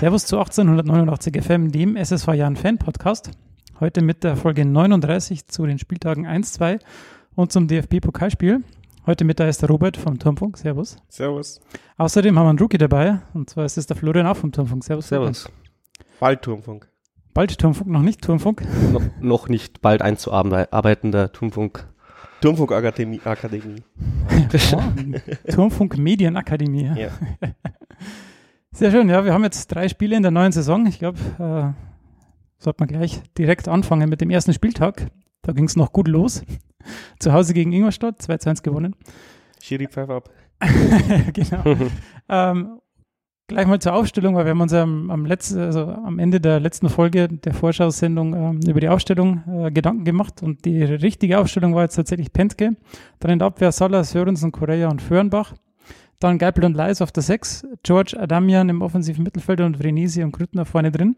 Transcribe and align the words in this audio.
Servus 0.00 0.24
zu 0.24 0.38
1889 0.38 1.42
FM, 1.44 1.72
dem 1.72 1.94
SSV 1.94 2.28
Jahren 2.28 2.56
Fan 2.56 2.78
Podcast. 2.78 3.32
Heute 3.80 4.00
mit 4.00 4.24
der 4.24 4.34
Folge 4.34 4.64
39 4.64 5.46
zu 5.48 5.66
den 5.66 5.78
Spieltagen 5.78 6.26
1, 6.26 6.54
2 6.54 6.78
und 7.34 7.52
zum 7.52 7.68
DFB-Pokalspiel. 7.68 8.64
Heute 9.04 9.24
mit 9.26 9.38
da 9.38 9.46
ist 9.46 9.60
der 9.60 9.68
Robert 9.68 9.98
vom 9.98 10.18
Turmfunk. 10.18 10.56
Servus. 10.56 10.96
Servus. 11.10 11.60
Außerdem 11.98 12.38
haben 12.38 12.46
wir 12.46 12.48
einen 12.48 12.58
Rookie 12.58 12.78
dabei 12.78 13.20
und 13.34 13.50
zwar 13.50 13.66
ist 13.66 13.76
es 13.76 13.88
der 13.88 13.94
Florian 13.94 14.26
auch 14.26 14.38
vom 14.38 14.52
Turmfunk. 14.52 14.84
Servus. 14.84 15.08
Servus. 15.08 15.50
Bald 16.18 16.40
Turmfunk. 16.40 16.88
Bald 17.34 17.58
Turmfunk, 17.58 17.90
noch 17.90 18.00
nicht 18.00 18.22
Turmfunk. 18.22 18.62
No, 18.90 19.02
noch 19.20 19.50
nicht 19.50 19.82
bald 19.82 20.00
einzuarbeitender 20.00 21.30
Turmfunk. 21.30 21.86
Turmfunk 22.40 22.72
Akademie. 22.72 23.20
Akademie. 23.22 23.82
oh, 24.72 24.82
Turmfunk 25.52 25.98
Medienakademie. 25.98 26.90
Ja. 26.96 27.10
Sehr 28.72 28.92
schön, 28.92 29.08
ja, 29.08 29.24
wir 29.24 29.32
haben 29.32 29.42
jetzt 29.42 29.66
drei 29.68 29.88
Spiele 29.88 30.16
in 30.16 30.22
der 30.22 30.30
neuen 30.30 30.52
Saison. 30.52 30.86
Ich 30.86 31.00
glaube, 31.00 31.18
äh, 31.38 32.62
sollte 32.62 32.80
man 32.80 32.88
gleich 32.88 33.20
direkt 33.36 33.66
anfangen 33.66 34.08
mit 34.08 34.20
dem 34.20 34.30
ersten 34.30 34.52
Spieltag. 34.52 35.08
Da 35.42 35.52
ging 35.52 35.64
es 35.64 35.76
noch 35.76 35.92
gut 35.92 36.06
los. 36.06 36.42
Zu 37.18 37.32
Hause 37.32 37.52
gegen 37.52 37.72
Ingolstadt, 37.72 38.22
2 38.22 38.36
zu 38.38 38.50
1 38.50 38.62
gewonnen. 38.62 38.94
Schiri 39.60 39.88
Pfeif 39.88 40.08
ab. 40.08 40.30
genau. 41.32 41.64
ähm, 42.28 42.80
gleich 43.48 43.66
mal 43.66 43.80
zur 43.80 43.94
Aufstellung, 43.94 44.36
weil 44.36 44.44
wir 44.44 44.50
haben 44.50 44.60
uns 44.60 44.72
am, 44.72 45.10
am, 45.10 45.26
letzten, 45.26 45.58
also 45.58 45.86
am 45.86 46.18
Ende 46.18 46.40
der 46.40 46.60
letzten 46.60 46.88
Folge 46.88 47.28
der 47.28 47.52
Vorschaussendung 47.52 48.34
ähm, 48.34 48.60
über 48.68 48.80
die 48.80 48.88
Aufstellung 48.88 49.42
äh, 49.48 49.70
Gedanken 49.72 50.04
gemacht 50.04 50.42
und 50.42 50.64
die 50.64 50.82
richtige 50.84 51.38
Aufstellung 51.38 51.74
war 51.74 51.82
jetzt 51.82 51.96
tatsächlich 51.96 52.32
Pentke. 52.32 52.76
Dann 53.18 53.32
in 53.32 53.38
der 53.40 53.48
Abwehr 53.48 53.72
Salas, 53.72 54.12
Sörensen, 54.12 54.52
Correa 54.52 54.88
und 54.88 55.02
Föhrenbach. 55.02 55.54
Dann 56.20 56.38
Geipel 56.38 56.64
und 56.64 56.74
Leis 56.74 57.00
auf 57.00 57.12
der 57.12 57.22
6, 57.22 57.66
George 57.82 58.16
Adamian 58.18 58.68
im 58.68 58.82
offensiven 58.82 59.24
Mittelfeld 59.24 59.62
und 59.62 59.78
Vrenisi 59.78 60.22
und 60.22 60.32
Grüttner 60.32 60.66
vorne 60.66 60.92
drin. 60.92 61.16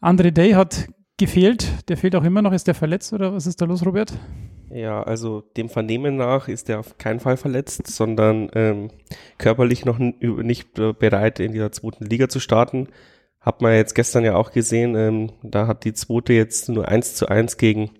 Andre 0.00 0.32
Day 0.32 0.52
hat 0.52 0.88
gefehlt, 1.18 1.88
der 1.88 1.98
fehlt 1.98 2.16
auch 2.16 2.24
immer 2.24 2.40
noch. 2.40 2.52
Ist 2.52 2.66
der 2.66 2.74
verletzt 2.74 3.12
oder 3.12 3.34
was 3.34 3.46
ist 3.46 3.60
da 3.60 3.66
los, 3.66 3.84
Robert? 3.84 4.12
Ja, 4.70 5.02
also 5.02 5.42
dem 5.56 5.68
Vernehmen 5.68 6.16
nach 6.16 6.48
ist 6.48 6.70
er 6.70 6.80
auf 6.80 6.96
keinen 6.96 7.20
Fall 7.20 7.36
verletzt, 7.36 7.88
sondern 7.88 8.50
ähm, 8.54 8.90
körperlich 9.36 9.84
noch 9.84 9.98
nicht 9.98 10.72
bereit, 10.74 11.38
in 11.38 11.52
dieser 11.52 11.70
zweiten 11.70 12.06
Liga 12.06 12.28
zu 12.28 12.40
starten. 12.40 12.88
Hat 13.40 13.60
man 13.60 13.74
jetzt 13.74 13.94
gestern 13.94 14.24
ja 14.24 14.34
auch 14.34 14.52
gesehen, 14.52 14.94
ähm, 14.96 15.32
da 15.42 15.66
hat 15.66 15.84
die 15.84 15.92
zweite 15.92 16.32
jetzt 16.32 16.68
nur 16.68 16.88
1 16.88 17.16
zu 17.16 17.28
1 17.28 17.58
gegen 17.58 17.90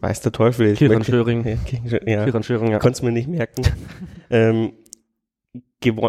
weiß 0.00 0.20
der 0.20 0.32
Teufel. 0.32 0.74
Kieran 0.74 1.04
Schöring. 1.04 1.44
Ja, 1.46 1.56
gegen, 1.64 2.08
ja, 2.08 2.24
Kieran 2.24 2.42
Schöring, 2.42 2.70
ja. 2.70 2.78
Konnte 2.78 2.96
es 2.96 3.02
mir 3.02 3.12
nicht 3.12 3.28
merken. 3.28 3.62
ähm, 4.30 4.72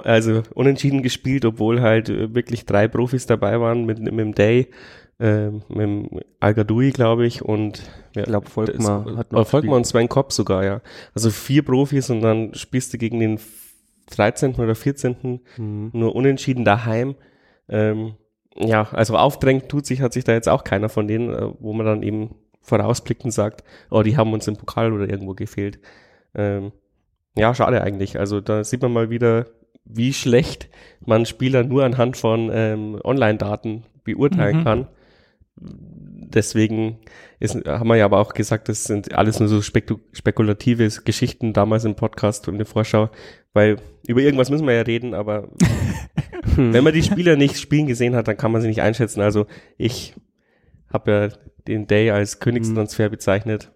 also 0.04 0.44
unentschieden 0.54 1.04
gespielt, 1.04 1.46
obwohl 1.46 1.82
halt 1.82 2.10
äh, 2.10 2.34
wirklich 2.34 2.66
drei 2.66 2.88
Profis 2.88 3.26
dabei 3.26 3.60
waren 3.60 3.86
mit, 3.86 4.00
mit 4.00 4.20
dem 4.20 4.36
Day, 4.36 4.70
äh, 5.20 5.50
mit 5.50 5.78
dem 5.78 6.10
al 6.40 6.54
glaube 6.54 7.26
ich, 7.26 7.42
und 7.42 7.84
ja, 8.16 8.22
ich 8.22 8.28
glaube 8.28 8.50
Volkmar 8.50 9.18
hat 9.18 9.32
noch 9.32 9.48
Volkmar 9.48 9.78
und 9.78 9.88
Sven 9.88 10.10
Kopp 10.10 10.32
sogar, 10.34 10.64
ja. 10.64 10.82
Also 11.14 11.30
vier 11.30 11.64
Profis 11.64 12.10
und 12.10 12.22
dann 12.22 12.54
spielst 12.54 12.94
du 12.94 12.98
gegen 12.98 13.20
den 13.20 13.40
13. 14.12 14.56
oder 14.56 14.76
14. 14.76 15.42
Mhm. 15.58 15.90
nur 15.94 16.16
unentschieden 16.16 16.66
daheim. 16.66 17.16
Ähm, 17.70 18.16
ja, 18.56 18.88
also 18.92 19.18
aufdrängt 19.18 19.70
tut 19.70 19.86
sich, 19.86 20.02
hat 20.02 20.14
sich 20.14 20.24
da 20.24 20.34
jetzt 20.34 20.50
auch 20.50 20.64
keiner 20.64 20.90
von 20.90 21.08
denen, 21.08 21.34
äh, 21.34 21.50
wo 21.60 21.74
man 21.74 21.86
dann 21.86 22.04
eben 22.04 22.36
vorausblickend 22.62 23.34
sagt, 23.34 23.64
oh, 23.90 24.04
die 24.04 24.18
haben 24.18 24.34
uns 24.34 24.48
im 24.48 24.58
Pokal 24.58 24.94
oder 24.94 25.10
irgendwo 25.10 25.34
gefehlt. 25.34 25.80
Ähm, 26.36 26.72
ja, 27.36 27.54
schade 27.54 27.82
eigentlich. 27.82 28.20
Also 28.20 28.42
da 28.42 28.64
sieht 28.64 28.82
man 28.82 28.94
mal 28.94 29.10
wieder, 29.10 29.48
wie 29.86 30.14
schlecht 30.14 30.70
man 31.05 31.26
Spieler 31.26 31.64
nur 31.64 31.83
anhand 31.83 32.17
von 32.17 32.49
ähm, 32.54 32.99
Online-Daten 33.04 33.83
beurteilen 34.04 34.60
mhm. 34.60 34.64
kann. 34.64 34.88
Deswegen 35.55 36.98
ist, 37.39 37.55
haben 37.67 37.88
wir 37.88 37.98
ja 37.98 38.05
aber 38.05 38.20
auch 38.20 38.33
gesagt, 38.33 38.70
das 38.70 38.86
sind 38.86 39.14
alles 39.14 39.39
nur 39.39 39.49
so 39.49 39.61
spekul 39.61 39.99
spekulative 40.14 40.89
Geschichten 41.04 41.54
damals 41.54 41.86
im 41.86 41.95
Podcast 41.95 42.48
und 42.48 42.55
in 42.55 42.60
der 42.60 42.66
Vorschau, 42.66 43.10
weil 43.54 43.77
über 44.08 44.21
irgendwas 44.21 44.49
müssen 44.49 44.66
wir 44.66 44.73
ja 44.73 44.82
reden, 44.82 45.14
aber 45.14 45.49
wenn 46.55 46.83
man 46.83 46.94
die 46.94 47.04
Spieler 47.04 47.36
nicht 47.36 47.60
spielen 47.60 47.88
gesehen 47.88 48.15
hat, 48.15 48.27
dann 48.27 48.38
kann 48.38 48.52
man 48.52 48.61
sie 48.61 48.67
nicht 48.67 48.82
einschätzen. 48.82 49.21
Also 49.21 49.45
ich 49.77 50.15
habe 50.92 51.11
ja 51.11 51.30
den 51.67 51.88
Day 51.88 52.11
als 52.11 52.39
Königstransfer 52.39 53.10
bezeichnet. 53.10 53.71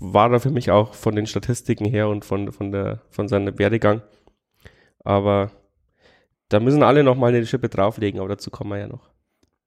War 0.00 0.28
da 0.28 0.38
für 0.40 0.50
mich 0.50 0.70
auch 0.70 0.94
von 0.94 1.14
den 1.14 1.26
Statistiken 1.26 1.84
her 1.84 2.08
und 2.08 2.24
von, 2.24 2.52
von, 2.52 2.72
der, 2.72 3.02
von 3.10 3.28
seinem 3.28 3.58
Werdegang. 3.58 4.02
Aber 5.04 5.50
da 6.48 6.60
müssen 6.60 6.82
alle 6.82 7.04
noch 7.04 7.16
mal 7.16 7.28
eine 7.28 7.46
Schippe 7.46 7.68
drauflegen, 7.68 8.20
aber 8.20 8.28
dazu 8.28 8.50
kommen 8.50 8.70
wir 8.70 8.78
ja 8.78 8.88
noch. 8.88 9.10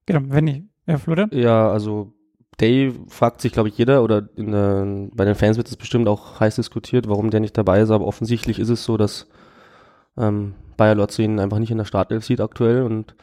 Genau, 0.05 0.21
wenn 0.25 0.47
ich. 0.47 0.63
Ja, 0.85 0.97
Florian? 0.97 1.29
Ja, 1.33 1.71
also 1.71 2.13
Day 2.59 2.93
fragt 3.07 3.41
sich, 3.41 3.51
glaube 3.51 3.69
ich, 3.69 3.77
jeder 3.77 4.03
oder 4.03 4.21
der, 4.21 5.09
bei 5.13 5.25
den 5.25 5.35
Fans 5.35 5.57
wird 5.57 5.67
es 5.67 5.77
bestimmt 5.77 6.07
auch 6.07 6.39
heiß 6.39 6.55
diskutiert, 6.55 7.07
warum 7.07 7.29
der 7.29 7.39
nicht 7.39 7.57
dabei 7.57 7.79
ist, 7.81 7.89
aber 7.89 8.05
offensichtlich 8.05 8.59
ist 8.59 8.69
es 8.69 8.83
so, 8.83 8.97
dass 8.97 9.27
ähm, 10.17 10.55
Bayer 10.77 10.95
Lotze 10.95 11.23
ihn 11.23 11.39
einfach 11.39 11.59
nicht 11.59 11.71
in 11.71 11.77
der 11.77 11.85
Startelf 11.85 12.25
sieht 12.25 12.41
aktuell 12.41 12.83
und 12.83 13.15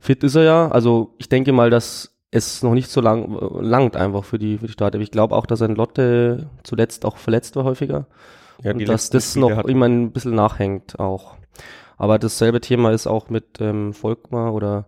fit 0.00 0.22
ist 0.24 0.34
er 0.34 0.42
ja. 0.42 0.68
Also 0.70 1.14
ich 1.18 1.28
denke 1.28 1.52
mal, 1.52 1.70
dass 1.70 2.14
es 2.30 2.62
noch 2.62 2.74
nicht 2.74 2.90
so 2.90 3.00
lang 3.00 3.38
langt 3.60 3.96
einfach 3.96 4.24
für 4.24 4.38
die 4.38 4.58
für 4.58 4.66
die 4.66 4.72
Startelf. 4.72 5.02
Ich 5.02 5.12
glaube 5.12 5.34
auch, 5.36 5.46
dass 5.46 5.62
ein 5.62 5.76
Lotte 5.76 6.50
zuletzt 6.64 7.04
auch 7.04 7.16
verletzt 7.16 7.56
war 7.56 7.64
häufiger 7.64 8.06
ja, 8.62 8.72
und 8.72 8.86
dass 8.88 9.10
das 9.10 9.30
Spiele 9.30 9.54
noch 9.54 9.64
immer 9.64 9.86
ein 9.86 10.12
bisschen 10.12 10.34
nachhängt 10.34 10.98
auch. 10.98 11.36
Aber 11.96 12.18
dasselbe 12.18 12.60
Thema 12.60 12.90
ist 12.92 13.06
auch 13.06 13.30
mit 13.30 13.60
ähm, 13.60 13.92
Volkmar 13.92 14.52
oder 14.52 14.86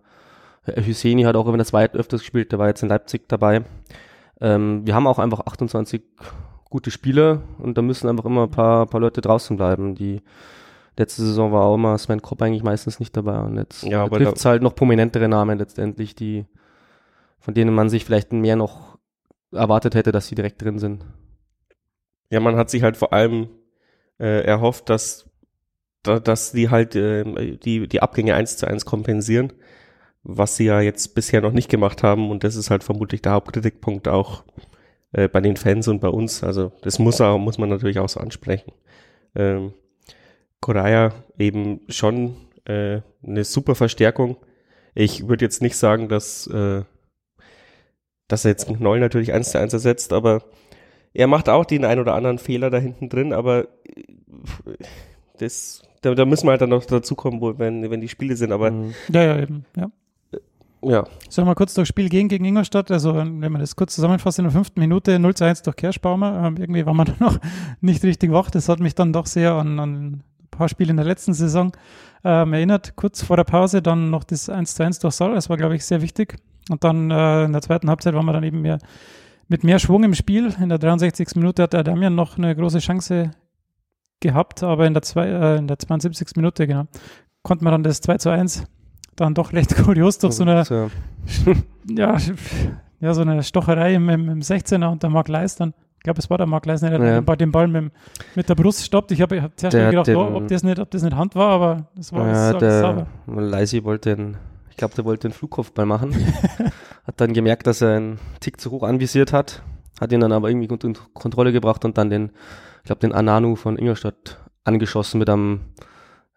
Hüseni 0.75 1.23
hat 1.23 1.35
auch 1.35 1.47
in 1.47 1.57
der 1.57 1.65
zweiten 1.65 1.97
öfters 1.97 2.21
gespielt, 2.21 2.51
der 2.51 2.59
war 2.59 2.67
jetzt 2.67 2.83
in 2.83 2.89
Leipzig 2.89 3.27
dabei. 3.29 3.63
Ähm, 4.41 4.85
wir 4.85 4.93
haben 4.93 5.07
auch 5.07 5.19
einfach 5.19 5.45
28 5.45 6.03
gute 6.69 6.91
Spieler 6.91 7.41
und 7.59 7.77
da 7.77 7.81
müssen 7.81 8.09
einfach 8.09 8.25
immer 8.25 8.43
ein 8.43 8.51
paar, 8.51 8.85
paar 8.85 8.99
Leute 8.99 9.21
draußen 9.21 9.55
bleiben. 9.55 9.95
Die 9.95 10.21
letzte 10.97 11.21
Saison 11.21 11.51
war 11.51 11.63
auch 11.63 11.75
immer 11.75 11.97
Sven 11.97 12.21
Kopp 12.21 12.41
eigentlich 12.41 12.63
meistens 12.63 12.99
nicht 12.99 13.15
dabei 13.15 13.39
und 13.39 13.57
jetzt 13.57 13.83
ja, 13.83 14.07
trifft 14.09 14.37
es 14.37 14.45
halt 14.45 14.61
noch 14.61 14.75
prominentere 14.75 15.27
Namen 15.27 15.57
letztendlich, 15.57 16.15
die 16.15 16.45
von 17.39 17.53
denen 17.53 17.73
man 17.73 17.89
sich 17.89 18.03
vielleicht 18.03 18.33
mehr 18.33 18.55
noch 18.57 18.97
erwartet 19.53 19.95
hätte, 19.95 20.11
dass 20.11 20.27
sie 20.27 20.35
direkt 20.35 20.61
drin 20.61 20.79
sind. 20.79 21.05
Ja, 22.29 22.41
man 22.41 22.57
hat 22.57 22.69
sich 22.69 22.83
halt 22.83 22.97
vor 22.97 23.13
allem 23.13 23.47
äh, 24.19 24.43
erhofft, 24.43 24.89
dass 24.89 25.26
dass 26.07 26.51
die 26.51 26.69
halt 26.69 26.95
äh, 26.95 27.57
die, 27.57 27.87
die 27.87 28.01
Abgänge 28.01 28.35
eins 28.35 28.57
zu 28.57 28.67
eins 28.67 28.85
kompensieren, 28.85 29.53
was 30.23 30.57
sie 30.57 30.65
ja 30.65 30.81
jetzt 30.81 31.15
bisher 31.15 31.41
noch 31.41 31.51
nicht 31.51 31.69
gemacht 31.69 32.03
haben 32.03 32.29
und 32.29 32.43
das 32.43 32.55
ist 32.55 32.69
halt 32.69 32.83
vermutlich 32.83 33.21
der 33.21 33.33
Hauptkritikpunkt 33.33 34.07
auch 34.07 34.43
äh, 35.13 35.27
bei 35.27 35.41
den 35.41 35.57
Fans 35.57 35.87
und 35.87 35.99
bei 35.99 36.09
uns. 36.09 36.43
Also 36.43 36.71
das 36.81 36.99
muss, 36.99 37.21
auch, 37.21 37.37
muss 37.37 37.57
man 37.57 37.69
natürlich 37.69 37.99
auch 37.99 38.09
so 38.09 38.19
ansprechen. 38.19 38.71
Ähm, 39.35 39.73
Correa 40.59 41.13
eben 41.37 41.81
schon 41.89 42.35
äh, 42.65 43.01
eine 43.23 43.43
super 43.43 43.75
Verstärkung. 43.75 44.37
Ich 44.95 45.27
würde 45.27 45.45
jetzt 45.45 45.61
nicht 45.61 45.77
sagen, 45.77 46.09
dass, 46.09 46.47
äh, 46.47 46.83
dass 48.27 48.45
er 48.45 48.51
jetzt 48.51 48.69
Noll 48.69 48.99
natürlich 48.99 49.33
eins 49.33 49.51
zu 49.51 49.59
eins 49.59 49.73
ersetzt, 49.73 50.11
aber 50.11 50.43
er 51.13 51.27
macht 51.27 51.49
auch 51.49 51.65
den 51.65 51.85
ein 51.85 51.99
oder 51.99 52.15
anderen 52.15 52.39
Fehler 52.39 52.69
da 52.69 52.77
hinten 52.77 53.09
drin, 53.09 53.33
aber 53.33 53.67
äh, 53.85 54.03
das 55.39 55.83
da, 56.01 56.15
da 56.15 56.25
müssen 56.25 56.47
wir 56.47 56.51
halt 56.51 56.61
dann 56.61 56.69
noch 56.69 56.85
dazu 56.85 57.15
kommen, 57.15 57.41
wo, 57.41 57.57
wenn, 57.57 57.89
wenn 57.89 58.01
die 58.01 58.07
Spiele 58.07 58.35
sind, 58.35 58.51
aber. 58.51 58.71
Mhm. 58.71 58.93
Ja, 59.11 59.23
ja, 59.23 59.39
eben, 59.39 59.65
ja. 59.75 59.89
Ja. 60.83 61.05
Sollen 61.27 61.47
wir 61.47 61.55
kurz 61.55 61.73
durchs 61.73 61.89
Spiel 61.89 62.07
gehen 62.07 62.27
gegen 62.27 62.45
Ingolstadt? 62.45 62.91
Also, 62.91 63.15
wenn 63.15 63.39
man 63.39 63.59
das 63.59 63.75
kurz 63.75 63.95
zusammenfasst, 63.95 64.37
in 64.37 64.45
der 64.45 64.51
fünften 64.51 64.79
Minute 64.79 65.17
0 65.17 65.33
zu 65.33 65.43
1 65.43 65.63
durch 65.63 65.75
Kerschbaumer. 65.75 66.45
Ähm, 66.45 66.57
irgendwie 66.57 66.85
war 66.85 66.93
man 66.93 67.07
da 67.07 67.13
noch 67.19 67.39
nicht 67.81 68.03
richtig 68.03 68.31
wach. 68.31 68.51
Das 68.51 68.69
hat 68.69 68.79
mich 68.79 68.93
dann 68.93 69.11
doch 69.11 69.25
sehr 69.25 69.53
an, 69.53 69.79
an 69.79 69.93
ein 69.93 70.23
paar 70.51 70.69
Spiele 70.69 70.91
in 70.91 70.97
der 70.97 71.05
letzten 71.05 71.33
Saison 71.33 71.71
ähm, 72.23 72.53
erinnert. 72.53 72.95
Kurz 72.95 73.23
vor 73.23 73.37
der 73.37 73.43
Pause 73.43 73.81
dann 73.81 74.11
noch 74.11 74.23
das 74.23 74.49
1 74.49 74.75
zu 74.75 74.83
1 74.83 74.99
durch 74.99 75.15
Saal. 75.15 75.33
Das 75.33 75.49
war, 75.49 75.57
glaube 75.57 75.75
ich, 75.75 75.83
sehr 75.83 76.01
wichtig. 76.01 76.35
Und 76.69 76.83
dann 76.83 77.09
äh, 77.09 77.45
in 77.45 77.53
der 77.53 77.61
zweiten 77.61 77.89
Halbzeit 77.89 78.13
waren 78.13 78.25
wir 78.25 78.33
dann 78.33 78.43
eben 78.43 78.61
mehr 78.61 78.77
mit 79.47 79.63
mehr 79.63 79.79
Schwung 79.79 80.03
im 80.03 80.13
Spiel. 80.13 80.53
In 80.61 80.69
der 80.69 80.77
63. 80.77 81.35
Minute 81.35 81.63
hat 81.63 81.73
der 81.73 81.83
Damian 81.83 82.15
noch 82.15 82.37
eine 82.37 82.55
große 82.55 82.79
Chance 82.79 83.31
gehabt, 84.19 84.63
aber 84.63 84.85
in 84.87 84.93
der, 84.93 85.03
zwei, 85.03 85.27
äh, 85.27 85.57
in 85.57 85.67
der 85.67 85.79
72. 85.79 86.35
Minute, 86.35 86.67
genau, 86.67 86.85
konnte 87.43 87.63
man 87.63 87.71
dann 87.71 87.83
das 87.83 88.01
2 88.01 88.17
zu 88.17 88.29
1 88.29 88.65
dann 89.15 89.33
doch 89.33 89.53
recht 89.53 89.75
kurios 89.83 90.19
durch 90.19 90.33
so 90.33 90.43
eine, 90.43 90.63
ja, 91.89 92.17
ja, 92.99 93.13
so 93.13 93.21
eine 93.21 93.43
Stocherei 93.43 93.95
im, 93.95 94.09
im, 94.09 94.29
im 94.29 94.39
16er 94.39 94.87
und 94.87 95.03
der 95.03 95.09
Mark 95.09 95.27
Leis 95.27 95.55
dann, 95.55 95.73
ich 95.97 96.03
glaube, 96.03 96.19
es 96.19 96.29
war 96.29 96.37
der 96.37 96.47
Mark 96.47 96.65
Leis, 96.65 96.81
der 96.81 96.99
ja. 96.99 97.21
bei 97.21 97.35
dem 97.35 97.51
Ball 97.51 97.67
mit, 97.67 97.91
mit 98.35 98.47
der 98.47 98.55
Brust 98.55 98.85
stoppt. 98.85 99.11
Ich 99.11 99.21
habe 99.21 99.41
hab 99.41 99.59
zuerst 99.59 99.75
der, 99.75 99.89
gedacht, 99.89 100.07
den, 100.07 100.15
oh, 100.15 100.35
ob, 100.35 100.47
das 100.47 100.63
nicht, 100.63 100.79
ob 100.79 100.89
das 100.91 101.01
nicht 101.01 101.15
Hand 101.15 101.35
war, 101.35 101.49
aber 101.49 101.87
das 101.95 102.13
war 102.13 102.27
ja, 102.27 102.51
das 102.53 102.59
der 102.59 102.81
sauber. 102.81 103.07
Leisi 103.27 103.83
wollte 103.83 104.15
den, 104.15 104.37
ich 104.69 104.77
glaube, 104.77 104.95
der 104.95 105.05
wollte 105.05 105.27
den 105.27 105.33
Flugkopfball 105.33 105.85
machen. 105.85 106.15
hat 107.05 107.19
dann 107.19 107.33
gemerkt, 107.33 107.67
dass 107.67 107.81
er 107.81 107.95
einen 107.95 108.19
Tick 108.39 108.61
zu 108.61 108.71
hoch 108.71 108.83
anvisiert 108.83 109.33
hat, 109.33 109.63
hat 109.99 110.11
ihn 110.11 110.19
dann 110.19 110.31
aber 110.31 110.49
irgendwie 110.49 110.69
unter 110.69 111.01
Kontrolle 111.13 111.51
gebracht 111.51 111.83
und 111.83 111.97
dann 111.97 112.09
den 112.09 112.31
glaube, 112.87 112.99
den 112.99 113.13
Ananu 113.13 113.55
von 113.55 113.77
Ingolstadt 113.77 114.39
angeschossen 114.63 115.19
mit 115.19 115.29
einem 115.29 115.61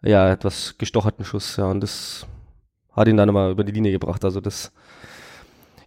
ja, 0.03 0.31
etwas 0.31 0.77
gestocherten 0.77 1.25
Schuss. 1.25 1.57
Ja, 1.57 1.65
und 1.65 1.81
das 1.81 2.25
hat 2.93 3.07
ihn 3.07 3.17
dann 3.17 3.29
immer 3.29 3.49
über 3.49 3.63
die 3.63 3.71
Linie 3.71 3.91
gebracht. 3.91 4.23
Also 4.25 4.41
das, 4.41 4.71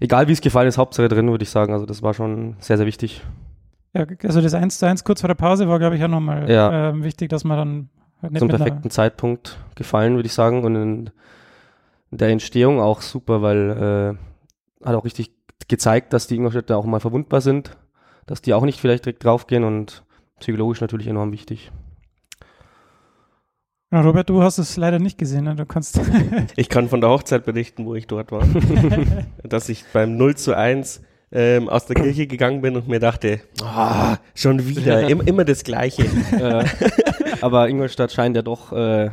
egal 0.01 0.29
wie 0.29 0.33
es 0.33 0.41
gefallen 0.41 0.69
ist, 0.69 0.79
Hauptsache 0.79 1.09
drin, 1.09 1.31
würde 1.31 1.43
ich 1.43 1.51
sagen. 1.51 1.73
Also 1.73 1.87
das 1.87 2.03
war 2.03 2.15
schon 2.15 2.57
sehr, 2.61 2.77
sehr 2.77 2.87
wichtig. 2.87 3.23
Ja, 3.93 4.07
also 4.25 4.41
das 4.41 4.55
1 4.55 4.79
zu 4.79 4.87
1 4.87 5.05
kurz 5.05 5.21
vor 5.21 5.29
der 5.29 5.35
Pause 5.35 5.69
war, 5.69 5.79
glaube 5.79 5.97
ich, 5.97 6.05
auch 6.05 6.09
nochmal 6.09 6.51
Ja. 6.51 6.91
ähm, 6.91 7.05
wichtig, 7.05 7.29
dass 7.29 7.45
man 7.45 7.57
dann 7.59 7.89
halt 8.23 8.33
nicht 8.33 8.41
Zum 8.41 8.49
perfekten 8.49 8.91
Zeitpunkt 8.91 9.59
gefallen, 9.77 10.17
würde 10.17 10.27
ich 10.27 10.33
sagen. 10.33 10.65
Und 10.65 10.75
in 10.75 11.11
der 12.11 12.29
Entstehung 12.29 12.81
auch 12.81 13.03
super, 13.03 13.43
weil 13.43 14.17
äh, 14.83 14.87
hat 14.87 14.95
auch 14.95 15.05
richtig 15.05 15.33
gezeigt, 15.69 16.13
dass 16.13 16.27
die 16.27 16.37
Ingolstädter 16.37 16.77
auch 16.77 16.85
mal 16.85 17.01
verwundbar 17.01 17.41
sind, 17.41 17.77
dass 18.27 18.43
die 18.43 18.55
auch 18.55 18.65
nicht 18.65 18.81
vielleicht 18.81 19.05
direkt 19.05 19.25
draufgehen 19.25 19.65
und 19.65 20.05
psychologisch 20.45 20.83
natürlich 20.83 21.07
enorm 21.07 21.33
wichtig. 21.33 21.73
Ja, 23.91 24.03
Robert, 24.03 24.29
du 24.29 24.43
hast 24.43 24.59
es 24.59 24.77
leider 24.77 24.99
nicht 24.99 25.17
gesehen, 25.17 25.45
ne? 25.45 25.55
Du 25.55 25.65
kannst. 25.65 25.99
Ich 26.57 26.69
kann 26.69 26.89
von 26.89 27.01
der 27.01 27.11
Hochzeit 27.11 27.45
berichten, 27.45 27.87
wo 27.87 27.95
ich 27.95 28.07
dort 28.07 28.31
war. 28.31 28.47
dass 29.43 29.69
ich 29.69 29.85
beim 29.93 30.17
0 30.17 30.37
zu 30.37 30.55
1 30.55 31.01
ähm, 31.33 31.69
aus 31.69 31.87
der 31.87 31.97
Kirche 31.97 32.27
gegangen 32.27 32.61
bin 32.61 32.77
und 32.77 32.89
mir 32.89 33.01
dachte, 33.01 33.41
ah, 33.63 34.19
schon 34.35 34.69
wieder, 34.69 35.09
im, 35.09 35.21
immer 35.23 35.45
das 35.45 35.65
Gleiche. 35.65 36.03
äh, 36.33 36.65
aber 37.41 37.69
Ingolstadt 37.69 38.13
scheint 38.13 38.37
ja 38.37 38.43
doch 38.43 38.73
äh, 38.73 39.11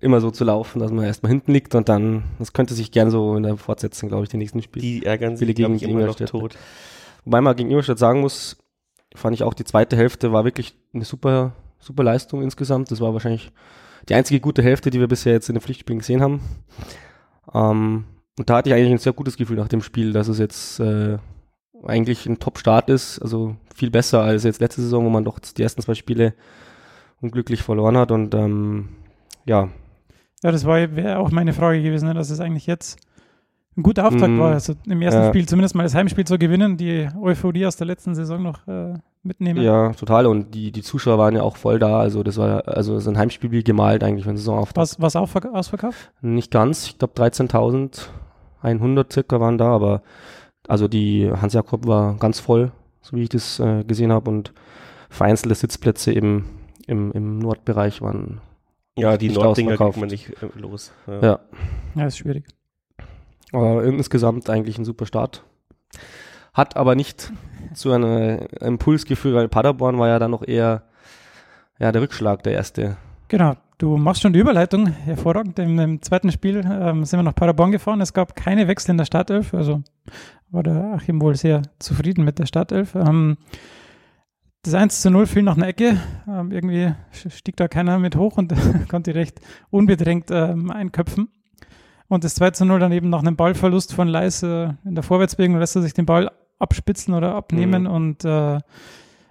immer 0.00 0.20
so 0.20 0.30
zu 0.32 0.44
laufen, 0.44 0.80
dass 0.80 0.90
man 0.90 1.04
erstmal 1.04 1.30
hinten 1.30 1.52
liegt 1.52 1.74
und 1.76 1.88
dann, 1.88 2.24
das 2.40 2.52
könnte 2.52 2.74
sich 2.74 2.90
gern 2.90 3.10
so 3.10 3.36
in 3.36 3.44
der 3.44 3.56
fortsetzen, 3.56 4.08
glaube 4.08 4.24
ich, 4.24 4.30
die 4.30 4.36
nächsten 4.36 4.62
Spiele. 4.62 4.82
Die 4.82 5.06
ärgern 5.06 5.36
sich, 5.36 5.54
glaube 5.54 5.74
gegen 5.74 5.76
ich, 5.76 5.82
immer 5.82 6.06
noch 6.06 6.18
Ingolstadt. 6.18 6.28
tot. 6.30 6.56
Wobei 7.24 7.40
man 7.40 7.54
gegen 7.54 7.70
Ingolstadt 7.70 7.98
sagen 7.98 8.20
muss, 8.20 8.56
fand 9.14 9.34
ich 9.34 9.42
auch 9.42 9.54
die 9.54 9.64
zweite 9.64 9.96
Hälfte 9.96 10.32
war 10.32 10.44
wirklich 10.44 10.76
eine 10.94 11.04
super, 11.04 11.52
super 11.78 12.04
Leistung 12.04 12.42
insgesamt. 12.42 12.90
Das 12.90 13.00
war 13.00 13.12
wahrscheinlich 13.12 13.52
die 14.08 14.14
einzige 14.14 14.40
gute 14.40 14.62
Hälfte, 14.62 14.90
die 14.90 15.00
wir 15.00 15.08
bisher 15.08 15.32
jetzt 15.32 15.48
in 15.48 15.54
den 15.54 15.60
Pflichtspielen 15.60 16.00
gesehen 16.00 16.22
haben. 16.22 16.40
Ähm, 17.54 18.04
und 18.38 18.50
da 18.50 18.56
hatte 18.56 18.70
ich 18.70 18.74
eigentlich 18.74 18.92
ein 18.92 18.98
sehr 18.98 19.12
gutes 19.12 19.36
Gefühl 19.36 19.56
nach 19.56 19.68
dem 19.68 19.82
Spiel, 19.82 20.12
dass 20.12 20.28
es 20.28 20.38
jetzt 20.38 20.80
äh, 20.80 21.18
eigentlich 21.84 22.26
ein 22.26 22.38
Top-Start 22.38 22.88
ist. 22.88 23.18
Also 23.20 23.56
viel 23.74 23.90
besser 23.90 24.22
als 24.22 24.44
jetzt 24.44 24.60
letzte 24.60 24.82
Saison, 24.82 25.04
wo 25.04 25.10
man 25.10 25.24
doch 25.24 25.38
die 25.38 25.62
ersten 25.62 25.82
zwei 25.82 25.94
Spiele 25.94 26.34
unglücklich 27.20 27.62
verloren 27.62 27.96
hat. 27.96 28.10
Und 28.10 28.34
ähm, 28.34 28.88
ja, 29.44 29.68
ja, 30.42 30.50
das 30.50 30.64
wäre 30.64 31.18
auch 31.18 31.30
meine 31.30 31.52
Frage 31.52 31.82
gewesen, 31.82 32.08
ne? 32.08 32.14
dass 32.14 32.30
es 32.30 32.40
eigentlich 32.40 32.66
jetzt 32.66 32.98
ein 33.76 33.82
guter 33.82 34.06
Auftakt 34.06 34.30
Mhm. 34.32 34.38
war. 34.40 34.52
Also 34.52 34.74
im 34.86 35.00
ersten 35.02 35.22
Ja. 35.22 35.28
Spiel 35.28 35.46
zumindest 35.48 35.74
mal 35.74 35.82
das 35.84 35.94
Heimspiel 35.94 36.24
zu 36.26 36.38
gewinnen, 36.38 36.76
die 36.76 37.08
Euphorie 37.20 37.66
aus 37.66 37.76
der 37.76 37.86
letzten 37.86 38.14
Saison 38.14 38.42
noch 38.42 38.66
äh, 38.68 38.94
mitnehmen. 39.22 39.62
ja, 39.62 39.92
total. 39.92 40.26
Und 40.26 40.54
die, 40.54 40.72
die 40.72 40.82
Zuschauer 40.82 41.16
waren 41.18 41.34
ja 41.34 41.42
auch 41.42 41.56
voll 41.56 41.78
da. 41.78 41.98
Also 42.00 42.22
das 42.22 42.36
war 42.36 42.68
also 42.68 42.98
so 42.98 43.10
ein 43.10 43.16
Heimspiel 43.18 43.50
wie 43.50 43.62
gemalt 43.64 44.04
eigentlich, 44.04 44.26
wenn 44.26 44.36
Saisonauftakt. 44.36 44.76
Was, 44.76 45.00
was 45.00 45.16
auch 45.16 45.28
verk- 45.28 45.52
ausverkauft? 45.54 46.12
Nicht 46.20 46.50
ganz, 46.50 46.86
ich 46.86 46.98
glaube 46.98 47.14
13.100 47.14 49.12
circa 49.12 49.40
waren 49.40 49.58
da, 49.58 49.66
aber 49.74 50.02
also 50.68 50.88
die 50.88 51.30
Hans 51.30 51.54
Jakob 51.54 51.86
war 51.86 52.16
ganz 52.18 52.40
voll, 52.40 52.72
so 53.00 53.16
wie 53.16 53.22
ich 53.22 53.28
das 53.28 53.58
äh, 53.58 53.84
gesehen 53.84 54.12
habe 54.12 54.30
und 54.30 54.52
vereinzelte 55.08 55.54
Sitzplätze 55.54 56.12
eben 56.12 56.48
im, 56.86 57.12
im 57.12 57.38
Nordbereich 57.38 58.00
waren. 58.02 58.40
Ja, 58.96 59.16
die 59.16 59.30
Norddinger 59.30 59.72
ausverkauft. 59.72 59.94
kriegt 59.98 60.00
man 60.00 60.10
nicht 60.10 60.30
äh, 60.42 60.58
los. 60.60 60.92
Ja. 61.06 61.20
Ja, 61.22 61.40
Ja, 61.94 62.06
ist 62.06 62.18
schwierig. 62.18 62.44
Aber 63.52 63.84
insgesamt 63.84 64.50
eigentlich 64.50 64.78
ein 64.78 64.84
super 64.84 65.06
Start. 65.06 65.44
Hat 66.52 66.76
aber 66.76 66.94
nicht 66.94 67.32
zu 67.74 67.92
einem 67.92 68.46
Impuls 68.60 69.04
geführt, 69.04 69.34
weil 69.34 69.48
Paderborn 69.48 69.98
war 69.98 70.08
ja 70.08 70.18
dann 70.18 70.30
noch 70.30 70.46
eher 70.46 70.82
ja, 71.78 71.92
der 71.92 72.02
Rückschlag, 72.02 72.42
der 72.42 72.52
erste. 72.52 72.96
Genau, 73.28 73.54
du 73.78 73.96
machst 73.96 74.22
schon 74.22 74.32
die 74.32 74.38
Überleitung 74.38 74.86
hervorragend. 74.86 75.58
Im, 75.58 75.78
im 75.78 76.02
zweiten 76.02 76.30
Spiel 76.30 76.62
ähm, 76.64 77.04
sind 77.04 77.18
wir 77.18 77.24
nach 77.24 77.34
Paderborn 77.34 77.72
gefahren. 77.72 78.00
Es 78.00 78.12
gab 78.12 78.36
keine 78.36 78.68
Wechsel 78.68 78.90
in 78.92 78.98
der 78.98 79.06
Startelf, 79.06 79.54
also 79.54 79.82
war 80.50 80.62
der 80.62 80.92
Achim 80.94 81.20
wohl 81.20 81.34
sehr 81.34 81.62
zufrieden 81.78 82.24
mit 82.24 82.38
der 82.38 82.46
Startelf. 82.46 82.94
Ähm, 82.94 83.38
das 84.62 84.74
1 84.74 85.00
zu 85.00 85.10
0 85.10 85.26
fiel 85.26 85.42
nach 85.42 85.56
einer 85.56 85.66
Ecke. 85.66 85.96
Ähm, 86.28 86.52
irgendwie 86.52 86.94
stieg 87.30 87.56
da 87.56 87.66
keiner 87.66 87.98
mit 87.98 88.16
hoch 88.16 88.36
und 88.36 88.54
konnte 88.88 89.14
recht 89.14 89.40
unbedrängt 89.70 90.30
ähm, 90.30 90.70
einköpfen. 90.70 91.28
Und 92.12 92.24
das 92.24 92.34
2 92.34 92.50
zu 92.50 92.66
0 92.66 92.78
dann 92.78 92.92
eben 92.92 93.08
nach 93.08 93.20
einem 93.20 93.36
Ballverlust 93.36 93.94
von 93.94 94.06
Leis 94.06 94.42
äh, 94.42 94.68
in 94.84 94.94
der 94.94 95.02
Vorwärtsbewegung 95.02 95.58
lässt 95.58 95.76
er 95.76 95.80
sich 95.80 95.94
den 95.94 96.04
Ball 96.04 96.30
abspitzen 96.58 97.14
oder 97.14 97.34
abnehmen 97.34 97.84
Mhm. 97.84 97.90
und 97.90 98.24
äh, 98.26 98.58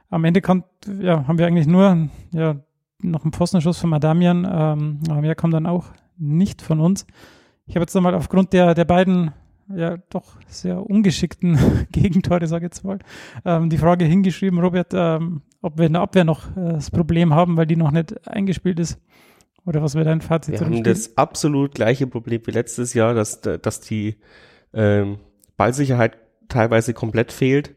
am 0.09 0.23
Ende 0.23 0.41
kommt, 0.41 0.65
ja, 0.99 1.27
haben 1.27 1.37
wir 1.37 1.45
eigentlich 1.45 1.67
nur 1.67 2.09
ja, 2.31 2.55
noch 3.03 3.23
einen 3.23 3.33
Pfostenschuss 3.33 3.77
von 3.77 3.91
Madamian, 3.91 4.47
ähm, 4.51 4.99
aber 5.11 5.21
mehr 5.21 5.35
kommt 5.35 5.53
dann 5.53 5.67
auch 5.67 5.89
nicht 6.17 6.63
von 6.63 6.79
uns. 6.79 7.05
Ich 7.67 7.75
habe 7.75 7.83
jetzt 7.83 7.93
nochmal 7.93 8.15
aufgrund 8.15 8.51
der, 8.51 8.73
der 8.73 8.85
beiden 8.85 9.29
ja 9.75 9.97
doch 10.09 10.37
sehr 10.47 10.83
ungeschickten 10.83 11.59
Gegentore, 11.91 12.47
sage 12.47 12.65
ich 12.65 12.71
jetzt 12.71 12.83
mal, 12.83 12.97
ähm, 13.45 13.69
die 13.69 13.77
Frage 13.77 14.05
hingeschrieben, 14.05 14.57
Robert, 14.59 14.91
ähm, 14.95 15.43
ob 15.61 15.77
wir 15.77 15.85
in 15.85 15.93
der 15.93 16.01
Abwehr 16.01 16.23
noch 16.23 16.47
äh, 16.57 16.73
das 16.73 16.89
Problem 16.89 17.35
haben, 17.35 17.57
weil 17.57 17.67
die 17.67 17.75
noch 17.75 17.91
nicht 17.91 18.27
eingespielt 18.27 18.79
ist. 18.79 18.99
Oder 19.65 19.81
was 19.81 19.95
wäre 19.95 20.05
dein 20.05 20.21
Fazit 20.21 20.53
Wir 20.53 20.57
zu 20.59 20.63
dem 20.63 20.73
haben 20.73 20.79
Spiel? 20.79 20.93
das 20.93 21.17
absolut 21.17 21.75
gleiche 21.75 22.07
Problem 22.07 22.41
wie 22.45 22.51
letztes 22.51 22.93
Jahr, 22.93 23.13
dass, 23.13 23.41
dass 23.41 23.81
die 23.81 24.15
ähm, 24.73 25.19
Ballsicherheit 25.57 26.17
teilweise 26.47 26.93
komplett 26.93 27.31
fehlt. 27.31 27.75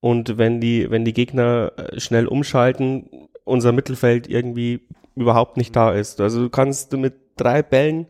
Und 0.00 0.38
wenn 0.38 0.60
die, 0.60 0.90
wenn 0.90 1.04
die 1.04 1.12
Gegner 1.12 1.72
äh, 1.76 2.00
schnell 2.00 2.26
umschalten, 2.26 3.28
unser 3.44 3.72
Mittelfeld 3.72 4.28
irgendwie 4.28 4.80
überhaupt 5.14 5.56
nicht 5.56 5.74
da 5.74 5.92
ist. 5.92 6.20
Also 6.20 6.42
du 6.42 6.50
kannst 6.50 6.92
mit 6.92 7.14
drei 7.36 7.62
Bällen 7.62 8.06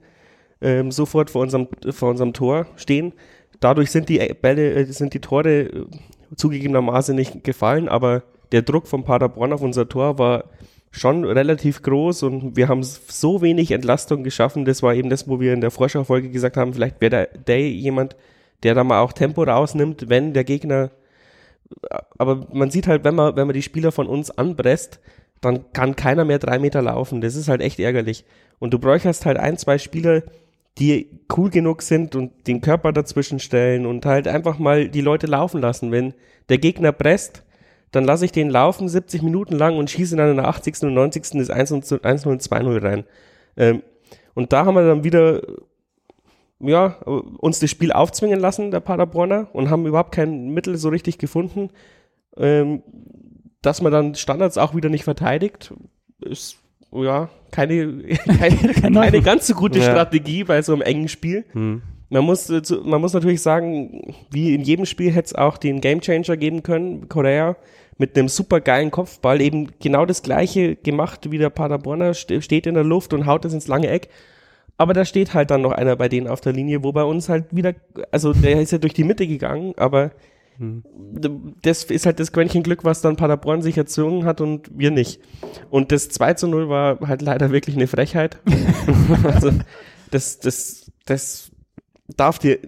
ähm, 0.61 0.91
sofort 0.91 1.31
vor 1.31 1.43
unserem, 1.43 1.69
vor 1.91 2.11
unserem 2.11 2.33
Tor 2.33 2.67
stehen. 2.77 3.13
Dadurch 3.61 3.91
sind 3.91 4.09
die 4.09 4.21
äh, 4.21 4.35
Bälle, 4.35 4.73
äh, 4.75 4.85
sind 4.87 5.15
die 5.15 5.21
Tore 5.21 5.87
zugegebenermaßen 6.37 7.15
nicht 7.15 7.45
gefallen, 7.45 7.89
aber 7.89 8.23
der 8.53 8.63
Druck 8.63 8.87
von 8.87 9.05
Paderborn 9.05 9.53
auf 9.53 9.63
unser 9.63 9.89
Tor 9.89 10.19
war 10.19 10.45
schon 10.97 11.25
relativ 11.25 11.83
groß 11.83 12.23
und 12.25 12.57
wir 12.57 12.69
haben 12.69 12.83
so 12.83 13.43
wenig 13.43 13.71
Entlastung 13.71 14.25
geschaffen. 14.25 14.65
Das 14.65 14.83
war 14.83 14.95
eben 14.95 15.11
das, 15.11 15.29
wo 15.29 15.41
wir 15.41 15.53
in 15.53 15.61
der 15.61 15.71
Vorschaufolge 15.71 16.31
gesagt 16.31 16.57
haben, 16.57 16.75
vielleicht 16.75 17.01
wäre 17.01 17.11
der 17.11 17.27
Day 17.27 17.69
jemand, 17.69 18.17
der 18.63 18.75
da 18.75 18.85
mal 18.85 19.01
auch 19.01 19.13
Tempo 19.13 19.43
rausnimmt, 19.43 20.09
wenn 20.09 20.33
der 20.33 20.45
Gegner 20.45 20.91
aber 22.19 22.47
man 22.53 22.71
sieht 22.71 22.87
halt, 22.87 23.05
wenn 23.05 23.15
man, 23.15 23.37
wenn 23.37 23.47
man 23.47 23.55
die 23.55 23.63
Spieler 23.63 23.93
von 23.93 24.07
uns 24.07 24.31
anpresst, 24.31 25.01
dann 25.41 25.71
kann 25.73 25.97
keiner 25.97 26.25
mehr 26.25 26.39
drei 26.39 26.59
Meter 26.59 26.83
laufen. 26.83 27.21
Das 27.21 27.35
ist 27.35 27.49
halt 27.49 27.61
echt 27.61 27.79
ärgerlich. 27.79 28.25
Und 28.59 28.73
du 28.73 28.79
bräuchst 28.79 29.27
halt 29.27 29.37
ein, 29.37 29.59
zwei 29.59 29.79
Spieler, 29.79 30.23
die 30.79 31.09
cool 31.37 31.51
genug 31.51 31.83
sind 31.83 32.15
und 32.15 32.47
den 32.47 32.61
Körper 32.61 32.93
dazwischen 32.93 33.39
stellen 33.39 33.87
und 33.87 34.05
halt 34.07 34.29
einfach 34.29 34.59
mal 34.59 34.89
die 34.89 35.01
Leute 35.01 35.27
laufen 35.27 35.61
lassen. 35.61 35.91
Wenn 35.91 36.15
der 36.49 36.59
Gegner 36.59 36.93
presst, 36.93 37.43
dann 37.97 38.05
lasse 38.05 38.25
ich 38.25 38.33
den 38.33 38.51
laufen 38.51 38.89
70 38.89 39.23
Minuten 39.23 39.55
lang 39.57 39.77
und 39.77 39.91
schieße 39.91 40.17
dann 40.17 40.31
in 40.31 40.37
der 40.37 40.49
80. 40.49 40.83
und 40.83 40.95
90. 40.95 41.23
das 41.33 41.51
1-0 41.51 41.73
und 42.29 42.43
2-0 42.43 42.83
rein. 42.83 43.05
Ähm, 43.57 43.83
und 44.35 44.53
da 44.53 44.65
haben 44.65 44.75
wir 44.75 44.87
dann 44.87 45.03
wieder 45.03 45.43
ja, 46.61 46.87
uns 47.05 47.59
das 47.59 47.71
Spiel 47.71 47.93
aufzwingen 47.93 48.41
lassen, 48.41 48.71
der 48.71 48.81
Paderborner, 48.81 49.49
und 49.53 49.71
haben 49.71 49.87
überhaupt 49.87 50.13
kein 50.13 50.51
Mittel 50.51 50.77
so 50.77 50.89
richtig 50.89 51.19
gefunden. 51.19 51.71
Ähm, 52.37 52.83
dass 53.63 53.83
man 53.83 53.93
dann 53.93 54.15
Standards 54.15 54.59
auch 54.59 54.75
wieder 54.75 54.89
nicht 54.89 55.05
verteidigt, 55.05 55.75
ist 56.21 56.59
ja 56.93 57.29
keine, 57.51 58.03
keine, 58.39 58.73
keine 58.73 59.23
ganz 59.23 59.47
so 59.47 59.55
gute 59.55 59.79
Ja. 59.79 59.85
Strategie 59.85 60.45
bei 60.45 60.63
so 60.63 60.73
einem 60.73 60.83
engen 60.83 61.09
Spiel. 61.09 61.45
Hm. 61.53 61.83
Man 62.09 62.25
muss, 62.25 62.49
äh, 62.49 62.63
man 62.85 63.01
muss 63.01 63.13
natürlich 63.13 63.43
sagen, 63.43 64.15
wie 64.31 64.55
in 64.55 64.63
jedem 64.63 64.87
Spiel 64.87 65.11
hätte 65.11 65.27
es 65.27 65.35
auch 65.35 65.59
den 65.59 65.81
Gamechanger 65.81 66.37
geben 66.37 66.63
können, 66.63 67.09
Korea, 67.09 67.57
mit 67.99 68.17
einem 68.17 68.29
super 68.29 68.61
geilen 68.61 68.91
Kopfball, 68.91 69.41
eben 69.41 69.69
genau 69.81 70.05
das 70.05 70.23
gleiche 70.23 70.77
gemacht 70.77 71.31
wie 71.31 71.39
der 71.39 71.51
Paderborner, 71.51 72.13
st 72.15 72.43
steht 72.43 72.67
in 72.67 72.75
der 72.75 72.85
Luft 72.85 73.13
und 73.13 73.27
haut 73.27 73.45
es 73.45 73.55
ins 73.55 73.69
lange 73.69 73.89
Eck. 73.89 74.09
Aber 74.79 74.93
da 74.93 75.07
steht 75.07 75.33
halt 75.33 75.51
dann 75.51 75.63
noch 75.63 75.73
einer 75.73 75.97
bei 75.97 76.09
denen 76.09 76.29
auf 76.29 76.43
der 76.43 76.53
Linie, 76.53 76.85
wo 76.85 76.93
bei 76.93 77.05
uns 77.05 77.31
halt 77.31 77.47
wieder, 77.57 77.75
also 78.11 78.35
der 78.35 78.61
ist 78.61 78.73
ja 78.73 78.79
durch 78.79 78.93
die 78.93 79.05
Mitte 79.05 79.27
gegangen, 79.27 79.73
aber 79.79 80.11
Hm. 80.59 80.83
das 81.63 81.85
ist 81.85 82.07
halt 82.07 82.19
das 82.19 82.33
Quäntchen 82.33 82.63
Glück, 82.63 82.85
was 82.85 83.03
dann 83.03 83.17
Paderborn 83.17 83.61
sich 83.61 83.77
erzwungen 83.77 84.25
hat 84.25 84.41
und 84.41 84.71
wir 84.77 84.91
nicht. 84.91 85.21
Und 85.71 85.93
das 85.93 86.09
2 86.09 86.35
zu 86.35 86.49
0 86.49 86.69
war 86.69 86.99
halt 87.07 87.23
leider 87.23 87.51
wirklich 87.51 87.77
eine 87.77 87.87
Frechheit. 87.87 88.39
also 89.25 89.51
das, 90.11 90.39
das, 90.39 90.91
das 91.05 91.51
darf 92.17 92.39
dir 92.39 92.59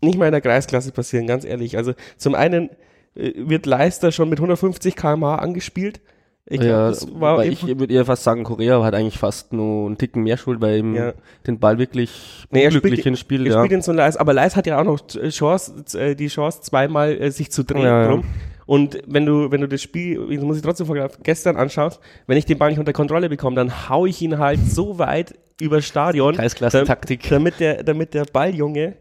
nicht 0.00 0.18
mal 0.18 0.26
in 0.26 0.32
der 0.32 0.40
Kreisklasse 0.40 0.92
passieren, 0.92 1.26
ganz 1.26 1.44
ehrlich. 1.44 1.76
Also 1.76 1.92
zum 2.16 2.34
einen 2.34 2.70
wird 3.14 3.66
Leister 3.66 4.12
schon 4.12 4.28
mit 4.28 4.38
150 4.40 4.96
km/h 4.96 5.36
angespielt. 5.36 6.00
Ich 6.46 6.60
glaub, 6.60 6.70
ja, 6.70 6.88
das 6.88 7.06
war 7.18 7.42
eben- 7.42 7.52
ich 7.52 7.78
würde 7.78 7.94
eher 7.94 8.04
fast 8.04 8.22
sagen, 8.22 8.44
Korea 8.44 8.82
hat 8.84 8.94
eigentlich 8.94 9.16
fast 9.18 9.54
nur 9.54 9.86
einen 9.86 9.96
Ticken 9.96 10.22
mehr 10.24 10.36
Schuld, 10.36 10.60
weil 10.60 10.78
ihm 10.80 10.94
Ja. 10.94 11.14
den 11.46 11.58
Ball 11.58 11.78
wirklich 11.78 12.46
Nee, 12.50 12.66
unglücklich 12.66 12.92
spielt- 12.94 13.04
hinspielt. 13.04 13.46
Er 13.46 13.52
Ja. 13.54 13.58
spielt 13.64 13.72
ihn 13.72 13.82
so 13.82 13.92
Leis, 13.92 14.18
aber 14.18 14.34
Leis 14.34 14.54
hat 14.54 14.66
ja 14.66 14.78
auch 14.78 14.84
noch 14.84 15.00
äh, 15.16 15.30
Chance, 15.30 15.84
äh, 15.98 16.14
die 16.14 16.26
Chance 16.28 16.60
zweimal 16.60 17.12
äh, 17.18 17.30
sich 17.30 17.50
zu 17.50 17.62
drehen 17.64 17.82
Ja, 17.84 18.02
ja. 18.02 18.08
drum. 18.08 18.24
Und 18.66 18.98
wenn 19.06 19.24
du, 19.26 19.50
wenn 19.50 19.60
du 19.62 19.68
das 19.68 19.80
Spiel, 19.82 20.26
das 20.34 20.42
muss 20.44 20.56
ich 20.56 20.62
trotzdem 20.62 20.86
von 20.86 20.98
gestern 21.22 21.56
anschaust, 21.56 22.00
wenn 22.26 22.36
ich 22.36 22.44
den 22.46 22.58
Ball 22.58 22.70
nicht 22.70 22.78
unter 22.78 22.92
Kontrolle 22.94 23.28
bekomme, 23.30 23.56
dann 23.56 23.88
hau 23.88 24.04
ich 24.06 24.20
ihn 24.20 24.38
halt 24.38 24.58
so 24.60 24.98
weit 24.98 25.34
über 25.60 25.80
Stadion, 25.82 26.34
Kreisklasse-Taktik. 26.34 27.28
damit 27.30 27.60
der, 27.60 27.82
damit 27.84 28.12
der 28.14 28.24
Balljunge 28.24 28.96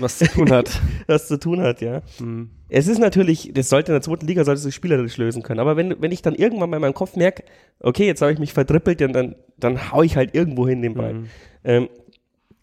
was 0.00 0.18
zu 0.18 0.26
tun 0.26 0.50
hat. 0.50 0.80
was 1.06 1.28
zu 1.28 1.38
tun 1.38 1.60
hat, 1.60 1.80
ja. 1.80 2.02
Mhm. 2.18 2.50
Es 2.68 2.86
ist 2.86 2.98
natürlich, 2.98 3.50
das 3.54 3.68
sollte 3.68 3.92
in 3.92 3.94
der 3.94 4.02
zweiten 4.02 4.26
Liga, 4.26 4.44
sollte 4.44 4.60
sich 4.60 4.74
spielerisch 4.74 5.16
lösen 5.16 5.42
können. 5.42 5.60
Aber 5.60 5.76
wenn, 5.76 6.00
wenn 6.00 6.12
ich 6.12 6.22
dann 6.22 6.34
irgendwann 6.34 6.70
mal 6.70 6.76
in 6.76 6.82
meinem 6.82 6.94
Kopf 6.94 7.16
merke, 7.16 7.44
okay, 7.80 8.06
jetzt 8.06 8.22
habe 8.22 8.32
ich 8.32 8.38
mich 8.38 8.52
verdrippelt, 8.52 9.00
dann, 9.00 9.12
dann, 9.12 9.34
dann 9.58 9.92
hau 9.92 10.02
ich 10.02 10.16
halt 10.16 10.34
irgendwo 10.34 10.68
hin 10.68 10.82
den 10.82 10.94
Ball. 10.94 11.14
Mhm. 11.14 11.28
Ähm, 11.64 11.88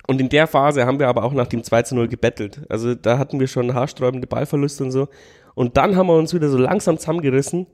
und 0.07 0.21
in 0.21 0.29
der 0.29 0.47
Phase 0.47 0.85
haben 0.85 0.99
wir 0.99 1.09
aber 1.09 1.23
auch 1.23 1.33
nach 1.33 1.47
dem 1.47 1.63
2 1.63 1.81
zu 1.83 1.95
0 1.95 2.07
gebettelt. 2.07 2.61
Also 2.69 2.95
da 2.95 3.17
hatten 3.17 3.39
wir 3.39 3.47
schon 3.47 3.73
haarsträubende 3.73 4.25
Ballverluste 4.25 4.83
und 4.85 4.91
so. 4.91 5.09
Und 5.53 5.75
dann 5.75 5.95
haben 5.95 6.07
wir 6.07 6.15
uns 6.15 6.33
wieder 6.33 6.49
so 6.49 6.57
langsam 6.57 6.97
zusammengerissen, 6.97 7.67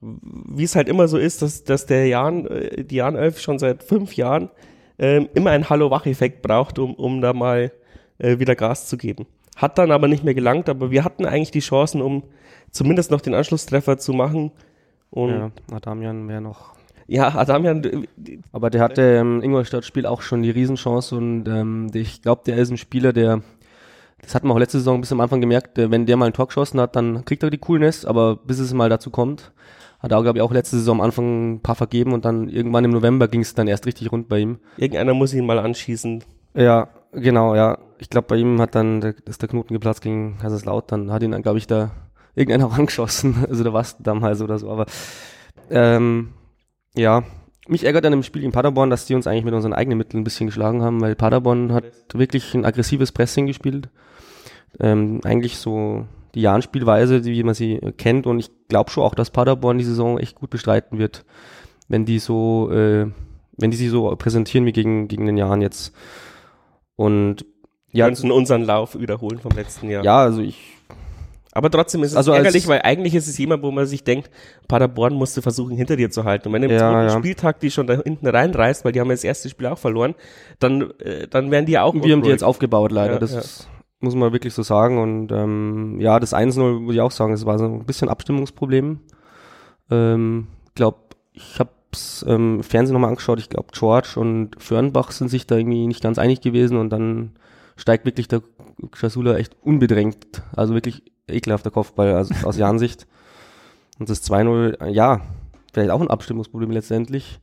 wie 0.00 0.64
es 0.64 0.76
halt 0.76 0.88
immer 0.88 1.08
so 1.08 1.16
ist, 1.16 1.40
dass, 1.40 1.64
dass 1.64 1.86
der 1.86 2.06
Jan, 2.06 2.46
äh, 2.46 2.84
die 2.84 2.96
Jan 2.96 3.16
11 3.16 3.40
schon 3.40 3.58
seit 3.58 3.82
fünf 3.82 4.14
Jahren 4.14 4.50
ähm, 4.98 5.28
immer 5.34 5.50
einen 5.50 5.70
Hallo-Wach-Effekt 5.70 6.42
braucht, 6.42 6.78
um, 6.78 6.94
um 6.94 7.20
da 7.20 7.32
mal 7.32 7.72
äh, 8.18 8.38
wieder 8.38 8.54
Gas 8.54 8.86
zu 8.86 8.96
geben. 8.96 9.26
Hat 9.56 9.78
dann 9.78 9.90
aber 9.90 10.08
nicht 10.08 10.24
mehr 10.24 10.34
gelangt, 10.34 10.68
aber 10.68 10.90
wir 10.90 11.04
hatten 11.04 11.26
eigentlich 11.26 11.50
die 11.50 11.60
Chancen, 11.60 12.00
um 12.02 12.22
zumindest 12.70 13.10
noch 13.10 13.20
den 13.20 13.34
Anschlusstreffer 13.34 13.98
zu 13.98 14.12
machen. 14.12 14.52
Und 15.10 15.30
ja, 15.30 15.50
Adamian 15.72 16.28
wäre 16.28 16.40
noch. 16.40 16.74
Ja, 17.06 17.34
Adamian. 17.34 17.82
Äh, 17.84 18.38
aber 18.52 18.70
der 18.70 18.82
hatte 18.82 19.02
im 19.02 19.42
Ingolstadt-Spiel 19.42 20.06
auch 20.06 20.22
schon 20.22 20.42
die 20.42 20.50
Riesenchance 20.50 21.16
und 21.16 21.48
ähm, 21.48 21.90
ich 21.94 22.22
glaube, 22.22 22.42
der 22.46 22.56
ist 22.58 22.70
ein 22.70 22.76
Spieler, 22.76 23.12
der 23.12 23.42
das 24.20 24.34
hat 24.34 24.42
man 24.44 24.52
auch 24.52 24.58
letzte 24.58 24.78
Saison 24.78 25.00
bisschen 25.00 25.16
am 25.16 25.20
Anfang 25.20 25.40
gemerkt, 25.40 25.78
wenn 25.78 26.06
der 26.06 26.16
mal 26.16 26.26
ein 26.26 26.32
Tor 26.32 26.48
geschossen 26.48 26.80
hat, 26.80 26.96
dann 26.96 27.24
kriegt 27.24 27.42
er 27.42 27.50
die 27.50 27.58
Coolness, 27.58 28.04
aber 28.04 28.36
bis 28.36 28.58
es 28.58 28.74
mal 28.74 28.88
dazu 28.88 29.10
kommt, 29.10 29.52
hat 30.00 30.12
er, 30.12 30.22
glaube 30.22 30.38
ich, 30.38 30.42
auch 30.42 30.52
letzte 30.52 30.76
Saison 30.76 30.98
am 30.98 31.04
Anfang 31.04 31.54
ein 31.54 31.60
paar 31.60 31.74
vergeben 31.74 32.12
und 32.12 32.24
dann 32.24 32.48
irgendwann 32.48 32.84
im 32.84 32.90
November 32.90 33.28
ging 33.28 33.40
es 33.40 33.54
dann 33.54 33.68
erst 33.68 33.86
richtig 33.86 34.10
rund 34.12 34.28
bei 34.28 34.40
ihm. 34.40 34.58
Irgendeiner 34.76 35.14
muss 35.14 35.34
ihn 35.34 35.46
mal 35.46 35.58
anschießen. 35.58 36.24
Ja, 36.54 36.88
genau, 37.12 37.54
ja. 37.54 37.78
Ich 37.98 38.10
glaube, 38.10 38.28
bei 38.28 38.36
ihm 38.36 38.60
hat 38.60 38.74
dann, 38.74 39.00
der, 39.00 39.14
ist 39.26 39.42
der 39.42 39.48
Knoten 39.48 39.74
geplatzt 39.74 40.02
gegen 40.02 40.38
Kaiserslautern, 40.38 41.10
hat 41.10 41.22
ihn 41.22 41.32
dann, 41.32 41.42
glaube 41.42 41.58
ich, 41.58 41.66
da 41.66 41.90
irgendeiner 42.34 42.66
auch 42.66 42.78
angeschossen, 42.78 43.44
also 43.48 43.64
der 43.64 43.72
was 43.72 43.96
damals 43.98 44.40
oder 44.40 44.58
so, 44.58 44.70
aber 44.70 44.86
ähm, 45.70 46.30
ja, 46.94 47.24
mich 47.68 47.84
ärgert 47.84 48.06
an 48.06 48.12
dem 48.12 48.22
Spiel 48.22 48.44
in 48.44 48.52
Paderborn, 48.52 48.90
dass 48.90 49.06
die 49.06 49.14
uns 49.14 49.26
eigentlich 49.26 49.44
mit 49.44 49.54
unseren 49.54 49.74
eigenen 49.74 49.98
Mitteln 49.98 50.20
ein 50.20 50.24
bisschen 50.24 50.46
geschlagen 50.46 50.82
haben, 50.82 51.00
weil 51.00 51.14
Paderborn 51.14 51.72
hat 51.72 51.84
wirklich 52.14 52.54
ein 52.54 52.64
aggressives 52.64 53.12
Pressing 53.12 53.46
gespielt. 53.46 53.90
Ähm, 54.80 55.20
eigentlich 55.24 55.58
so 55.58 56.06
die 56.34 56.40
Jahrenspielweise, 56.40 57.24
wie 57.24 57.42
man 57.42 57.54
sie 57.54 57.78
kennt. 57.98 58.26
Und 58.26 58.38
ich 58.38 58.50
glaube 58.68 58.90
schon 58.90 59.04
auch, 59.04 59.14
dass 59.14 59.30
Paderborn 59.30 59.78
die 59.78 59.84
Saison 59.84 60.18
echt 60.18 60.36
gut 60.36 60.50
bestreiten 60.50 60.98
wird, 60.98 61.24
wenn 61.88 62.04
die 62.04 62.18
so, 62.18 62.70
äh, 62.70 63.06
wenn 63.56 63.70
die 63.70 63.76
sich 63.76 63.90
so 63.90 64.14
präsentieren 64.16 64.66
wie 64.66 64.72
gegen, 64.72 65.08
gegen 65.08 65.26
den 65.26 65.36
Jahren 65.36 65.60
jetzt. 65.60 65.94
Und 66.98 67.46
ja. 67.92 68.06
Könnten 68.06 68.32
unseren 68.32 68.64
Lauf 68.64 68.98
wiederholen 68.98 69.38
vom 69.38 69.52
letzten 69.52 69.88
Jahr. 69.88 70.04
Ja, 70.04 70.18
also 70.18 70.42
ich. 70.42 70.74
Aber 71.52 71.70
trotzdem 71.70 72.02
ist 72.02 72.10
es 72.10 72.16
also 72.16 72.32
ärgerlich, 72.32 72.68
weil 72.68 72.82
eigentlich 72.82 73.14
ist 73.14 73.28
es 73.28 73.38
jemand, 73.38 73.62
wo 73.62 73.70
man 73.70 73.86
sich 73.86 74.04
denkt, 74.04 74.30
Paderborn 74.66 75.14
musste 75.14 75.40
versuchen, 75.40 75.76
hinter 75.76 75.96
dir 75.96 76.10
zu 76.10 76.24
halten. 76.24 76.48
Und 76.48 76.54
wenn 76.54 76.62
du 76.62 76.68
im 76.68 76.74
ja, 76.74 77.04
ja. 77.04 77.10
Spieltag 77.10 77.60
die 77.60 77.70
schon 77.70 77.86
da 77.86 77.94
hinten 77.94 78.26
reinreißt, 78.26 78.84
weil 78.84 78.92
die 78.92 79.00
haben 79.00 79.08
ja 79.08 79.14
das 79.14 79.24
erste 79.24 79.48
Spiel 79.48 79.68
auch 79.68 79.78
verloren, 79.78 80.14
dann, 80.58 80.90
äh, 80.98 81.28
dann 81.28 81.50
werden 81.50 81.66
die 81.66 81.72
ja 81.72 81.84
auch. 81.84 81.94
Wir 81.94 82.12
haben 82.12 82.22
die 82.22 82.28
jetzt 82.28 82.44
aufgebaut, 82.44 82.92
leider. 82.92 83.14
Ja, 83.14 83.18
das 83.20 83.32
ist 83.32 83.68
muss 84.00 84.14
man 84.14 84.32
wirklich 84.32 84.54
so 84.54 84.62
sagen. 84.62 84.98
Und 84.98 85.32
ähm, 85.32 86.00
ja, 86.00 86.20
das 86.20 86.34
1-0 86.34 86.80
muss 86.80 86.94
ich 86.94 87.00
auch 87.00 87.10
sagen, 87.10 87.32
es 87.32 87.46
war 87.46 87.58
so 87.58 87.64
ein 87.64 87.84
bisschen 87.84 88.08
Abstimmungsproblem. 88.08 89.00
Ähm, 89.90 90.46
glaube, 90.74 90.98
ich 91.32 91.58
habe 91.58 91.70
es 91.92 92.24
ähm, 92.28 92.62
Fernsehen 92.62 92.94
nochmal 92.94 93.10
angeschaut. 93.10 93.38
Ich 93.38 93.48
glaube, 93.48 93.68
George 93.72 94.14
und 94.16 94.50
Fernbach 94.58 95.10
sind 95.10 95.28
sich 95.28 95.46
da 95.46 95.56
irgendwie 95.56 95.86
nicht 95.86 96.02
ganz 96.02 96.18
einig 96.18 96.40
gewesen 96.40 96.76
und 96.76 96.90
dann 96.90 97.32
steigt 97.76 98.04
wirklich 98.04 98.28
der 98.28 98.42
Chasula 98.92 99.36
echt 99.36 99.56
unbedrängt, 99.62 100.42
also 100.54 100.74
wirklich 100.74 101.02
ekelhafter 101.28 101.70
Kopfball 101.70 102.14
also 102.14 102.34
aus 102.46 102.56
Jansicht. 102.56 103.06
Und 103.98 104.08
das 104.08 104.28
2-0, 104.28 104.86
ja, 104.88 105.20
vielleicht 105.72 105.90
auch 105.90 106.00
ein 106.00 106.10
Abstimmungsproblem 106.10 106.70
letztendlich. 106.70 107.40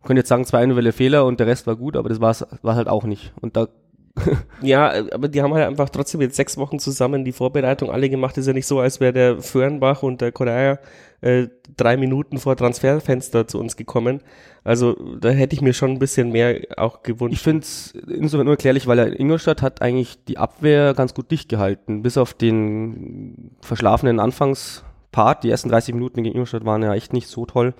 Man 0.00 0.08
könnte 0.08 0.20
jetzt 0.20 0.28
sagen, 0.28 0.44
2-0 0.44 0.76
wäre 0.76 0.92
Fehler 0.92 1.24
und 1.26 1.38
der 1.38 1.46
Rest 1.46 1.66
war 1.66 1.76
gut, 1.76 1.96
aber 1.96 2.08
das 2.08 2.20
war 2.20 2.34
war 2.62 2.74
halt 2.74 2.88
auch 2.88 3.04
nicht. 3.04 3.32
Und 3.40 3.56
da 3.56 3.68
ja, 4.62 4.92
aber 5.12 5.28
die 5.28 5.40
haben 5.40 5.54
halt 5.54 5.66
einfach 5.66 5.88
trotzdem 5.88 6.20
jetzt 6.20 6.36
sechs 6.36 6.58
Wochen 6.58 6.78
zusammen 6.78 7.24
die 7.24 7.32
Vorbereitung 7.32 7.90
alle 7.90 8.10
gemacht. 8.10 8.36
Ist 8.36 8.46
ja 8.46 8.52
nicht 8.52 8.66
so, 8.66 8.78
als 8.80 9.00
wäre 9.00 9.12
der 9.12 9.40
Föhrenbach 9.40 10.02
und 10.02 10.20
der 10.20 10.32
Korea 10.32 10.78
äh, 11.22 11.48
drei 11.76 11.96
Minuten 11.96 12.38
vor 12.38 12.56
Transferfenster 12.56 13.46
zu 13.46 13.58
uns 13.58 13.76
gekommen. 13.76 14.20
Also 14.64 14.94
da 15.18 15.30
hätte 15.30 15.54
ich 15.54 15.62
mir 15.62 15.72
schon 15.72 15.92
ein 15.92 15.98
bisschen 15.98 16.30
mehr 16.30 16.60
auch 16.76 17.02
gewünscht. 17.02 17.34
Ich 17.34 17.42
finde 17.42 17.62
es 17.62 17.94
insofern 18.06 18.44
nur 18.44 18.54
erklärlich, 18.54 18.86
weil 18.86 18.98
er 18.98 19.18
Ingolstadt 19.18 19.62
hat 19.62 19.80
eigentlich 19.80 20.22
die 20.24 20.38
Abwehr 20.38 20.94
ganz 20.94 21.14
gut 21.14 21.30
dicht 21.30 21.48
gehalten, 21.48 22.02
bis 22.02 22.18
auf 22.18 22.34
den 22.34 23.52
verschlafenen 23.62 24.20
Anfangspart. 24.20 25.42
Die 25.42 25.50
ersten 25.50 25.70
30 25.70 25.94
Minuten 25.94 26.22
gegen 26.22 26.34
Ingolstadt 26.34 26.64
waren 26.64 26.82
ja 26.82 26.94
echt 26.94 27.12
nicht 27.12 27.28
so 27.28 27.46
toll 27.46 27.74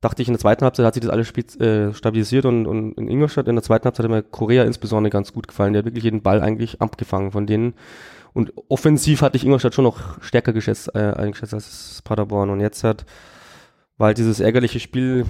dachte 0.00 0.22
ich, 0.22 0.28
in 0.28 0.34
der 0.34 0.40
zweiten 0.40 0.64
Halbzeit 0.64 0.86
hat 0.86 0.94
sich 0.94 1.02
das 1.02 1.10
alles 1.10 1.30
äh, 1.60 1.92
stabilisiert 1.92 2.46
und, 2.46 2.66
und 2.66 2.94
in 2.94 3.08
Ingolstadt 3.08 3.48
in 3.48 3.56
der 3.56 3.62
zweiten 3.62 3.84
Halbzeit 3.84 4.04
hat 4.04 4.10
mir 4.10 4.22
Korea 4.22 4.64
insbesondere 4.64 5.10
ganz 5.10 5.32
gut 5.32 5.48
gefallen. 5.48 5.72
Der 5.72 5.80
hat 5.80 5.86
wirklich 5.86 6.04
jeden 6.04 6.22
Ball 6.22 6.40
eigentlich 6.40 6.80
abgefangen 6.80 7.32
von 7.32 7.46
denen. 7.46 7.74
Und 8.32 8.52
offensiv 8.68 9.22
hatte 9.22 9.36
ich 9.36 9.44
Ingolstadt 9.44 9.74
schon 9.74 9.84
noch 9.84 10.22
stärker 10.22 10.52
geschätzt, 10.52 10.94
äh, 10.94 10.98
eingeschätzt 10.98 11.52
als 11.52 12.00
Paderborn. 12.04 12.50
Und 12.50 12.60
jetzt 12.60 12.84
hat, 12.84 13.04
halt 13.98 14.18
dieses 14.18 14.40
ärgerliche 14.40 14.80
Spiel. 14.80 15.26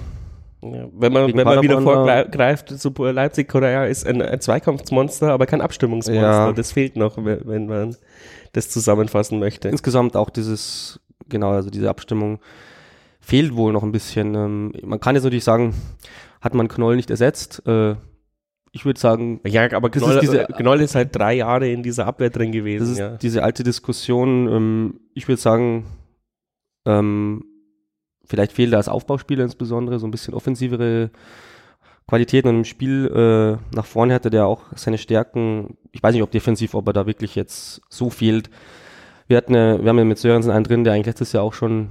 Ja, 0.63 0.87
wenn 0.93 1.11
man, 1.11 1.35
wenn 1.35 1.45
man 1.45 1.61
wieder 1.63 1.81
vorgreift, 1.81 2.69
so 2.69 2.93
Leipzig, 2.97 3.49
Korea 3.49 3.85
ist 3.85 4.05
ein, 4.05 4.21
ein 4.21 4.39
Zweikampfsmonster, 4.39 5.31
aber 5.31 5.47
kein 5.47 5.59
Abstimmungsmonster. 5.59 6.21
Ja. 6.21 6.51
Das 6.53 6.71
fehlt 6.71 6.95
noch, 6.95 7.17
wenn 7.17 7.65
man 7.65 7.95
das 8.53 8.69
zusammenfassen 8.69 9.39
möchte. 9.39 9.69
Insgesamt 9.69 10.15
auch 10.15 10.29
dieses, 10.29 10.99
genau, 11.27 11.51
also 11.51 11.71
diese 11.71 11.89
Abstimmung 11.89 12.39
fehlt 13.21 13.55
wohl 13.55 13.71
noch 13.71 13.83
ein 13.83 13.91
bisschen. 13.91 14.35
Ähm, 14.35 14.73
man 14.83 14.99
kann 14.99 15.15
jetzt 15.15 15.23
natürlich 15.23 15.43
sagen, 15.43 15.73
hat 16.41 16.53
man 16.55 16.67
Knoll 16.67 16.95
nicht 16.95 17.09
ersetzt. 17.09 17.65
Äh, 17.65 17.95
ich 18.73 18.85
würde 18.85 18.99
sagen, 18.99 19.39
ja, 19.45 19.71
aber 19.73 19.89
Knoll 19.89 20.15
ist, 20.15 20.21
diese, 20.21 20.45
Knoll 20.45 20.81
ist 20.81 20.95
halt 20.95 21.15
drei 21.15 21.35
Jahre 21.35 21.69
in 21.69 21.83
dieser 21.83 22.07
Abwehr 22.07 22.29
drin 22.29 22.51
gewesen. 22.51 22.83
Das 22.83 22.89
ist 22.89 22.99
ja. 22.99 23.17
diese 23.17 23.43
alte 23.43 23.63
Diskussion. 23.63 24.47
Ähm, 24.47 24.99
ich 25.13 25.27
würde 25.27 25.41
sagen, 25.41 25.85
ähm, 26.85 27.45
vielleicht 28.25 28.53
fehlt 28.53 28.73
da 28.73 28.77
als 28.77 28.89
Aufbauspieler 28.89 29.43
insbesondere 29.43 29.99
so 29.99 30.07
ein 30.07 30.11
bisschen 30.11 30.33
offensivere 30.33 31.11
Qualitäten 32.07 32.49
und 32.49 32.55
im 32.55 32.65
Spiel 32.65 33.07
äh, 33.07 33.75
nach 33.75 33.85
vorne 33.85 34.13
hatte 34.13 34.29
der 34.29 34.47
auch 34.47 34.63
seine 34.75 34.97
Stärken. 34.97 35.77
Ich 35.91 36.01
weiß 36.01 36.13
nicht, 36.13 36.23
ob 36.23 36.31
defensiv, 36.31 36.73
ob 36.73 36.87
er 36.87 36.93
da 36.93 37.05
wirklich 37.05 37.35
jetzt 37.35 37.81
so 37.89 38.09
fehlt. 38.09 38.49
Wir 39.27 39.37
hatten, 39.37 39.55
eine, 39.55 39.81
wir 39.81 39.89
haben 39.89 39.97
ja 39.97 40.05
mit 40.05 40.17
Sörensen 40.17 40.51
einen 40.51 40.63
drin, 40.63 40.83
der 40.83 40.93
eigentlich 40.93 41.05
letztes 41.05 41.33
Jahr 41.33 41.43
auch 41.43 41.53
schon 41.53 41.89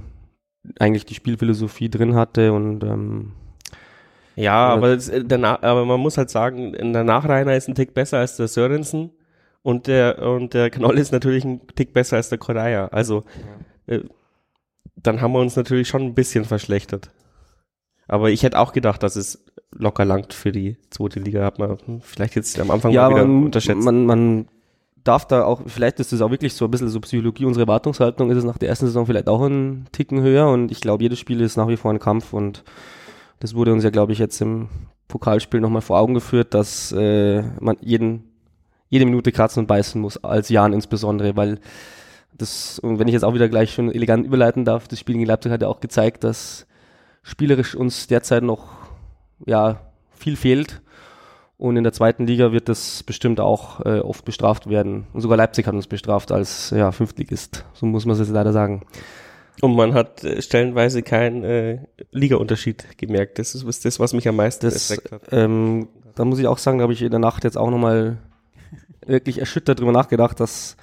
eigentlich 0.79 1.05
die 1.05 1.15
Spielphilosophie 1.15 1.89
drin 1.89 2.15
hatte 2.15 2.53
und 2.53 2.83
ähm, 2.83 3.33
ja, 4.35 4.67
aber, 4.67 4.95
das, 4.95 5.09
äh, 5.09 5.23
der, 5.23 5.63
aber 5.63 5.85
man 5.85 5.99
muss 5.99 6.17
halt 6.17 6.29
sagen, 6.29 6.71
der 6.71 7.03
Nachreiner 7.03 7.55
ist 7.55 7.67
ein 7.67 7.75
Tick 7.75 7.93
besser 7.93 8.19
als 8.19 8.37
der 8.37 8.47
Sörensen 8.47 9.11
und 9.61 9.87
der 9.87 10.21
und 10.21 10.53
der 10.53 10.69
Knoll 10.69 10.97
ist 10.97 11.11
natürlich 11.11 11.43
ein 11.43 11.61
Tick 11.75 11.93
besser 11.93 12.17
als 12.17 12.29
der 12.29 12.37
Korea. 12.37 12.87
Also 12.87 13.23
ja. 13.87 13.95
äh, 13.95 14.03
dann 14.95 15.21
haben 15.21 15.33
wir 15.33 15.39
uns 15.39 15.55
natürlich 15.55 15.87
schon 15.87 16.03
ein 16.03 16.13
bisschen 16.13 16.45
verschlechtert. 16.45 17.11
Aber 18.07 18.29
ich 18.29 18.43
hätte 18.43 18.59
auch 18.59 18.73
gedacht, 18.73 19.03
dass 19.03 19.15
es 19.15 19.45
locker 19.71 20.05
langt 20.05 20.33
für 20.33 20.51
die 20.51 20.77
zweite 20.89 21.19
Liga. 21.19 21.43
Hat 21.43 21.59
man 21.59 22.01
vielleicht 22.01 22.35
jetzt 22.35 22.59
am 22.59 22.71
Anfang 22.71 22.91
ja, 22.91 23.09
mal 23.09 23.15
wieder 23.15 23.27
man, 23.27 23.45
unterschätzt. 23.45 23.83
Man, 23.83 24.05
man 24.05 24.47
darf 25.03 25.25
da 25.25 25.43
auch, 25.43 25.61
vielleicht 25.65 25.99
ist 25.99 26.11
das 26.11 26.21
auch 26.21 26.31
wirklich 26.31 26.53
so 26.53 26.65
ein 26.65 26.71
bisschen 26.71 26.89
so 26.89 26.99
Psychologie, 26.99 27.45
unsere 27.45 27.63
Erwartungshaltung 27.63 28.29
ist 28.29 28.37
es 28.37 28.43
nach 28.43 28.57
der 28.57 28.69
ersten 28.69 28.85
Saison 28.85 29.05
vielleicht 29.05 29.27
auch 29.27 29.41
ein 29.41 29.87
Ticken 29.91 30.21
höher 30.21 30.47
und 30.49 30.71
ich 30.71 30.81
glaube, 30.81 31.03
jedes 31.03 31.19
Spiel 31.19 31.41
ist 31.41 31.57
nach 31.57 31.67
wie 31.67 31.77
vor 31.77 31.91
ein 31.91 31.99
Kampf 31.99 32.33
und 32.33 32.63
das 33.39 33.55
wurde 33.55 33.73
uns 33.73 33.83
ja, 33.83 33.89
glaube 33.89 34.13
ich, 34.13 34.19
jetzt 34.19 34.39
im 34.41 34.69
Pokalspiel 35.07 35.59
nochmal 35.59 35.81
vor 35.81 35.99
Augen 35.99 36.13
geführt, 36.13 36.53
dass 36.53 36.91
äh, 36.91 37.41
man 37.59 37.77
jeden, 37.81 38.29
jede 38.89 39.05
Minute 39.05 39.31
kratzen 39.31 39.61
und 39.61 39.67
beißen 39.67 39.99
muss, 39.99 40.23
als 40.23 40.49
Jan 40.49 40.73
insbesondere, 40.73 41.35
weil 41.35 41.59
das, 42.37 42.79
und 42.79 42.99
wenn 42.99 43.07
ich 43.07 43.13
jetzt 43.13 43.23
auch 43.23 43.33
wieder 43.33 43.49
gleich 43.49 43.73
schon 43.73 43.91
elegant 43.91 44.25
überleiten 44.25 44.65
darf, 44.65 44.87
das 44.87 44.99
Spiel 44.99 45.15
gegen 45.15 45.25
Leipzig 45.25 45.51
hat 45.51 45.61
ja 45.61 45.67
auch 45.67 45.79
gezeigt, 45.79 46.23
dass 46.23 46.67
spielerisch 47.23 47.75
uns 47.75 48.07
derzeit 48.07 48.43
noch 48.43 48.69
ja 49.45 49.81
viel 50.11 50.35
fehlt 50.35 50.81
und 51.61 51.77
in 51.77 51.83
der 51.83 51.93
zweiten 51.93 52.25
Liga 52.25 52.51
wird 52.51 52.69
das 52.69 53.03
bestimmt 53.03 53.39
auch 53.39 53.85
äh, 53.85 53.99
oft 53.99 54.25
bestraft 54.25 54.67
werden. 54.67 55.05
Und 55.13 55.21
sogar 55.21 55.37
Leipzig 55.37 55.67
hat 55.67 55.75
uns 55.75 55.85
bestraft 55.85 56.31
als 56.31 56.71
ja, 56.71 56.91
Fünftligist. 56.91 57.65
So 57.73 57.85
muss 57.85 58.03
man 58.07 58.13
es 58.13 58.19
jetzt 58.19 58.31
leider 58.31 58.51
sagen. 58.51 58.81
Und 59.61 59.75
man 59.75 59.93
hat 59.93 60.23
äh, 60.23 60.41
stellenweise 60.41 61.03
keinen 61.03 61.43
äh, 61.43 61.77
Liga-Unterschied 62.09 62.97
gemerkt. 62.97 63.37
Das 63.37 63.53
ist 63.53 63.85
das, 63.85 63.99
was 63.99 64.13
mich 64.13 64.27
am 64.27 64.37
meisten 64.37 64.65
das, 64.65 64.89
hat. 64.89 65.21
Ähm, 65.31 65.87
da 66.15 66.25
muss 66.25 66.39
ich 66.39 66.47
auch 66.47 66.57
sagen, 66.57 66.79
da 66.79 66.83
habe 66.83 66.93
ich 66.93 67.03
in 67.03 67.11
der 67.11 67.19
Nacht 67.19 67.43
jetzt 67.43 67.59
auch 67.59 67.69
nochmal 67.69 68.17
wirklich 69.05 69.37
erschüttert 69.37 69.79
drüber 69.79 69.91
nachgedacht, 69.91 70.39
dass 70.39 70.77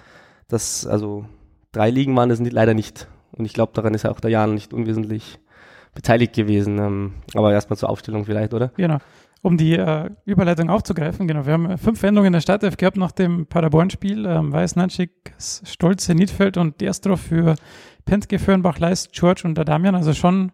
das, 0.47 0.87
also 0.87 1.25
drei 1.73 1.91
Ligen 1.91 2.15
waren 2.15 2.31
es 2.31 2.39
leider 2.39 2.75
nicht. 2.75 3.09
Und 3.33 3.47
ich 3.47 3.53
glaube, 3.53 3.73
daran 3.75 3.95
ist 3.95 4.05
ja 4.05 4.13
auch 4.13 4.21
der 4.21 4.31
Jan 4.31 4.55
nicht 4.55 4.73
unwesentlich 4.73 5.41
beteiligt 5.93 6.35
gewesen. 6.35 6.79
Ähm, 6.79 7.15
aber 7.35 7.53
erstmal 7.53 7.79
zur 7.79 7.91
Aufstellung 7.91 8.25
vielleicht, 8.27 8.55
oder? 8.55 8.71
Genau. 8.77 8.99
Um 9.41 9.57
die 9.57 9.75
äh, 9.75 10.11
Überleitung 10.25 10.69
aufzugreifen, 10.69 11.29
genau. 11.29 11.47
Wir 11.47 11.53
haben 11.53 11.79
fünf 11.79 12.03
Änderungen 12.03 12.29
in 12.29 12.33
der 12.33 12.41
Startelf 12.41 12.77
gehabt 12.77 12.97
nach 12.97 13.13
dem 13.13 13.47
Paderborn-Spiel. 13.47 14.27
Ähm, 14.27 14.53
Weiß, 14.53 14.75
Nanschik, 14.75 15.33
Stolze, 15.39 16.15
Niedfeld 16.15 16.57
und 16.57 16.81
Derstrov 16.81 17.21
für 17.21 17.55
Pentke, 18.05 18.39
Föhrenbach, 18.41 18.79
Leist, 18.81 19.13
George 19.13 19.43
und 19.45 19.57
der 19.57 19.65
Damian. 19.65 19.95
Also 19.95 20.13
schon 20.13 20.51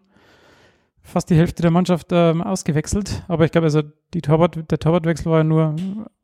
fast 1.01 1.29
die 1.31 1.35
Hälfte 1.35 1.63
der 1.63 1.71
Mannschaft 1.71 2.07
ähm, 2.11 2.43
ausgewechselt. 2.43 3.23
Aber 3.27 3.45
ich 3.45 3.51
glaube, 3.51 3.65
also 3.65 3.81
die 4.13 4.21
Torwart, 4.21 4.69
der 4.69 4.77
Torwartwechsel 4.79 5.31
war 5.31 5.39
ja 5.39 5.43
nur 5.43 5.75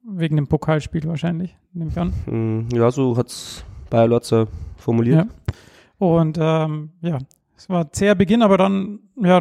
wegen 0.04 0.36
dem 0.36 0.48
Pokalspiel 0.48 1.08
wahrscheinlich, 1.08 1.58
nehme 1.74 1.90
ich 1.92 1.98
an. 1.98 2.14
Mm, 2.26 2.76
Ja, 2.76 2.92
so 2.92 3.18
hat's 3.18 3.64
Bayer 3.90 4.08
Lotzer 4.08 4.48
formuliert. 4.78 5.26
Ja. 5.26 5.28
Und 5.98 6.38
ähm, 6.40 6.92
ja, 7.02 7.18
es 7.56 7.70
war 7.70 7.86
ein 7.86 7.90
zäher 7.92 8.16
Beginn, 8.16 8.42
aber 8.42 8.58
dann, 8.58 9.00
ja, 9.18 9.40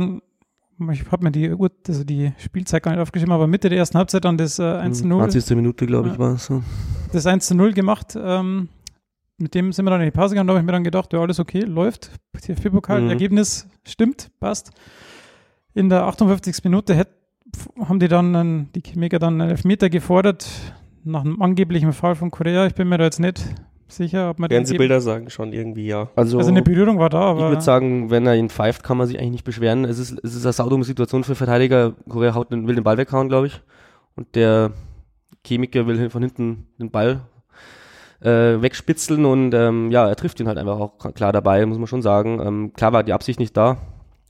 ich 0.92 1.10
habe 1.12 1.24
mir 1.24 1.30
die, 1.30 1.52
Uhr- 1.52 1.70
also 1.86 2.04
die 2.04 2.32
Spielzeit 2.38 2.82
gar 2.82 2.92
nicht 2.92 3.00
aufgeschrieben, 3.00 3.32
aber 3.34 3.46
Mitte 3.46 3.68
der 3.68 3.78
ersten 3.78 3.98
Halbzeit 3.98 4.24
dann 4.24 4.38
das 4.38 4.58
äh, 4.58 4.62
1 4.64 5.00
zu 5.00 5.06
0, 5.06 5.30
20. 5.30 5.56
Minute, 5.56 5.86
glaube 5.86 6.08
ich, 6.10 6.18
war 6.18 6.34
es. 6.34 6.46
So. 6.46 6.62
das 7.12 7.26
1 7.26 7.46
zu 7.46 7.54
0 7.54 7.72
gemacht. 7.72 8.16
Ähm, 8.20 8.68
mit 9.38 9.54
dem 9.54 9.72
sind 9.72 9.84
wir 9.86 9.90
dann 9.90 10.00
in 10.00 10.06
die 10.06 10.10
Pause 10.10 10.34
gegangen, 10.34 10.48
da 10.48 10.52
habe 10.52 10.60
ich 10.60 10.66
mir 10.66 10.72
dann 10.72 10.84
gedacht, 10.84 11.12
ja, 11.12 11.20
alles 11.20 11.38
okay, 11.40 11.60
läuft. 11.60 12.10
TFB-Pokal, 12.40 13.02
Mhm. 13.02 13.10
Ergebnis 13.10 13.68
stimmt, 13.84 14.30
passt. 14.40 14.70
In 15.74 15.88
der 15.88 16.04
58. 16.04 16.62
Minute 16.64 16.94
hätt, 16.94 17.08
haben 17.78 18.00
die 18.00 18.08
dann, 18.08 18.34
einen, 18.36 18.72
die 18.72 18.82
Chemiker 18.82 19.18
dann 19.18 19.40
einen 19.40 19.50
Elfmeter 19.50 19.88
gefordert, 19.90 20.46
nach 21.04 21.22
einem 21.24 21.40
angeblichen 21.40 21.92
Fall 21.92 22.14
von 22.16 22.30
Korea. 22.30 22.66
Ich 22.66 22.74
bin 22.74 22.88
mir 22.88 22.98
da 22.98 23.04
jetzt 23.04 23.20
nicht 23.20 23.42
sicher, 23.90 24.30
ob 24.30 24.38
man 24.38 24.50
Fernsehbilder 24.50 25.00
sagen 25.00 25.30
schon 25.30 25.52
irgendwie 25.52 25.86
ja. 25.86 26.08
Also, 26.16 26.38
Also 26.38 26.50
eine 26.50 26.62
Berührung 26.62 26.98
war 26.98 27.10
da, 27.10 27.32
ich 27.32 27.38
aber 27.38 27.50
würde 27.50 27.62
sagen, 27.62 28.10
wenn 28.10 28.26
er 28.26 28.36
ihn 28.36 28.48
pfeift, 28.48 28.82
kann 28.82 28.96
man 28.96 29.06
sich 29.06 29.18
eigentlich 29.18 29.32
nicht 29.32 29.44
beschweren. 29.44 29.84
Es 29.84 29.98
ist, 29.98 30.18
es 30.22 30.34
ist 30.34 30.44
eine 30.44 30.52
saudumme 30.52 30.84
Situation 30.84 31.24
für 31.24 31.34
Verteidiger. 31.34 31.94
Korea 32.08 32.34
haut 32.34 32.50
den, 32.50 32.66
will 32.66 32.74
den 32.74 32.84
Ball 32.84 32.98
weghauen, 32.98 33.28
glaube 33.28 33.48
ich. 33.48 33.60
Und 34.16 34.34
der 34.34 34.72
Chemiker 35.46 35.86
will 35.86 36.10
von 36.10 36.22
hinten 36.22 36.66
den 36.78 36.90
Ball 36.90 37.20
äh, 38.20 38.60
wegspitzeln 38.60 39.24
und 39.24 39.54
ähm, 39.54 39.90
ja, 39.90 40.08
er 40.08 40.16
trifft 40.16 40.40
ihn 40.40 40.48
halt 40.48 40.58
einfach 40.58 40.78
auch 40.78 40.98
klar 41.14 41.32
dabei, 41.32 41.64
muss 41.66 41.78
man 41.78 41.86
schon 41.86 42.02
sagen. 42.02 42.40
Ähm, 42.44 42.72
klar 42.74 42.92
war 42.92 43.02
die 43.02 43.12
Absicht 43.12 43.40
nicht 43.40 43.56
da, 43.56 43.78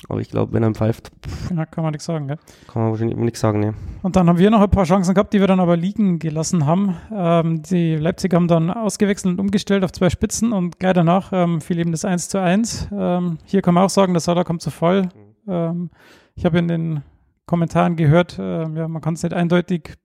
aber 0.08 0.20
ich 0.20 0.30
glaube, 0.30 0.52
wenn 0.52 0.62
er 0.62 0.72
pfeift, 0.72 1.10
ja, 1.54 1.66
kann 1.66 1.84
man 1.84 1.92
nichts 1.92 2.06
sagen. 2.06 2.28
Gell? 2.28 2.38
kann 2.66 2.82
man 2.82 2.90
wahrscheinlich 2.92 3.16
nichts 3.18 3.40
sagen. 3.40 3.60
Ne. 3.60 3.74
Und 4.02 4.16
dann 4.16 4.28
haben 4.28 4.38
wir 4.38 4.50
noch 4.50 4.60
ein 4.60 4.70
paar 4.70 4.84
Chancen 4.84 5.14
gehabt, 5.14 5.32
die 5.32 5.40
wir 5.40 5.46
dann 5.46 5.60
aber 5.60 5.76
liegen 5.76 6.18
gelassen 6.18 6.66
haben. 6.66 6.96
Ähm, 7.12 7.62
die 7.62 7.96
Leipzig 7.96 8.34
haben 8.34 8.48
dann 8.48 8.70
ausgewechselt 8.70 9.32
und 9.32 9.40
umgestellt 9.40 9.84
auf 9.84 9.92
zwei 9.92 10.10
Spitzen 10.10 10.52
und 10.52 10.78
gleich 10.78 10.94
danach 10.94 11.32
ähm, 11.32 11.60
fiel 11.60 11.78
eben 11.78 11.92
das 11.92 12.04
1 12.04 12.28
zu 12.28 12.40
1. 12.40 12.88
Ähm, 12.92 13.38
hier 13.44 13.62
kann 13.62 13.74
man 13.74 13.84
auch 13.84 13.90
sagen, 13.90 14.14
der 14.14 14.20
Salah 14.20 14.44
kommt 14.44 14.62
zu 14.62 14.70
Fall. 14.70 15.08
Ähm, 15.46 15.90
ich 16.34 16.44
habe 16.44 16.58
in 16.58 16.68
den 16.68 17.02
Kommentaren 17.46 17.96
gehört, 17.96 18.38
ähm, 18.40 18.76
ja, 18.76 18.88
man 18.88 19.02
kann 19.02 19.14
es 19.14 19.22
nicht 19.22 19.34
eindeutig 19.34 19.96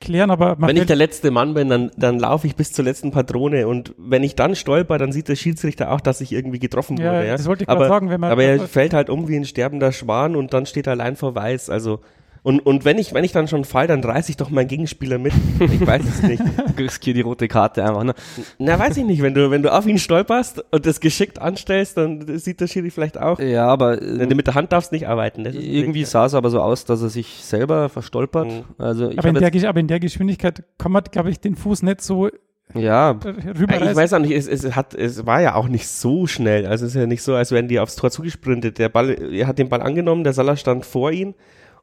klären, 0.00 0.30
aber 0.30 0.56
man 0.58 0.68
Wenn 0.68 0.76
ich 0.76 0.86
der 0.86 0.96
letzte 0.96 1.30
Mann 1.30 1.54
bin, 1.54 1.68
dann, 1.68 1.90
dann 1.96 2.18
laufe 2.18 2.46
ich 2.46 2.54
bis 2.54 2.72
zur 2.72 2.84
letzten 2.84 3.10
Patrone 3.10 3.66
und 3.66 3.94
wenn 3.96 4.22
ich 4.22 4.34
dann 4.36 4.54
stolper, 4.54 4.98
dann 4.98 5.12
sieht 5.12 5.28
der 5.28 5.36
Schiedsrichter 5.36 5.90
auch, 5.90 6.00
dass 6.00 6.20
ich 6.20 6.32
irgendwie 6.32 6.58
getroffen 6.58 6.98
wurde. 6.98 7.26
Ja? 7.26 7.36
das 7.36 7.46
wollte 7.46 7.64
ich 7.64 7.68
gerade 7.68 7.80
aber, 7.80 7.88
sagen, 7.88 8.10
wenn 8.10 8.20
man 8.20 8.30
aber 8.30 8.44
er 8.44 8.60
fällt 8.60 8.92
halt 8.92 9.10
um 9.10 9.28
wie 9.28 9.36
ein 9.36 9.44
sterbender 9.44 9.92
Schwan 9.92 10.36
und 10.36 10.52
dann 10.52 10.66
steht 10.66 10.86
er 10.86 10.92
allein 10.92 11.16
vor 11.16 11.34
Weiß. 11.34 11.70
Also 11.70 12.00
und, 12.46 12.60
und 12.60 12.84
wenn 12.84 12.96
ich 12.96 13.12
wenn 13.12 13.24
ich 13.24 13.32
dann 13.32 13.48
schon 13.48 13.64
fall, 13.64 13.88
dann 13.88 14.04
reiß 14.04 14.28
ich 14.28 14.36
doch 14.36 14.50
meinen 14.50 14.68
Gegenspieler 14.68 15.18
mit. 15.18 15.32
Ich 15.58 15.84
weiß 15.84 16.04
es 16.04 16.22
nicht. 16.22 16.40
Riskier 16.78 17.12
die 17.12 17.22
rote 17.22 17.48
Karte 17.48 17.84
einfach. 17.84 18.04
Ne? 18.04 18.14
Na, 18.58 18.78
weiß 18.78 18.98
ich 18.98 19.04
nicht. 19.04 19.20
Wenn 19.20 19.34
du 19.34 19.50
wenn 19.50 19.64
du 19.64 19.72
auf 19.72 19.84
ihn 19.84 19.98
stolperst 19.98 20.64
und 20.70 20.86
das 20.86 21.00
geschickt 21.00 21.40
anstellst, 21.40 21.96
dann 21.96 22.38
sieht 22.38 22.60
der 22.60 22.68
Schiri 22.68 22.90
vielleicht 22.90 23.18
auch. 23.18 23.40
Ja, 23.40 23.66
aber 23.66 24.00
äh, 24.00 24.32
Mit 24.32 24.46
der 24.46 24.54
Hand 24.54 24.70
darfst 24.70 24.92
du 24.92 24.94
nicht 24.94 25.08
arbeiten. 25.08 25.42
Das 25.42 25.56
ist 25.56 25.64
irgendwie 25.64 26.04
sah 26.04 26.26
es 26.26 26.34
aber 26.34 26.50
so 26.50 26.60
aus, 26.60 26.84
dass 26.84 27.02
er 27.02 27.08
sich 27.08 27.42
selber 27.42 27.88
verstolpert. 27.88 28.46
Mhm. 28.46 28.64
Also 28.78 29.10
ich 29.10 29.18
aber, 29.18 29.30
in 29.30 29.34
der, 29.34 29.68
aber 29.68 29.80
in 29.80 29.88
der 29.88 29.98
Geschwindigkeit 29.98 30.62
kann 30.78 30.92
man, 30.92 31.02
glaube 31.10 31.30
ich, 31.30 31.40
den 31.40 31.56
Fuß 31.56 31.82
nicht 31.82 32.00
so 32.00 32.28
ja, 32.74 32.78
äh, 32.78 32.82
Ja, 32.84 33.18
rüberreißen. 33.58 33.88
Ich 33.88 33.96
weiß 33.96 34.12
auch 34.12 34.20
nicht, 34.20 34.30
es, 34.30 34.46
es, 34.46 34.76
hat, 34.76 34.94
es 34.94 35.26
war 35.26 35.40
ja 35.40 35.56
auch 35.56 35.66
nicht 35.66 35.88
so 35.88 36.28
schnell. 36.28 36.64
Also 36.66 36.86
es 36.86 36.94
ist 36.94 37.00
ja 37.00 37.08
nicht 37.08 37.24
so, 37.24 37.34
als 37.34 37.50
wären 37.50 37.66
die 37.66 37.80
aufs 37.80 37.96
Tor 37.96 38.12
zugesprintet. 38.12 38.78
Der 38.78 38.88
Ball, 38.88 39.10
er 39.32 39.48
hat 39.48 39.58
den 39.58 39.68
Ball 39.68 39.82
angenommen, 39.82 40.22
der 40.22 40.32
Salah 40.32 40.56
stand 40.56 40.86
vor 40.86 41.10
ihm 41.10 41.34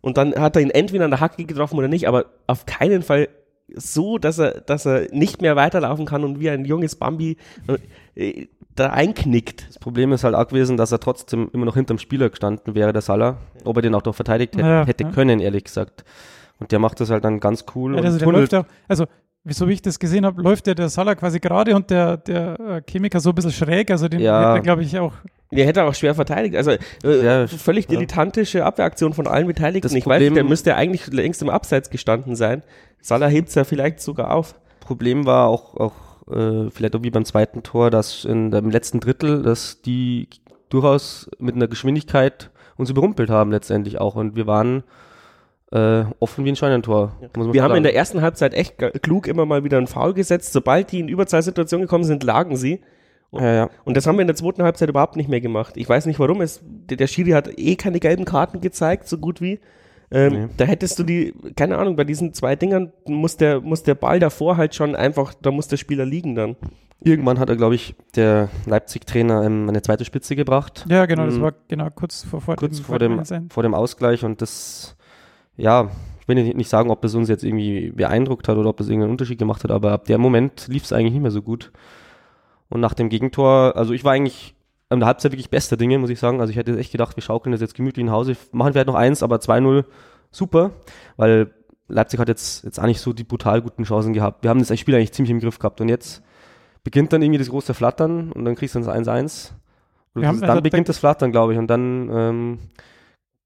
und 0.04 0.18
dann 0.18 0.36
hat 0.36 0.58
er 0.58 0.62
ihn 0.62 0.70
entweder 0.70 1.06
an 1.06 1.12
der 1.12 1.22
Hacke 1.22 1.46
getroffen 1.46 1.78
oder 1.80 1.88
nicht, 1.88 2.08
aber 2.10 2.26
auf 2.46 2.66
keinen 2.66 3.02
Fall 3.04 3.30
so, 3.74 4.18
dass 4.18 4.38
er, 4.38 4.60
dass 4.62 4.86
er 4.86 5.08
nicht 5.12 5.42
mehr 5.42 5.56
weiterlaufen 5.56 6.06
kann 6.06 6.24
und 6.26 6.40
wie 6.42 6.50
ein 6.50 6.66
junges 6.66 6.96
Bambi 6.96 7.38
äh, 8.16 8.48
da 8.76 8.90
einknickt. 8.90 9.68
Das 9.70 9.80
Problem 9.80 10.12
ist 10.12 10.26
halt 10.26 10.36
auch 10.36 10.48
gewesen, 10.48 10.76
dass 10.76 10.92
er 10.92 11.00
trotzdem 11.00 11.50
immer 11.54 11.66
noch 11.66 11.76
hinterm 11.76 11.98
Spieler 12.00 12.30
gestanden 12.30 12.76
wäre, 12.76 12.92
der 12.92 13.02
Salah, 13.02 13.38
ob 13.64 13.78
er 13.78 13.82
den 13.82 13.96
auch 13.96 14.04
noch 14.04 14.14
verteidigt 14.14 14.56
hätte, 14.58 14.68
Ja, 14.68 14.86
hätte 14.86 15.06
ja. 15.06 15.12
können, 15.12 15.40
ehrlich 15.40 15.64
gesagt. 15.64 16.04
Und 16.60 16.72
der 16.72 16.80
macht 16.80 17.00
das 17.00 17.10
halt 17.10 17.24
dann 17.24 17.40
ganz 17.40 17.64
cool 17.74 17.94
Ja, 17.94 18.00
und 18.00 18.06
also 18.06 18.20
der 18.20 18.32
läuft 18.32 18.52
ja, 18.52 18.66
also 18.90 19.06
wieso 19.46 19.68
wie 19.70 19.74
ich 19.74 19.82
das 19.82 20.00
gesehen 20.00 20.26
habe, 20.26 20.42
läuft 20.42 20.68
der, 20.68 20.76
der 20.76 20.90
Salah 20.90 21.16
quasi 21.16 21.40
gerade 21.40 21.76
und 21.76 21.90
der, 21.90 22.18
der 22.18 22.60
äh, 22.60 22.82
Chemiker 22.90 23.20
so 23.22 23.30
ein 23.30 23.36
bisschen 23.36 23.52
schräg, 23.52 23.90
also 23.90 24.08
den 24.10 24.20
Ja. 24.20 24.40
hätte 24.40 24.60
er, 24.60 24.62
glaube 24.62 24.84
ich, 24.84 25.00
auch. 25.00 25.14
Der 25.56 25.66
hätte 25.66 25.84
auch 25.84 25.94
schwer 25.94 26.16
verteidigt. 26.16 26.56
Also 26.56 26.72
äh, 26.72 27.26
Ja, 27.26 27.48
völlig 27.48 27.86
ja. 27.86 27.92
dilettantische 27.96 28.66
Abwehraktion 28.66 29.14
von 29.14 29.28
allen 29.28 29.48
Beteiligten. 29.48 29.84
Das 29.88 29.94
ich 29.94 30.06
weiß, 30.06 30.18
Problem- 30.20 30.34
der 30.36 30.44
müsste 30.44 30.76
eigentlich 30.76 31.08
längst 31.08 31.42
im 31.42 31.50
Abseits 31.50 31.90
gestanden 31.90 32.36
sein. 32.36 32.64
Salah 33.02 33.28
hebt's 33.28 33.56
ja 33.56 33.64
vielleicht 33.64 34.00
sogar 34.02 34.32
auf. 34.34 34.56
Problem 34.80 35.26
war 35.26 35.48
auch, 35.48 35.76
auch 35.76 35.94
äh, 36.34 36.70
vielleicht 36.72 36.96
auch 36.96 37.04
wie 37.04 37.10
beim 37.12 37.26
zweiten 37.26 37.64
Tor, 37.64 37.90
dass 37.92 38.26
in 38.26 38.52
dem 38.52 38.70
letzten 38.70 39.00
Drittel, 39.00 39.42
dass 39.44 39.82
die 39.82 40.28
durchaus 40.70 41.30
mit 41.40 41.56
einer 41.56 41.68
Geschwindigkeit 41.68 42.50
uns 42.78 42.90
überrumpelt 42.90 43.30
haben 43.30 43.52
letztendlich 43.52 44.00
auch. 44.00 44.16
Und 44.16 44.36
wir 44.36 44.48
waren 44.48 44.84
äh, 45.72 46.04
offen 46.20 46.46
wie 46.46 46.50
ein 46.52 46.56
Scheunentor. 46.56 47.14
man 47.36 47.54
Wir 47.54 47.62
haben 47.64 47.70
sagen. 47.72 47.78
in 47.78 47.84
der 47.84 47.96
ersten 47.96 48.22
Halbzeit 48.22 48.54
echt 48.54 48.78
klug 49.02 49.28
immer 49.28 49.46
mal 49.46 49.64
wieder 49.64 49.78
einen 49.78 49.88
Foul 49.88 50.14
gesetzt. 50.14 50.54
Sobald 50.54 50.92
die 50.92 51.00
in 51.00 51.08
Überzahlsituation 51.08 51.82
gekommen 51.82 52.04
sind, 52.04 52.24
lagen 52.24 52.56
sie. 52.58 52.82
Ja, 53.34 53.54
ja. 53.54 53.70
Und 53.86 53.98
das 53.98 54.06
haben 54.08 54.18
wir 54.18 54.22
in 54.22 54.28
der 54.28 54.36
zweiten 54.36 54.64
Halbzeit 54.64 54.90
überhaupt 54.90 55.16
nicht 55.16 55.30
mehr 55.30 55.42
gemacht. 55.42 55.78
Ich 55.78 55.88
weiß 55.88 56.06
nicht 56.06 56.20
warum. 56.20 56.42
Es, 56.42 56.62
der, 56.64 57.08
Schiri 57.08 57.32
hat 57.32 57.50
eh 57.58 57.76
keine 57.76 58.00
gelben 58.00 58.26
Karten 58.26 58.62
gezeigt, 58.62 59.08
so 59.08 59.18
gut 59.18 59.42
wie. 59.42 59.60
Ähm, 60.12 60.34
Nee. 60.34 60.48
Da 60.58 60.66
hättest 60.66 61.00
du 61.00 61.04
die, 61.04 61.34
keine 61.56 61.78
Ahnung, 61.78 61.96
bei 61.96 62.04
diesen 62.04 62.34
zwei 62.34 62.56
Dingern 62.56 62.92
muss 63.06 63.36
der, 63.38 63.62
muss 63.62 63.84
der 63.84 63.96
Ball 63.96 64.20
davor 64.20 64.58
halt 64.58 64.76
schon 64.76 64.96
einfach, 64.96 65.34
da 65.42 65.52
muss 65.52 65.68
der 65.68 65.78
Spieler 65.78 66.06
liegen 66.06 66.36
dann. 66.36 66.56
Irgendwann 67.06 67.38
hat 67.40 67.50
er, 67.50 67.56
glaube 67.58 67.76
ich, 67.76 67.96
der 68.16 68.48
Leipzig-Trainer 68.66 69.44
ähm, 69.44 69.68
eine 69.68 69.82
zweite 69.82 70.06
Spitze 70.06 70.36
gebracht. 70.36 70.86
Ja, 70.88 71.06
genau, 71.06 71.26
das 71.26 71.36
Mhm. 71.36 71.42
war 71.42 71.54
genau 71.68 71.90
kurz 71.90 72.24
vor, 72.24 72.40
vor 72.40 72.56
kurz 72.56 72.78
dem, 72.78 72.86
vor 72.86 73.00
dem, 73.00 73.20
1-1. 73.20 73.52
vor 73.52 73.64
dem 73.64 73.74
Ausgleich 73.74 74.24
und 74.24 74.42
das, 74.42 74.96
ja, 75.58 75.90
ich 76.22 76.28
will 76.30 76.36
nicht 76.36 76.56
nicht 76.56 76.70
sagen, 76.70 76.90
ob 76.92 77.04
es 77.04 77.14
uns 77.16 77.28
jetzt 77.28 77.44
irgendwie 77.44 77.92
beeindruckt 77.92 78.48
hat 78.48 78.56
oder 78.56 78.70
ob 78.70 78.80
es 78.80 78.88
irgendeinen 78.88 79.12
Unterschied 79.12 79.38
gemacht 79.40 79.64
hat, 79.66 79.72
aber 79.72 79.92
ab 79.92 80.06
dem 80.06 80.22
Moment 80.22 80.68
lief 80.70 80.84
es 80.84 80.94
eigentlich 80.94 81.12
nicht 81.14 81.22
mehr 81.24 81.32
so 81.32 81.42
gut. 81.42 81.74
Und 82.74 82.82
nach 82.82 82.96
dem 82.96 83.10
Gegentor, 83.10 83.76
also 83.76 83.94
ich 83.94 84.04
war 84.04 84.14
eigentlich 84.14 84.56
an 84.90 85.00
der 85.00 85.06
Halbzeit 85.08 85.32
wirklich 85.32 85.52
bester 85.52 85.78
Dinge, 85.78 86.00
muss 86.00 86.10
ich 86.10 86.20
sagen. 86.20 86.40
Also 86.42 86.50
ich 86.50 86.58
hätte 86.58 86.76
echt 86.78 86.92
gedacht, 86.92 87.16
wir 87.16 87.22
schaukeln 87.22 87.52
das 87.52 87.62
jetzt 87.62 87.76
gemütlich 87.76 88.04
nach 88.04 88.14
Hause, 88.14 88.36
machen 88.52 88.74
vielleicht 88.74 88.88
noch 88.88 88.96
eins, 88.96 89.22
aber 89.22 89.36
2-0, 89.38 89.86
super, 90.32 90.72
weil 91.16 91.52
Leipzig 91.88 92.20
hat 92.20 92.30
jetzt, 92.30 92.64
jetzt 92.64 92.80
auch 92.80 92.86
nicht 92.88 93.00
so 93.00 93.14
die 93.14 93.24
brutal 93.24 93.62
guten 93.62 93.84
Chancen 93.84 94.14
gehabt. 94.14 94.42
Wir 94.44 94.50
haben 94.50 94.58
das 94.60 94.80
Spiel 94.80 94.96
eigentlich 94.96 95.12
ziemlich 95.14 95.30
im 95.32 95.40
Griff 95.40 95.60
gehabt 95.60 95.82
und 95.82 95.90
jetzt 95.90 96.24
beginnt 96.84 97.14
dann 97.14 97.22
irgendwie 97.22 97.38
das 97.38 97.50
große 97.50 97.76
Flattern 97.76 98.32
und 98.32 98.44
dann 98.46 98.56
kriegst 98.56 98.74
du 98.74 98.80
das 98.80 98.88
1-1. 98.88 99.52
Und 100.16 100.22
Wir 100.24 100.28
haben- 100.28 100.42
dann 100.42 100.50
also 100.50 100.62
beginnt 100.64 100.90
das 100.90 100.98
Flattern, 100.98 101.32
glaube 101.32 101.54
ich, 101.54 101.60
und 101.60 101.68
dann 101.68 102.10
ähm, 102.12 102.60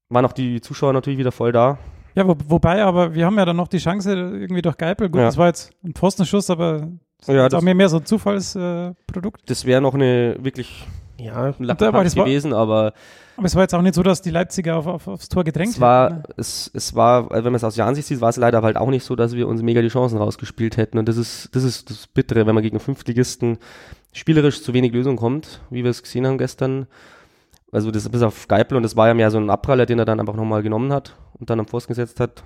waren 0.08 0.24
auch 0.24 0.32
die 0.32 0.60
Zuschauer 0.62 0.94
natürlich 0.94 1.18
wieder 1.18 1.32
voll 1.32 1.52
da. 1.52 1.76
Ja, 2.14 2.26
wo, 2.26 2.34
wobei, 2.46 2.82
aber 2.82 3.14
wir 3.14 3.26
haben 3.26 3.36
ja 3.36 3.44
dann 3.44 3.56
noch 3.56 3.68
die 3.68 3.78
Chance 3.78 4.14
irgendwie 4.14 4.62
durch 4.62 4.78
Geipel. 4.78 5.10
Gut, 5.10 5.20
Ja. 5.20 5.26
das 5.26 5.36
war 5.36 5.48
jetzt 5.48 5.72
ein 5.84 5.92
Pfostenschuss, 5.92 6.48
aber 6.50 6.88
das 7.18 7.28
Ja, 7.28 7.34
ist 7.46 7.54
auch 7.54 7.58
das- 7.58 7.64
mehr, 7.64 7.74
mehr 7.74 7.88
so 7.88 7.98
ein 7.98 8.04
Zufallsprodukt. 8.06 9.40
Äh. 9.42 9.44
Das 9.46 9.64
wäre 9.64 9.80
noch 9.80 9.94
eine 9.94 10.36
wirklich 10.40 10.86
Ja, 11.18 11.54
war 11.58 11.66
das 12.04 12.16
war- 12.16 12.24
gewesen, 12.24 12.52
aber 12.52 12.92
aber 13.36 13.46
es 13.46 13.54
war 13.54 13.62
jetzt 13.62 13.74
auch 13.74 13.82
nicht 13.82 13.94
so, 13.94 14.02
dass 14.02 14.20
die 14.20 14.30
Leipziger 14.30 14.76
auf, 14.76 14.86
auf, 14.88 15.06
aufs 15.06 15.28
Tor 15.28 15.44
gedrängt 15.44 15.70
es 15.74 15.80
war, 15.80 16.06
hätten, 16.06 16.16
ne? 16.22 16.34
es, 16.38 16.68
es 16.74 16.96
war, 16.96 17.30
also 17.30 17.44
wenn 17.44 17.52
man 17.52 17.54
es 17.54 17.62
aus 17.64 17.76
der 17.76 17.86
Ansicht 17.86 18.08
sieht, 18.08 18.20
war 18.20 18.30
es 18.30 18.36
leider 18.36 18.62
halt 18.62 18.76
auch 18.76 18.90
nicht 18.90 19.04
so, 19.04 19.14
dass 19.14 19.34
wir 19.36 19.46
uns 19.46 19.62
mega 19.62 19.80
die 19.80 19.86
Chancen 19.88 20.18
rausgespielt 20.18 20.76
hätten. 20.76 20.98
Und 20.98 21.08
das 21.08 21.16
ist, 21.16 21.54
das 21.54 21.62
ist 21.62 21.88
das 21.88 22.08
Bittere, 22.08 22.46
wenn 22.46 22.54
man 22.56 22.64
gegen 22.64 22.80
Fünftligisten 22.80 23.58
spielerisch 24.12 24.60
zu 24.64 24.74
wenig 24.74 24.92
Lösung 24.92 25.14
kommt, 25.16 25.60
wie 25.70 25.84
wir 25.84 25.90
es 25.92 26.02
gesehen 26.02 26.26
haben 26.26 26.36
gestern. 26.38 26.88
Also 27.70 27.92
das 27.92 28.08
bis 28.08 28.22
auf 28.22 28.48
Geipel 28.48 28.76
und 28.76 28.82
das 28.82 28.96
war 28.96 29.06
ja 29.06 29.14
mehr 29.14 29.30
so 29.30 29.38
ein 29.38 29.50
Abpraller, 29.50 29.86
den 29.86 30.00
er 30.00 30.04
dann 30.04 30.18
einfach 30.18 30.34
nochmal 30.34 30.62
genommen 30.64 30.92
hat 30.92 31.14
und 31.38 31.48
dann 31.48 31.60
am 31.60 31.66
Pfosten 31.66 31.92
gesetzt 31.92 32.18
hat. 32.18 32.42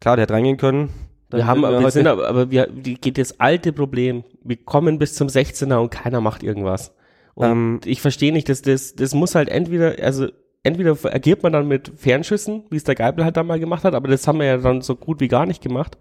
Klar, 0.00 0.16
der 0.16 0.22
hätte 0.22 0.32
reingehen 0.32 0.56
können. 0.56 0.88
Dann 1.32 1.40
Wir 1.40 1.46
haben, 1.46 1.62
wir 1.62 1.78
heute- 1.78 1.90
sind 1.90 2.06
aber, 2.06 2.28
aber 2.28 2.50
wir, 2.50 2.66
die 2.68 2.94
geht 2.94 3.18
das 3.18 3.40
alte 3.40 3.72
Problem. 3.72 4.22
Wir 4.44 4.56
kommen 4.56 4.98
bis 4.98 5.14
zum 5.14 5.28
16er 5.28 5.76
und 5.78 5.90
keiner 5.90 6.20
macht 6.20 6.42
irgendwas. 6.42 6.94
Und 7.34 7.46
Ähm, 7.50 7.80
ich 7.86 8.00
verstehe 8.02 8.32
nicht, 8.32 8.48
dass 8.48 8.62
das, 8.62 8.94
das 8.94 9.14
muss 9.14 9.34
halt 9.34 9.48
entweder, 9.48 9.96
also 10.02 10.28
entweder 10.62 10.96
agiert 11.12 11.42
man 11.42 11.52
dann 11.52 11.66
mit 11.66 11.90
Fernschüssen, 11.96 12.64
wie 12.70 12.76
es 12.76 12.84
der 12.84 12.94
Geibel 12.94 13.24
halt 13.24 13.36
da 13.36 13.42
mal 13.42 13.58
gemacht 13.58 13.82
hat, 13.84 13.94
aber 13.94 14.08
das 14.08 14.28
haben 14.28 14.38
wir 14.38 14.46
ja 14.46 14.58
dann 14.58 14.82
so 14.82 14.94
gut 14.94 15.20
wie 15.20 15.28
gar 15.28 15.46
nicht 15.46 15.62
gemacht. 15.62 15.96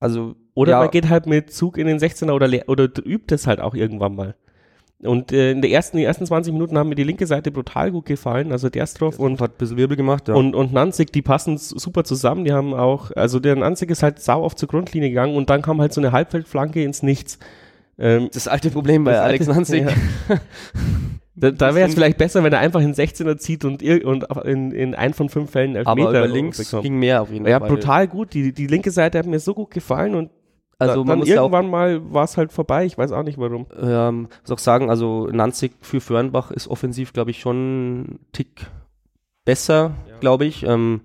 also 0.00 0.34
Oder 0.54 0.72
ja, 0.72 0.78
man 0.80 0.90
geht 0.90 1.08
halt 1.08 1.26
mit 1.26 1.52
Zug 1.52 1.78
in 1.78 1.86
den 1.86 1.98
16er 1.98 2.32
oder, 2.32 2.48
oder 2.68 2.84
übt 3.04 3.34
es 3.34 3.46
halt 3.46 3.60
auch 3.60 3.74
irgendwann 3.74 4.14
mal. 4.16 4.34
Und 5.02 5.30
äh, 5.30 5.50
in, 5.50 5.60
der 5.60 5.70
ersten, 5.70 5.98
den 5.98 6.06
ersten 6.06 6.24
20 6.24 6.54
Minuten 6.54 6.78
haben 6.78 6.88
mir 6.88 6.94
die 6.94 7.04
linke 7.04 7.26
Seite 7.26 7.50
brutal 7.50 7.90
gut 7.92 8.06
gefallen. 8.06 8.50
Also 8.50 8.70
Derstrov 8.70 9.18
und, 9.18 9.40
hat 9.42 9.52
ein 9.52 9.58
bisschen 9.58 9.76
Wirbel 9.76 9.96
gemacht, 9.96 10.28
ja. 10.28 10.34
und, 10.34 10.54
und 10.54 10.72
Nanzig, 10.72 11.12
die 11.12 11.20
passen 11.20 11.58
super 11.58 12.02
zusammen. 12.04 12.44
Die 12.46 12.52
haben 12.52 12.72
auch, 12.72 13.10
also 13.14 13.38
der 13.38 13.56
Nanzig 13.56 13.90
ist 13.90 14.02
halt 14.02 14.20
sau 14.20 14.42
oft 14.42 14.58
zur 14.58 14.68
Grundlinie 14.68 15.10
gegangen 15.10 15.36
und 15.36 15.50
dann 15.50 15.60
kam 15.60 15.80
halt 15.82 15.92
so 15.92 16.00
eine 16.00 16.12
Halbfeldflanke 16.12 16.82
ins 16.82 17.02
Nichts. 17.02 17.38
Ähm, 17.98 18.30
das 18.32 18.48
alte 18.48 18.70
Problem 18.70 19.04
bei 19.04 19.18
Alex 19.20 19.46
alte- 19.48 19.54
Nanzig. 19.58 19.84
ja. 19.84 19.92
da 21.34 21.50
da 21.50 21.74
wäre 21.74 21.88
es 21.88 21.94
vielleicht 21.94 22.16
besser, 22.16 22.42
wenn 22.42 22.52
er 22.54 22.60
einfach 22.60 22.80
in 22.80 22.94
16er 22.94 23.36
zieht 23.36 23.66
und, 23.66 23.82
ir- 23.82 24.06
und 24.06 24.24
in, 24.46 24.70
in 24.72 24.94
ein 24.94 25.12
von 25.12 25.28
fünf 25.28 25.50
Fällen 25.50 25.76
Aber 25.76 26.00
Elfmeter 26.00 26.24
über 26.24 26.34
links 26.34 26.56
bekommt. 26.58 26.84
ging 26.84 26.98
mehr 26.98 27.20
auf 27.20 27.30
jeden 27.30 27.46
Ja, 27.46 27.60
Fall. 27.60 27.68
brutal 27.68 28.08
gut. 28.08 28.32
Die, 28.32 28.52
die 28.52 28.66
linke 28.66 28.90
Seite 28.90 29.18
hat 29.18 29.26
mir 29.26 29.40
so 29.40 29.52
gut 29.52 29.70
gefallen 29.72 30.14
und 30.14 30.30
Also 30.78 31.04
da, 31.04 31.08
man 31.08 31.18
muss 31.18 31.28
ja 31.28 31.40
auch 31.40 31.44
irgendwann 31.44 31.70
mal 31.70 32.12
war 32.12 32.24
es 32.24 32.36
halt 32.36 32.52
vorbei. 32.52 32.84
Ich 32.84 32.98
weiß 32.98 33.12
auch 33.12 33.22
nicht 33.22 33.38
warum. 33.38 33.66
ähm, 33.80 34.28
muss 34.42 34.50
auch 34.50 34.58
sagen, 34.58 34.90
also 34.90 35.28
Nanzig 35.28 35.72
für 35.80 36.00
Fürnbach 36.00 36.50
ist 36.50 36.68
offensiv, 36.68 37.12
glaube 37.12 37.30
ich, 37.30 37.40
schon 37.40 38.00
ein 38.02 38.18
Tick 38.32 38.66
besser, 39.44 39.94
glaube 40.20 40.44
ich. 40.44 40.64
Ähm, 40.64 41.02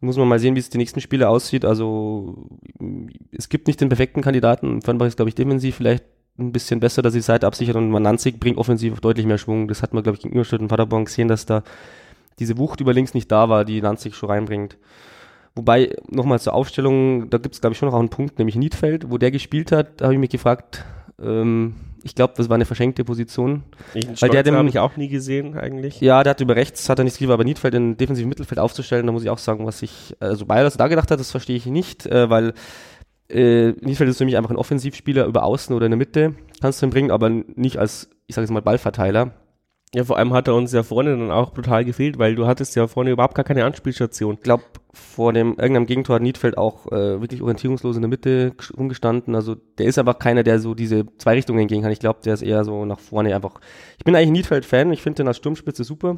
muss 0.00 0.16
man 0.16 0.28
mal 0.28 0.38
sehen, 0.38 0.54
wie 0.54 0.60
es 0.60 0.70
die 0.70 0.78
nächsten 0.78 1.00
Spiele 1.00 1.28
aussieht. 1.28 1.64
Also 1.64 2.46
es 3.32 3.48
gibt 3.48 3.66
nicht 3.66 3.80
den 3.80 3.88
perfekten 3.88 4.22
Kandidaten. 4.22 4.80
Fürnbach 4.80 5.06
ist, 5.06 5.16
glaube 5.16 5.28
ich, 5.28 5.34
defensiv 5.34 5.76
vielleicht 5.76 6.04
ein 6.38 6.52
bisschen 6.52 6.80
besser, 6.80 7.02
dass 7.02 7.12
sie 7.12 7.20
Seite 7.20 7.46
absichert 7.46 7.76
und 7.76 7.90
man 7.90 8.04
Nanzig 8.04 8.38
bringt 8.38 8.58
offensiv 8.58 9.00
deutlich 9.00 9.26
mehr 9.26 9.38
Schwung. 9.38 9.66
Das 9.66 9.82
hat 9.82 9.92
man, 9.92 10.04
glaube 10.04 10.16
ich, 10.16 10.22
gegen 10.22 10.34
Ingolstadt 10.34 10.60
und 10.60 10.68
Paderborn 10.68 11.04
gesehen, 11.04 11.28
dass 11.28 11.46
da 11.46 11.64
diese 12.38 12.56
Wucht 12.58 12.80
über 12.80 12.92
links 12.92 13.12
nicht 13.12 13.30
da 13.32 13.48
war, 13.48 13.64
die 13.64 13.82
Nanzig 13.82 14.14
schon 14.14 14.30
reinbringt. 14.30 14.78
Wobei, 15.58 15.96
nochmal 16.08 16.38
zur 16.38 16.54
Aufstellung, 16.54 17.30
da 17.30 17.38
gibt 17.38 17.56
es, 17.56 17.60
glaube 17.60 17.72
ich, 17.72 17.80
schon 17.80 17.88
noch 17.88 17.98
einen 17.98 18.10
Punkt, 18.10 18.38
nämlich 18.38 18.54
Niedfeld, 18.54 19.10
wo 19.10 19.18
der 19.18 19.32
gespielt 19.32 19.72
hat, 19.72 20.00
da 20.00 20.04
habe 20.04 20.14
ich 20.14 20.20
mich 20.20 20.30
gefragt, 20.30 20.84
ähm, 21.20 21.74
ich 22.04 22.14
glaube, 22.14 22.34
das 22.36 22.48
war 22.48 22.54
eine 22.54 22.64
verschenkte 22.64 23.02
Position. 23.02 23.64
Ich, 23.92 24.22
Weil 24.22 24.30
der 24.30 24.56
habe 24.56 24.68
ich 24.68 24.78
auch 24.78 24.96
nie 24.96 25.08
gesehen 25.08 25.58
eigentlich. 25.58 26.00
Ja, 26.00 26.22
der 26.22 26.30
hat 26.30 26.40
über 26.40 26.54
rechts, 26.54 26.88
hat 26.88 27.00
er 27.00 27.04
nichts 27.04 27.18
lieber, 27.18 27.34
aber 27.34 27.42
Niedfeld 27.42 27.74
in 27.74 27.96
defensiven 27.96 28.28
Mittelfeld 28.28 28.60
aufzustellen, 28.60 29.04
da 29.04 29.10
muss 29.10 29.24
ich 29.24 29.30
auch 29.30 29.38
sagen, 29.38 29.66
was 29.66 29.82
ich, 29.82 30.14
also 30.20 30.46
Bayer 30.46 30.70
da 30.70 30.86
gedacht 30.86 31.10
hat, 31.10 31.18
das 31.18 31.32
verstehe 31.32 31.56
ich 31.56 31.66
nicht, 31.66 32.06
äh, 32.06 32.30
weil 32.30 32.54
äh, 33.28 33.72
Niedfeld 33.80 34.10
ist 34.10 34.18
für 34.18 34.26
mich 34.26 34.36
einfach 34.36 34.50
ein 34.50 34.56
Offensivspieler 34.56 35.26
über 35.26 35.42
Außen 35.42 35.74
oder 35.74 35.86
in 35.86 35.90
der 35.90 35.98
Mitte, 35.98 36.34
kannst 36.60 36.80
du 36.80 36.86
ihn 36.86 36.90
bringen, 36.90 37.10
aber 37.10 37.30
nicht 37.30 37.78
als, 37.78 38.10
ich 38.28 38.36
sage 38.36 38.44
jetzt 38.44 38.52
mal, 38.52 38.62
Ballverteiler. 38.62 39.32
Ja, 39.94 40.04
vor 40.04 40.18
allem 40.18 40.34
hat 40.34 40.46
er 40.46 40.54
uns 40.54 40.72
ja 40.72 40.82
vorne 40.82 41.16
dann 41.16 41.32
auch 41.32 41.52
brutal 41.52 41.84
gefehlt, 41.84 42.16
weil 42.16 42.36
du 42.36 42.46
hattest 42.46 42.76
ja 42.76 42.86
vorne 42.86 43.10
überhaupt 43.10 43.34
gar 43.34 43.44
keine 43.44 43.64
Anspielstation. 43.64 44.34
Ich 44.34 44.42
glaube, 44.42 44.64
vor 44.92 45.32
dem 45.32 45.50
irgendeinem 45.50 45.86
Gegentor 45.86 46.16
hat 46.16 46.22
Niedfeld 46.22 46.56
auch 46.56 46.86
äh, 46.86 47.20
wirklich 47.20 47.42
orientierungslos 47.42 47.96
in 47.96 48.02
der 48.02 48.08
Mitte 48.08 48.52
rumgestanden. 48.76 49.34
Also 49.34 49.54
der 49.54 49.86
ist 49.86 49.98
einfach 49.98 50.18
keiner, 50.18 50.42
der 50.42 50.58
so 50.58 50.74
diese 50.74 51.04
zwei 51.18 51.34
Richtungen 51.34 51.68
gehen 51.68 51.82
kann. 51.82 51.92
Ich 51.92 52.00
glaube, 52.00 52.20
der 52.24 52.34
ist 52.34 52.42
eher 52.42 52.64
so 52.64 52.84
nach 52.84 52.98
vorne 52.98 53.34
einfach. 53.34 53.60
Ich 53.98 54.04
bin 54.04 54.14
eigentlich 54.14 54.30
Niedfeld-Fan, 54.30 54.92
ich 54.92 55.02
finde 55.02 55.18
den 55.18 55.28
als 55.28 55.36
Sturmspitze 55.36 55.84
super. 55.84 56.16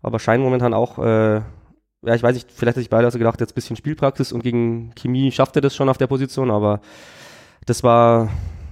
Aber 0.00 0.18
scheint 0.18 0.42
momentan 0.42 0.74
auch, 0.74 0.98
äh, 0.98 1.42
ja, 2.04 2.14
ich 2.14 2.22
weiß 2.22 2.34
nicht, 2.34 2.50
vielleicht 2.50 2.76
hat 2.76 2.82
sich 2.82 2.90
beide 2.90 3.04
also 3.04 3.18
gedacht, 3.18 3.40
jetzt 3.40 3.52
ein 3.52 3.54
bisschen 3.54 3.76
Spielpraxis 3.76 4.32
und 4.32 4.42
gegen 4.42 4.92
Chemie 4.96 5.30
schafft 5.30 5.56
er 5.56 5.62
das 5.62 5.74
schon 5.74 5.88
auf 5.88 5.98
der 5.98 6.08
Position, 6.08 6.50
aber 6.50 6.80
das 7.66 7.84
war, 7.84 8.28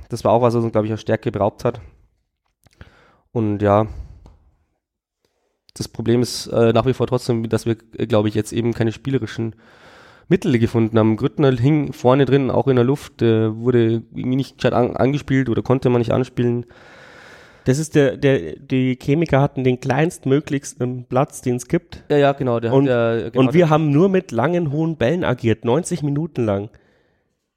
das 0.09 0.25
war 0.25 0.33
auch 0.33 0.43
was, 0.43 0.55
was 0.55 0.65
uns, 0.65 0.73
glaube 0.73 0.87
ich, 0.87 0.93
an 0.93 0.99
Stärke 0.99 1.31
beraubt 1.31 1.65
hat. 1.65 1.81
Und 3.33 3.63
ja, 3.63 3.87
das 5.75 5.89
Problem 5.89 6.23
ist 6.23 6.47
äh, 6.49 6.73
nach 6.73 6.87
wie 6.87 6.93
vor 6.93 7.07
trotzdem, 7.07 7.49
dass 7.49 7.67
wir, 7.67 7.77
äh, 7.97 8.07
glaube 8.07 8.29
ich, 8.29 8.35
jetzt 8.35 8.53
eben 8.53 8.73
keine 8.73 8.93
spielerischen 8.93 9.55
Mittel 10.29 10.59
gefunden 10.59 10.99
haben. 10.99 11.17
Grüttner 11.17 11.53
hing 11.57 11.93
vorne 11.93 12.25
drin, 12.25 12.51
auch 12.51 12.69
in 12.69 12.77
der 12.77 12.85
Luft, 12.85 13.21
äh, 13.23 13.55
wurde 13.57 14.03
irgendwie 14.15 14.37
nicht 14.37 14.59
gescheit 14.59 14.73
an, 14.73 14.97
angespielt 14.97 15.49
oder 15.49 15.63
konnte 15.63 15.91
man 15.91 16.01
nicht 16.01 16.13
anspielen. 16.13 16.67
Das 17.65 17.79
ist 17.79 17.95
der, 17.95 18.17
der, 18.17 18.57
die 18.57 18.97
Chemiker 19.01 19.41
hatten 19.41 19.65
den 19.65 19.81
kleinstmöglichsten 19.81 21.05
Platz, 21.05 21.43
den 21.43 21.57
es 21.57 21.69
gibt. 21.69 22.03
Ja, 22.09 22.17
ja, 22.17 22.33
genau. 22.33 22.59
Der 22.59 22.73
Und- 22.73 22.89
hat, 22.89 22.91
ja, 23.21 23.29
genau, 23.31 23.41
Und 23.41 23.55
wir 23.55 23.69
haben 23.69 23.91
nur 23.91 24.09
mit 24.09 24.33
langen, 24.33 24.73
hohen 24.73 24.97
Bällen 24.97 25.25
agiert, 25.25 25.65
90 25.65 26.03
Minuten 26.03 26.45
lang. 26.47 26.71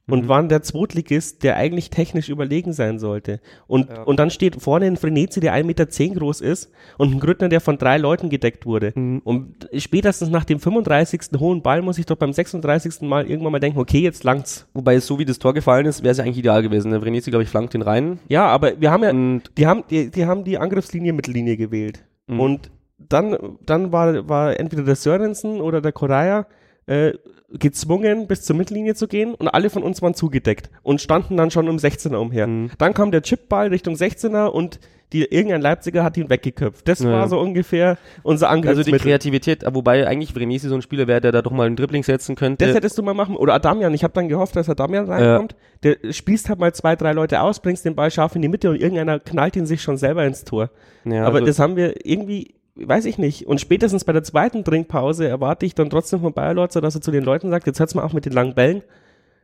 Und 0.05 0.25
Mhm. 0.25 0.27
waren 0.27 0.49
der 0.49 0.61
Zweitligist, 0.61 1.43
der 1.43 1.55
eigentlich 1.55 1.89
technisch 1.89 2.27
überlegen 2.27 2.73
sein 2.73 2.99
sollte. 2.99 3.39
Und, 3.67 3.89
Ja. 3.89 4.03
und 4.03 4.19
dann 4.19 4.31
steht 4.31 4.61
vorne 4.61 4.85
ein 4.85 4.97
Frenetzi, 4.97 5.39
der 5.39 5.53
1,10 5.53 5.65
Meter 5.65 6.19
groß 6.19 6.41
ist 6.41 6.71
und 6.97 7.13
ein 7.13 7.19
Grüttner, 7.21 7.47
der 7.47 7.61
von 7.61 7.77
drei 7.77 7.97
Leuten 7.97 8.29
gedeckt 8.29 8.65
wurde. 8.65 8.91
Mhm. 8.95 9.21
Und 9.23 9.69
spätestens 9.77 10.29
nach 10.29 10.43
dem 10.43 10.59
35. 10.59 11.39
hohen 11.39 11.61
Ball 11.61 11.81
muss 11.81 11.97
ich 11.97 12.05
doch 12.05 12.17
beim 12.17 12.33
36. 12.33 13.07
Mal 13.07 13.29
irgendwann 13.29 13.53
mal 13.53 13.59
denken, 13.59 13.79
okay, 13.79 13.99
jetzt 13.99 14.25
langt's. 14.25 14.67
Wobei 14.73 14.99
so 14.99 15.19
wie 15.19 15.25
das 15.25 15.39
Tor 15.39 15.53
gefallen 15.53 15.85
ist, 15.85 16.03
wäre 16.03 16.11
es 16.11 16.17
ja 16.17 16.25
eigentlich 16.25 16.39
ideal 16.39 16.61
gewesen. 16.61 16.91
Der 16.91 16.99
Vrenetzi, 16.99 17.29
glaube 17.29 17.43
ich, 17.43 17.49
flankt 17.49 17.73
den 17.73 17.81
rein. 17.81 18.19
Ja, 18.27 18.47
aber 18.47 18.81
wir 18.81 18.91
haben 18.91 19.03
ja, 19.03 19.11
Und 19.11 19.43
die 19.57 19.67
haben 19.67 19.83
die, 19.89 20.11
die 20.11 20.25
haben 20.25 20.43
die 20.43 20.57
Angriffslinie 20.57 21.13
Mittellinie 21.13 21.55
gewählt. 21.55 22.03
Mhm. 22.27 22.39
Und 22.41 22.71
dann, 22.97 23.37
dann 23.65 23.91
war, 23.93 24.27
war 24.27 24.59
entweder 24.59 24.83
der 24.83 24.95
Sörensen 24.95 25.61
oder 25.61 25.79
der 25.81 25.91
Koraya 25.93 26.45
äh, 26.85 27.13
gezwungen, 27.57 28.27
bis 28.27 28.41
zur 28.43 28.55
Mittellinie 28.55 28.95
zu 28.95 29.07
gehen 29.07 29.35
und 29.35 29.47
alle 29.47 29.69
von 29.69 29.83
uns 29.83 30.01
waren 30.01 30.13
zugedeckt 30.15 30.69
und 30.81 31.01
standen 31.01 31.37
dann 31.37 31.51
schon 31.51 31.69
um 31.69 31.77
16er 31.77 32.15
umher. 32.15 32.47
Mhm. 32.47 32.71
Dann 32.77 32.93
kam 32.93 33.11
der 33.11 33.21
Chipball 33.21 33.67
Richtung 33.67 33.93
16er 33.95 34.47
und 34.47 34.79
die, 35.13 35.25
irgendein 35.25 35.61
Leipziger 35.61 36.03
hat 36.03 36.17
ihn 36.17 36.29
weggeköpft. 36.31 36.87
Das 36.87 36.99
Ja. 36.99 37.11
war 37.11 37.29
so 37.29 37.39
ungefähr 37.39 37.99
unser 38.23 38.49
also 38.49 38.81
die. 38.81 38.91
Kreativität, 38.93 39.63
wobei 39.71 40.07
eigentlich 40.07 40.33
Vrenetzi 40.33 40.67
so 40.67 40.73
ein 40.73 40.81
Spieler 40.81 41.05
wäre, 41.05 41.21
der 41.21 41.31
da 41.31 41.43
doch 41.43 41.51
mal 41.51 41.67
einen 41.67 41.75
Dribbling 41.75 42.03
setzen 42.03 42.35
könnte. 42.35 42.65
das 42.65 42.75
hättest 42.75 42.97
du 42.97 43.03
mal 43.03 43.13
machen. 43.13 43.35
Oder 43.35 43.53
Adamian. 43.53 43.93
Ich 43.93 44.03
habe 44.03 44.13
dann 44.13 44.27
gehofft, 44.27 44.55
dass 44.55 44.67
Adamian 44.69 45.05
reinkommt. 45.05 45.55
Der 45.83 45.97
spießt 46.09 46.49
halt 46.49 46.57
mal 46.59 46.73
zwei, 46.73 46.95
drei 46.95 47.13
Leute 47.13 47.41
aus, 47.41 47.59
bringst 47.59 47.85
den 47.85 47.93
Ball 47.93 48.09
scharf 48.09 48.35
in 48.35 48.41
die 48.41 48.47
Mitte 48.47 48.71
und 48.71 48.81
irgendeiner 48.81 49.19
knallt 49.19 49.55
ihn 49.55 49.67
sich 49.67 49.83
schon 49.83 49.97
selber 49.97 50.25
ins 50.25 50.45
Tor. 50.45 50.71
ja, 51.05 51.25
Aber 51.25 51.35
also, 51.35 51.45
das 51.45 51.59
haben 51.59 51.75
wir 51.75 52.05
irgendwie, 52.07 52.55
weiß 52.75 53.05
ich 53.05 53.17
nicht. 53.17 53.47
Und 53.47 53.61
spätestens 53.61 54.03
bei 54.03 54.13
der 54.13 54.23
zweiten 54.23 54.63
Trinkpause 54.63 55.27
erwarte 55.27 55.65
ich 55.65 55.75
dann 55.75 55.89
trotzdem 55.89 56.21
von 56.21 56.33
Bayer 56.33 56.53
Lotzer, 56.53 56.81
dass 56.81 56.95
er 56.95 57.01
zu 57.01 57.11
den 57.11 57.23
Leuten 57.23 57.49
sagt, 57.49 57.67
jetzt 57.67 57.79
hört's 57.79 57.95
mal 57.95 58.03
auf 58.03 58.13
mit 58.13 58.25
den 58.25 58.33
langen 58.33 58.55
Bällen. 58.55 58.81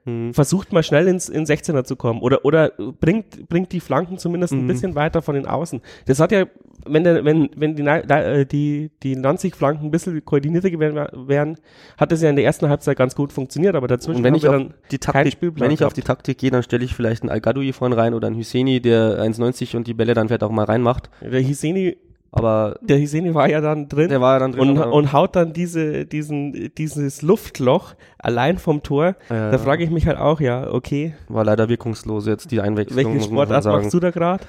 hm. 0.06 0.34
Versucht 0.34 0.72
mal 0.72 0.82
schnell 0.82 1.08
ins, 1.10 1.28
in 1.28 1.46
16er 1.46 1.84
zu 1.84 1.96
kommen. 1.98 2.22
Oder, 2.22 2.46
oder 2.46 2.72
bringt, 3.02 3.50
bringt 3.50 3.72
die 3.74 3.82
Flanken 3.82 4.18
zumindest 4.18 4.54
ein 4.54 4.64
Mhm. 4.64 4.68
bisschen 4.68 4.96
weiter 4.96 5.22
von 5.22 5.36
den 5.36 5.46
Außen. 5.46 5.82
Das 6.06 6.20
hat 6.22 6.32
ja, 6.32 6.46
wenn 6.86 7.04
der, 7.04 7.26
wenn, 7.26 7.50
wenn 7.58 7.76
die, 7.76 7.84
äh, 7.84 8.46
die, 8.46 8.92
die 9.04 9.16
Nanzig-Flanken 9.18 9.86
ein 9.88 9.92
bisschen 9.92 10.24
koordinierter 10.24 10.72
gewesen 10.72 10.96
wären, 11.28 11.58
hat 11.98 12.14
das 12.14 12.22
ja 12.22 12.30
in 12.30 12.38
der 12.38 12.46
ersten 12.46 12.70
Halbzeit 12.70 12.98
ganz 12.98 13.14
gut 13.14 13.34
funktioniert, 13.34 13.76
aber 13.76 13.88
dazwischen 13.90 14.20
Und 14.20 14.24
wenn 14.24 14.36
ich 14.36 14.48
auf 14.48 14.56
dann 14.56 14.74
die 14.90 15.00
Taktik, 15.00 15.38
wenn 15.42 15.72
ich 15.72 15.84
auf 15.84 15.92
die 15.94 16.02
Taktik 16.02 16.38
gehe, 16.38 16.50
dann 16.50 16.64
stelle 16.64 16.86
ich 16.86 16.96
vielleicht 16.96 17.22
einen 17.24 17.30
Al-Gadoui 17.30 17.74
vorne 17.74 17.98
rein 17.98 18.14
oder 18.14 18.28
einen 18.28 18.38
Hüseni, 18.38 18.80
der 18.80 19.20
1,90 19.22 19.76
und 19.76 19.86
die 19.86 19.94
Bälle 19.94 20.14
dann 20.14 20.30
vielleicht 20.30 20.44
auch 20.44 20.50
mal 20.52 20.64
reinmacht. 20.66 21.10
Der 21.22 21.42
Hiseni, 21.42 21.98
Aber 22.32 22.78
der 22.82 22.98
Hiseni 22.98 23.34
war 23.34 23.50
ja 23.50 23.60
dann 23.60 23.88
drin. 23.90 24.10
der 24.10 24.22
war 24.22 24.34
ja 24.36 24.40
dann 24.40 24.52
drin. 24.52 24.70
und, 24.70 24.78
aber- 24.78 24.94
und 24.94 25.14
haut 25.14 25.36
dann 25.36 25.52
diese, 25.54 26.06
diesen, 26.06 26.72
dieses 26.78 27.22
Luftloch 27.24 27.96
allein 28.20 28.58
vom 28.60 28.84
Tor. 28.84 29.16
Ja, 29.30 29.52
Da 29.52 29.58
frage 29.58 29.84
ich 29.84 29.90
mich 29.90 30.06
halt 30.06 30.18
auch, 30.20 30.40
ja, 30.40 30.72
okay, 30.72 31.16
war 31.28 31.44
leider 31.44 31.70
wirkungslos 31.70 32.28
jetzt 32.28 32.52
die 32.52 32.62
Einwechslung. 32.62 32.98
welche 32.98 33.10
muss 33.10 33.30
man 33.30 33.48
Sportart 33.48 33.66
machst 33.66 33.94
du 33.94 34.00
da 34.00 34.12
gerade? 34.12 34.44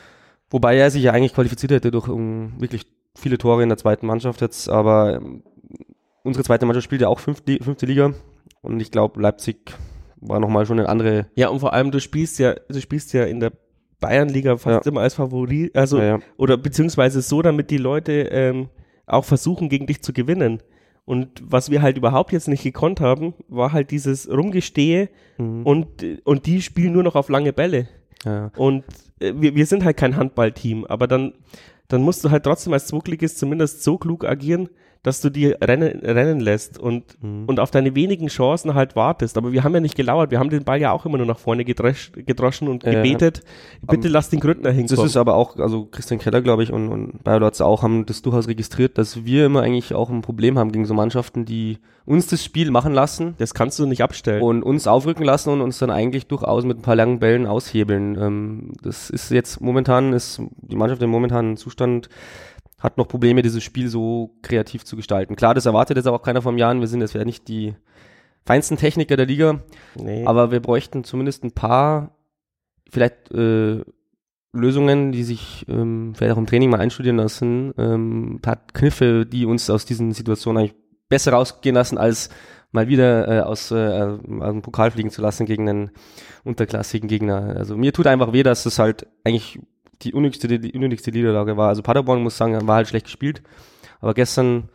Wobei 0.50 0.76
er 0.76 0.90
sich 0.90 1.02
ja 1.02 1.12
eigentlich 1.12 1.34
qualifiziert 1.34 1.72
hätte 1.72 1.90
durch 1.90 2.08
um, 2.08 2.52
wirklich 2.58 2.86
viele 3.16 3.38
Tore 3.38 3.62
in 3.62 3.68
der 3.70 3.78
zweiten 3.78 4.06
Mannschaft 4.06 4.40
jetzt, 4.40 4.68
aber 4.68 5.14
ähm, 5.16 5.42
unsere 6.22 6.44
zweite 6.44 6.66
Mannschaft 6.66 6.84
spielt 6.84 7.00
ja 7.00 7.08
auch 7.08 7.18
fünfte, 7.20 7.58
fünfte 7.62 7.86
Liga 7.86 8.12
und 8.60 8.80
ich 8.80 8.90
glaube 8.90 9.20
Leipzig 9.22 9.72
war 10.20 10.38
nochmal 10.38 10.66
schon 10.66 10.78
eine 10.78 10.88
andere. 10.88 11.26
Ja, 11.34 11.48
und 11.48 11.60
vor 11.60 11.72
allem, 11.72 11.90
du 11.92 11.98
spielst 12.00 12.38
ja, 12.38 12.54
du 12.68 12.78
spielst 12.80 13.12
ja 13.14 13.24
in 13.24 13.40
der 13.40 13.52
Bayernliga 14.00 14.56
fast 14.56 14.86
Ja. 14.86 14.90
immer 14.90 15.02
als 15.02 15.14
Favorit, 15.14 15.76
also, 15.76 15.98
ja, 15.98 16.04
ja. 16.04 16.18
oder 16.36 16.56
beziehungsweise 16.56 17.22
so, 17.22 17.42
damit 17.42 17.70
die 17.70 17.76
Leute 17.78 18.12
ähm, 18.32 18.68
auch 19.06 19.24
versuchen, 19.24 19.68
gegen 19.68 19.86
dich 19.86 20.02
zu 20.02 20.12
gewinnen. 20.12 20.62
Und 21.04 21.42
was 21.44 21.70
wir 21.70 21.82
halt 21.82 21.96
überhaupt 21.96 22.32
jetzt 22.32 22.46
nicht 22.48 22.62
gekonnt 22.62 23.00
haben, 23.00 23.34
war 23.48 23.72
halt 23.72 23.90
dieses 23.90 24.30
Rumgestehe 24.30 25.08
Mhm. 25.38 25.62
und, 25.64 25.86
und 26.24 26.46
die 26.46 26.60
spielen 26.62 26.92
nur 26.92 27.02
noch 27.02 27.14
auf 27.16 27.28
lange 27.30 27.52
Bälle. 27.52 27.88
Und 28.56 28.84
äh, 29.20 29.32
wir, 29.36 29.54
wir 29.54 29.66
sind 29.66 29.84
halt 29.84 29.96
kein 29.96 30.16
Handballteam, 30.16 30.84
aber 30.84 31.06
dann, 31.06 31.32
dann 31.88 32.02
musst 32.02 32.22
du 32.24 32.30
halt 32.30 32.44
trotzdem 32.44 32.72
als 32.74 32.86
Zweitligist 32.88 33.38
zumindest 33.38 33.82
so 33.82 33.96
klug 33.98 34.24
agieren, 34.26 34.68
dass 35.02 35.20
du 35.22 35.30
die 35.30 35.46
rennen, 35.46 36.00
rennen 36.00 36.40
lässt 36.40 36.78
und, 36.78 37.04
Mhm. 37.22 37.44
und 37.46 37.58
auf 37.58 37.70
deine 37.70 37.94
wenigen 37.94 38.26
Chancen 38.28 38.74
halt 38.74 38.96
wartest. 38.96 39.38
Aber 39.38 39.50
wir 39.52 39.64
haben 39.64 39.72
ja 39.72 39.80
nicht 39.80 39.94
gelauert, 39.96 40.30
wir 40.30 40.38
haben 40.38 40.50
den 40.50 40.64
Ball 40.64 40.80
ja 40.80 40.92
auch 40.92 41.06
immer 41.06 41.16
nur 41.16 41.26
nach 41.26 41.38
vorne 41.38 41.64
gedresch, 41.64 42.12
gedroschen 42.12 42.68
und 42.68 42.84
gebetet, 42.84 43.40
bitte 43.82 44.08
lass 44.08 44.28
den 44.28 44.40
Gründner 44.40 44.70
Das 44.70 44.76
hinkommen. 44.76 45.06
ist 45.06 45.16
aber 45.16 45.36
auch, 45.36 45.56
also 45.56 45.86
Christian 45.86 46.20
Keller, 46.20 46.42
glaube 46.42 46.62
ich, 46.62 46.72
und, 46.72 46.88
und 46.88 47.24
Bayer 47.24 47.40
Lotz 47.40 47.60
auch 47.62 47.82
haben 47.82 48.04
das 48.04 48.20
durchaus 48.22 48.46
registriert, 48.48 48.98
dass 48.98 49.24
wir 49.24 49.46
immer 49.46 49.62
eigentlich 49.62 49.94
auch 49.94 50.10
ein 50.10 50.20
Problem 50.20 50.58
haben 50.58 50.70
gegen 50.72 50.84
so 50.84 50.92
Mannschaften, 50.94 51.44
die 51.46 51.78
uns 52.06 52.26
das 52.26 52.44
Spiel 52.44 52.70
machen 52.70 52.92
lassen 52.92 53.34
das 53.38 53.54
kannst 53.54 53.78
du 53.78 53.86
nicht 53.86 54.02
abstellen. 54.02 54.42
und 54.42 54.62
uns 54.62 54.86
aufrücken 54.86 55.24
lassen 55.24 55.50
und 55.50 55.60
uns 55.60 55.78
dann 55.78 55.90
eigentlich 55.90 56.26
durchaus 56.26 56.64
mit 56.64 56.78
ein 56.78 56.82
paar 56.82 56.96
langen 56.96 57.20
Bällen 57.20 57.46
aushebeln. 57.46 58.18
Ähm, 58.20 58.72
das 58.82 59.10
ist 59.10 59.30
jetzt 59.30 59.60
momentan, 59.60 60.12
ist 60.12 60.42
die 60.62 60.76
Mannschaft 60.76 61.00
im 61.02 61.10
momentanen 61.10 61.56
Zustand 61.56 62.08
hat 62.80 62.96
noch 62.96 63.06
Probleme, 63.06 63.42
dieses 63.42 63.62
Spiel 63.62 63.88
so 63.88 64.36
kreativ 64.42 64.84
zu 64.84 64.96
gestalten. 64.96 65.36
Klar, 65.36 65.54
das 65.54 65.66
erwartet 65.66 65.96
jetzt 65.96 66.06
aber 66.06 66.16
auch 66.16 66.22
keiner 66.22 66.42
vom 66.42 66.58
Jahren. 66.58 66.80
Wir 66.80 66.88
sind 66.88 67.00
jetzt 67.00 67.14
ja 67.14 67.24
nicht 67.24 67.46
die 67.48 67.74
feinsten 68.44 68.76
Techniker 68.76 69.16
der 69.16 69.26
Liga, 69.26 69.60
nee. 69.96 70.24
aber 70.24 70.50
wir 70.50 70.60
bräuchten 70.60 71.04
zumindest 71.04 71.44
ein 71.44 71.52
paar, 71.52 72.16
vielleicht 72.90 73.30
äh, 73.32 73.82
Lösungen, 74.52 75.12
die 75.12 75.22
sich 75.22 75.64
ähm, 75.68 76.12
vielleicht 76.14 76.32
auch 76.32 76.38
im 76.38 76.46
Training 76.46 76.70
mal 76.70 76.80
einstudieren 76.80 77.18
lassen, 77.18 77.72
ähm, 77.78 78.34
ein 78.34 78.40
paar 78.40 78.56
Kniffe, 78.72 79.26
die 79.26 79.44
uns 79.46 79.70
aus 79.70 79.84
diesen 79.84 80.12
Situationen 80.12 80.62
eigentlich 80.62 80.76
besser 81.08 81.32
rausgehen 81.32 81.74
lassen, 81.74 81.98
als 81.98 82.30
mal 82.72 82.88
wieder 82.88 83.28
äh, 83.28 83.40
aus, 83.40 83.70
äh, 83.70 83.76
aus 83.76 84.20
dem 84.22 84.62
Pokal 84.62 84.90
fliegen 84.90 85.10
zu 85.10 85.22
lassen 85.22 85.46
gegen 85.46 85.68
einen 85.68 85.90
unterklassigen 86.44 87.08
Gegner. 87.08 87.54
Also 87.56 87.76
mir 87.76 87.92
tut 87.92 88.06
einfach 88.06 88.32
weh, 88.32 88.42
dass 88.42 88.66
es 88.66 88.78
halt 88.78 89.06
eigentlich 89.24 89.60
die 90.02 90.12
unnötigste, 90.14 90.58
die 90.58 90.72
unnötigste 90.72 91.10
Niederlage 91.10 91.56
war. 91.56 91.68
Also 91.68 91.82
Paderborn 91.82 92.22
muss 92.22 92.36
sagen, 92.36 92.66
war 92.66 92.76
halt 92.76 92.88
schlecht 92.88 93.06
gespielt. 93.06 93.42
Aber 94.00 94.14
gestern 94.14 94.68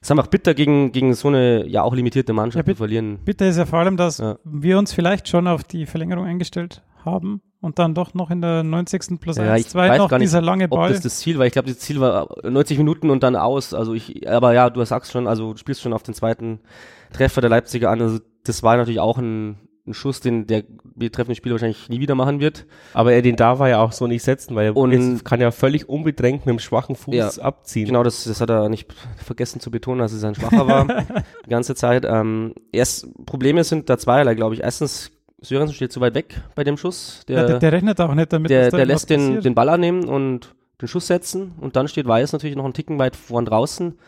ist 0.00 0.10
einfach 0.10 0.28
bitter 0.28 0.54
gegen, 0.54 0.92
gegen 0.92 1.12
so 1.14 1.28
eine 1.28 1.66
ja 1.66 1.82
auch 1.82 1.94
limitierte 1.94 2.32
Mannschaft 2.32 2.66
Ja, 2.66 2.72
zu 2.74 2.78
verlieren. 2.78 3.18
Bitter 3.24 3.48
ist 3.48 3.56
ja 3.58 3.66
vor 3.66 3.80
allem, 3.80 3.96
dass 3.96 4.18
Ja. 4.18 4.38
wir 4.44 4.78
uns 4.78 4.92
vielleicht 4.92 5.28
schon 5.28 5.46
auf 5.46 5.64
die 5.64 5.86
Verlängerung 5.86 6.24
eingestellt 6.24 6.82
haben 7.04 7.42
und 7.60 7.78
dann 7.78 7.94
doch 7.94 8.14
noch 8.14 8.30
in 8.30 8.40
der 8.40 8.62
90. 8.62 9.20
plus 9.20 9.36
Ja, 9.36 9.52
1, 9.52 9.60
ich 9.66 9.68
2 9.68 9.88
weiß 9.90 9.98
noch 9.98 10.08
gar 10.08 10.18
nicht, 10.18 10.26
dieser 10.28 10.40
lange 10.40 10.64
Ob 10.64 10.70
Ball. 10.70 10.90
das 10.90 11.00
das 11.00 11.18
Ziel 11.18 11.38
war, 11.38 11.46
ich 11.46 11.52
glaube, 11.52 11.68
das 11.68 11.78
Ziel 11.80 12.00
war 12.00 12.28
90 12.48 12.78
Minuten 12.78 13.10
und 13.10 13.22
dann 13.22 13.36
aus. 13.36 13.74
Also 13.74 13.92
ich, 13.92 14.28
aber 14.30 14.54
ja, 14.54 14.70
du 14.70 14.82
sagst 14.84 15.12
schon, 15.12 15.26
also 15.26 15.52
du 15.52 15.58
spielst 15.58 15.82
schon 15.82 15.92
auf 15.92 16.02
den 16.02 16.14
zweiten 16.14 16.60
Treffer 17.12 17.40
der 17.40 17.50
Leipziger 17.50 17.90
an. 17.90 18.00
Also 18.00 18.20
das 18.44 18.62
war 18.62 18.76
natürlich 18.76 19.00
auch 19.00 19.18
ein, 19.18 19.58
ein 19.90 19.94
Schuss, 19.94 20.20
den 20.20 20.46
der 20.46 20.64
betreffende 20.94 21.36
Spieler 21.36 21.54
wahrscheinlich 21.54 21.88
nie 21.88 22.00
wieder 22.00 22.14
machen 22.14 22.40
wird. 22.40 22.66
Aber 22.94 23.12
er 23.12 23.22
den 23.22 23.36
da 23.36 23.58
war 23.58 23.68
ja 23.68 23.80
auch 23.80 23.92
so 23.92 24.06
nicht 24.06 24.22
setzen, 24.22 24.54
weil 24.54 24.72
er 24.74 25.18
kann 25.24 25.40
ja 25.40 25.50
völlig 25.50 25.88
unbedrängt 25.88 26.46
mit 26.46 26.52
dem 26.54 26.58
schwachen 26.58 26.96
Fuß 26.96 27.14
Ja, 27.14 27.30
abziehen. 27.42 27.86
Genau, 27.86 28.02
das, 28.02 28.24
das 28.24 28.40
hat 28.40 28.50
er 28.50 28.68
nicht 28.68 28.92
vergessen 29.16 29.60
zu 29.60 29.70
betonen, 29.70 30.00
dass 30.00 30.12
es 30.12 30.24
ein 30.24 30.34
Schwacher 30.34 30.66
war 30.66 30.86
die 31.46 31.50
ganze 31.50 31.74
Zeit. 31.74 32.04
Ähm, 32.08 32.54
erst 32.72 33.08
Probleme 33.26 33.64
sind 33.64 33.90
da 33.90 33.98
zweierlei, 33.98 34.34
glaube 34.34 34.54
ich. 34.54 34.62
Erstens, 34.62 35.10
Sörensen 35.40 35.74
steht 35.74 35.92
zu 35.92 36.00
weit 36.00 36.14
weg 36.14 36.40
bei 36.54 36.64
dem 36.64 36.76
Schuss. 36.76 37.22
ja, 37.28 37.46
der, 37.46 37.58
der 37.58 37.72
rechnet 37.72 38.00
auch 38.00 38.14
nicht 38.14 38.32
damit, 38.32 38.50
der, 38.50 38.64
dass 38.64 38.70
da 38.72 38.76
der 38.78 38.86
lässt 38.86 39.10
den, 39.10 39.40
den 39.40 39.54
Ball 39.54 39.68
annehmen 39.68 40.04
und 40.04 40.54
den 40.80 40.88
Schuss 40.88 41.06
setzen 41.06 41.52
und 41.60 41.76
dann 41.76 41.88
steht 41.88 42.06
Weiß 42.06 42.32
natürlich 42.32 42.56
noch 42.56 42.64
einen 42.64 42.74
Ticken 42.74 42.98
weit 42.98 43.16
vorn 43.16 43.44
draußen. 43.44 43.98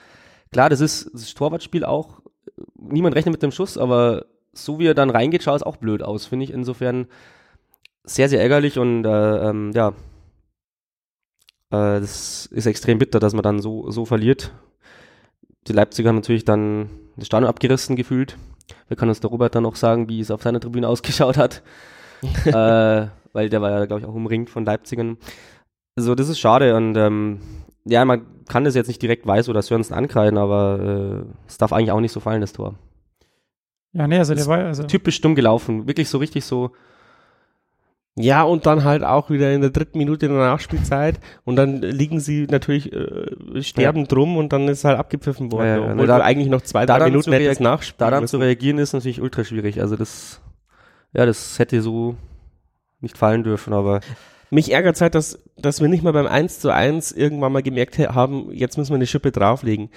Klar, 0.53 0.69
das 0.69 0.81
ist 0.81 1.11
das 1.13 1.23
ist 1.23 1.37
Torwartspiel 1.37 1.85
auch. 1.85 2.21
Niemand 2.77 3.15
rechnet 3.15 3.33
mit 3.33 3.43
dem 3.43 3.53
Schuss, 3.53 3.79
aber 3.79 4.27
so 4.53 4.79
wie 4.79 4.87
er 4.87 4.95
dann 4.95 5.11
reingeht, 5.11 5.43
schaut 5.43 5.57
es 5.57 5.63
auch 5.63 5.77
blöd 5.77 6.03
aus, 6.03 6.27
finde 6.27 6.45
ich. 6.45 6.53
Insofern 6.53 7.07
sehr, 8.05 8.29
sehr 8.29 8.41
ärgerlich 8.41 8.79
und 8.79 9.05
äh, 9.05 9.49
ähm, 9.49 9.73
ja, 9.75 9.89
äh, 11.71 12.01
das 12.01 12.47
ist 12.47 12.67
extrem 12.67 12.99
bitter, 12.99 13.21
dass 13.21 13.33
man 13.33 13.43
dann 13.43 13.61
so, 13.61 13.91
so 13.91 14.05
verliert. 14.05 14.53
Die 15.69 15.73
Leipziger 15.73 16.09
haben 16.09 16.17
natürlich 16.17 16.45
dann 16.45 16.91
das 17.17 17.27
Stadion 17.27 17.49
abgerissen 17.49 17.97
gefühlt. 17.97 18.37
Wir 18.89 18.97
können 18.97 19.11
uns 19.11 19.21
der 19.21 19.31
Robert 19.31 19.55
dann 19.55 19.63
noch 19.63 19.77
sagen, 19.77 20.09
wie 20.09 20.21
es 20.21 20.31
auf 20.31 20.43
seiner 20.43 20.61
Tribüne 20.61 20.89
ausgeschaut 20.89 21.37
hat. 21.37 21.63
äh, 22.45 23.07
weil 23.33 23.49
der 23.49 23.63
war 23.63 23.71
ja, 23.71 23.87
glaube 23.87 24.01
ich, 24.01 24.07
auch 24.07 24.15
umringt 24.15 24.51
von 24.51 24.65
Leipzigern. 24.65 25.17
Also 25.97 26.15
das 26.15 26.29
ist 26.29 26.39
schade 26.39 26.77
und 26.77 26.97
ähm, 26.97 27.41
ja, 27.85 28.05
man 28.05 28.27
kann 28.47 28.65
das 28.65 28.75
jetzt 28.75 28.87
nicht 28.87 29.03
direkt 29.03 29.27
Weiß 29.27 29.49
oder 29.49 29.61
Sörensen 29.63 29.95
ankreiden, 29.95 30.39
aber 30.39 31.25
äh, 31.27 31.49
es 31.49 31.59
darf 31.59 31.73
eigentlich 31.73 31.91
auch 31.91 32.01
nicht 32.01 32.13
so 32.13 32.21
fallen, 32.21 32.41
das 32.41 32.53
Tor. 32.53 32.75
Ja, 33.93 34.07
nee, 34.09 34.19
also 34.19 34.35
der 34.35 34.47
war, 34.47 34.59
also, 34.59 34.85
Typisch 34.85 35.21
dumm 35.21 35.35
gelaufen, 35.35 35.87
wirklich 35.87 36.09
so 36.09 36.19
richtig 36.19 36.45
so, 36.45 36.71
Ja, 38.15 38.43
und 38.43 38.67
dann 38.67 38.85
halt 38.85 39.03
auch 39.05 39.31
wieder 39.31 39.53
in 39.55 39.63
der 39.63 39.71
dritten 39.71 39.97
Minute 39.97 40.29
der 40.29 40.37
Nachspielzeit 40.37 41.19
und 41.45 41.57
dann 41.57 41.81
liegen 41.81 42.21
sie 42.21 42.47
natürlich 42.51 42.93
äh, 42.93 43.63
sterbend 43.63 44.13
drum 44.13 44.37
und 44.37 44.53
dann 44.53 44.69
ist 44.69 44.85
halt 44.85 44.99
abgepfiffen 44.99 45.51
worden, 45.51 45.67
Ja, 45.67 45.77
ja, 45.87 45.93
obwohl 45.93 46.07
da- 46.07 46.19
du 46.19 46.25
eigentlich 46.25 46.49
noch 46.49 46.61
zwei, 46.61 46.85
drei 46.85 47.05
Minuten 47.07 47.25
zu 47.25 47.33
hättest 47.33 47.61
reag- 47.61 47.65
nachspielen 47.65 48.11
daran 48.11 48.27
zu 48.29 48.37
müssen. 48.37 48.43
reagieren 48.47 48.79
ist 48.79 48.93
natürlich 48.93 49.23
ultra 49.23 49.45
schwierig. 49.45 49.81
Also 49.81 49.97
das, 49.97 50.43
ja, 51.15 51.25
das 51.25 51.59
hätte 51.59 51.81
so 51.81 52.17
nicht 53.01 53.17
fallen 53.17 53.45
dürfen, 53.45 53.73
aber 53.73 54.01
Mich 54.51 54.71
ärgert 54.71 55.01
halt, 55.01 55.15
dass, 55.15 55.43
dass 55.57 55.81
wir 55.81 55.89
nicht 55.89 56.05
mal 56.05 56.13
beim 56.13 56.27
1 56.27 56.61
zu 56.61 56.69
1 56.71 57.13
irgendwann 57.13 57.53
mal 57.53 57.63
gemerkt 57.63 57.99
haben, 57.99 58.53
jetzt 58.53 58.77
müssen 58.77 58.91
wir 58.91 58.97
eine 58.97 59.07
Schippe 59.07 59.33
drauflegen. 59.33 59.89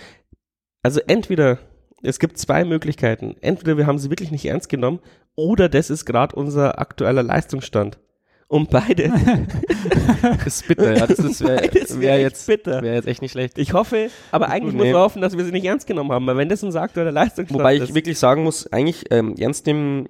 Also 0.83 1.01
entweder, 1.05 1.57
es 2.05 2.19
gibt 2.19 2.37
zwei 2.37 2.63
Möglichkeiten. 2.65 3.35
Entweder 3.41 3.77
wir 3.77 3.87
haben 3.87 3.97
sie 3.99 4.09
wirklich 4.09 4.31
nicht 4.31 4.45
ernst 4.45 4.69
genommen 4.69 4.99
oder 5.35 5.67
das 5.69 5.89
ist 5.89 6.05
gerade 6.05 6.35
unser 6.35 6.79
aktueller 6.79 7.23
Leistungsstand. 7.23 7.99
Und 8.47 8.69
beide, 8.69 9.11
das 10.21 10.45
ist 10.47 10.67
bitter. 10.67 10.95
Ja, 10.95 11.07
das 11.07 11.17
ist, 11.17 11.41
wäre 11.43 11.67
wär 11.99 12.19
jetzt, 12.21 12.45
bitter. 12.45 12.81
wär 12.83 12.93
jetzt 12.93 13.07
echt 13.07 13.21
nicht 13.23 13.31
schlecht. 13.31 13.57
ich 13.57 13.73
hoffe, 13.73 14.09
aber 14.31 14.49
eigentlich 14.49 14.75
Nee. 14.75 14.83
muss 14.83 14.93
man 14.93 15.01
hoffen, 15.01 15.21
dass 15.21 15.35
wir 15.35 15.43
sie 15.43 15.51
nicht 15.51 15.65
ernst 15.65 15.87
genommen 15.87 16.11
haben, 16.11 16.27
weil 16.27 16.37
wenn 16.37 16.47
das 16.49 16.61
unser 16.61 16.81
aktueller 16.81 17.11
Leistungsstand 17.11 17.59
Wobei 17.59 17.75
ich 17.75 17.81
ist. 17.81 17.95
wirklich 17.95 18.19
sagen 18.19 18.43
muss, 18.43 18.71
eigentlich 18.71 19.05
ähm, 19.09 19.33
ernst 19.39 19.65
nehmen, 19.65 20.07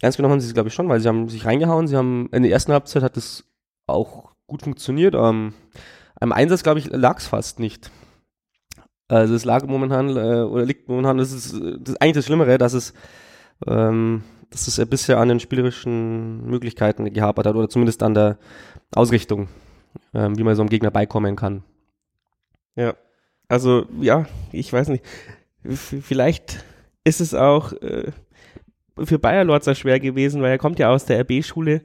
ernst 0.00 0.16
genommen 0.18 0.32
haben 0.34 0.40
sie 0.40 0.46
es 0.48 0.54
glaube 0.54 0.68
ich 0.68 0.74
schon, 0.74 0.88
weil 0.88 1.00
sie 1.00 1.08
haben 1.08 1.28
sich 1.28 1.44
reingehauen, 1.44 1.88
sie 1.88 1.96
haben 1.96 2.28
in 2.32 2.44
der 2.44 2.52
ersten 2.52 2.72
Halbzeit 2.72 3.02
hat 3.02 3.16
es 3.16 3.44
auch 3.88 4.30
gut 4.46 4.62
funktioniert. 4.62 5.14
Ähm, 5.16 5.52
am 6.20 6.30
Einsatz 6.32 6.62
glaube 6.62 6.78
ich 6.78 6.86
lag 6.90 7.18
es 7.18 7.26
fast 7.26 7.58
nicht. 7.58 7.90
Also 9.08 9.34
es 9.34 9.44
lag 9.44 9.66
momentan 9.66 10.10
äh, 10.10 10.42
oder 10.42 10.64
liegt 10.64 10.88
momentan, 10.88 11.18
das 11.18 11.32
ist, 11.32 11.52
das 11.52 11.94
ist 11.94 12.02
eigentlich 12.02 12.14
das 12.14 12.26
Schlimmere, 12.26 12.58
dass 12.58 12.72
es 12.72 12.94
ähm, 13.66 14.22
dass 14.50 14.68
es 14.68 14.88
bisher 14.88 15.18
an 15.18 15.28
den 15.28 15.40
spielerischen 15.40 16.46
Möglichkeiten 16.46 17.12
gehapert 17.12 17.46
hat 17.46 17.56
oder 17.56 17.68
zumindest 17.68 18.02
an 18.02 18.14
der 18.14 18.38
Ausrichtung, 18.94 19.48
ähm, 20.14 20.38
wie 20.38 20.44
man 20.44 20.54
so 20.54 20.62
einem 20.62 20.70
Gegner 20.70 20.92
beikommen 20.92 21.34
kann. 21.34 21.64
Ja, 22.76 22.94
also 23.48 23.86
ja, 24.00 24.26
ich 24.52 24.72
weiß 24.72 24.88
nicht. 24.88 25.04
Vielleicht 25.64 26.64
ist 27.02 27.20
es 27.20 27.34
auch 27.34 27.72
äh, 27.72 28.12
für 29.02 29.18
Bayer 29.18 29.44
Lorzer 29.44 29.74
schwer 29.74 29.98
gewesen, 29.98 30.40
weil 30.40 30.52
er 30.52 30.58
kommt 30.58 30.78
ja 30.78 30.90
aus 30.90 31.04
der 31.04 31.20
RB-Schule. 31.20 31.82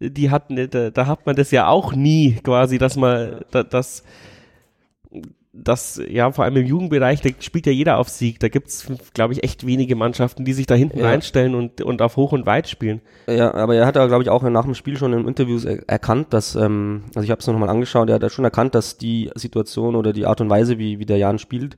Die 0.00 0.30
hatten, 0.30 0.68
da, 0.68 0.90
da 0.90 1.06
hat 1.06 1.24
man 1.24 1.36
das 1.36 1.50
ja 1.50 1.68
auch 1.68 1.94
nie 1.94 2.34
quasi, 2.42 2.76
dass 2.76 2.96
man, 2.96 3.44
da, 3.50 3.62
das, 3.62 4.02
das, 5.54 6.00
ja, 6.08 6.32
vor 6.32 6.44
allem 6.44 6.56
im 6.56 6.66
Jugendbereich, 6.66 7.20
da 7.20 7.28
spielt 7.40 7.66
ja 7.66 7.72
jeder 7.72 7.98
auf 7.98 8.08
Sieg. 8.08 8.40
Da 8.40 8.48
gibt's, 8.48 8.86
glaube 9.12 9.34
ich, 9.34 9.44
echt 9.44 9.66
wenige 9.66 9.96
Mannschaften, 9.96 10.46
die 10.46 10.54
sich 10.54 10.66
da 10.66 10.74
hinten 10.74 11.00
Ja. 11.00 11.06
reinstellen 11.06 11.54
und, 11.54 11.82
und 11.82 12.00
auf 12.00 12.16
Hoch 12.16 12.32
und 12.32 12.46
Weit 12.46 12.68
spielen. 12.68 13.02
Ja, 13.26 13.52
aber 13.52 13.74
er 13.74 13.84
hat 13.84 13.96
ja, 13.96 14.06
glaube 14.06 14.22
ich, 14.22 14.30
auch 14.30 14.42
nach 14.42 14.64
dem 14.64 14.74
Spiel 14.74 14.96
schon 14.96 15.12
in 15.12 15.28
Interviews 15.28 15.66
er 15.66 15.86
erkannt, 15.88 16.32
dass, 16.32 16.54
ähm, 16.54 17.02
also 17.14 17.24
ich 17.24 17.30
habe 17.30 17.40
es 17.40 17.46
nochmal 17.46 17.68
angeschaut, 17.68 18.08
er 18.08 18.14
hat 18.14 18.22
ja 18.22 18.30
schon 18.30 18.46
erkannt, 18.46 18.74
dass 18.74 18.96
die 18.96 19.30
Situation 19.34 19.94
oder 19.94 20.14
die 20.14 20.24
Art 20.24 20.40
und 20.40 20.48
Weise, 20.48 20.78
wie, 20.78 20.98
wie 20.98 21.06
der 21.06 21.18
Jan 21.18 21.38
spielt, 21.38 21.76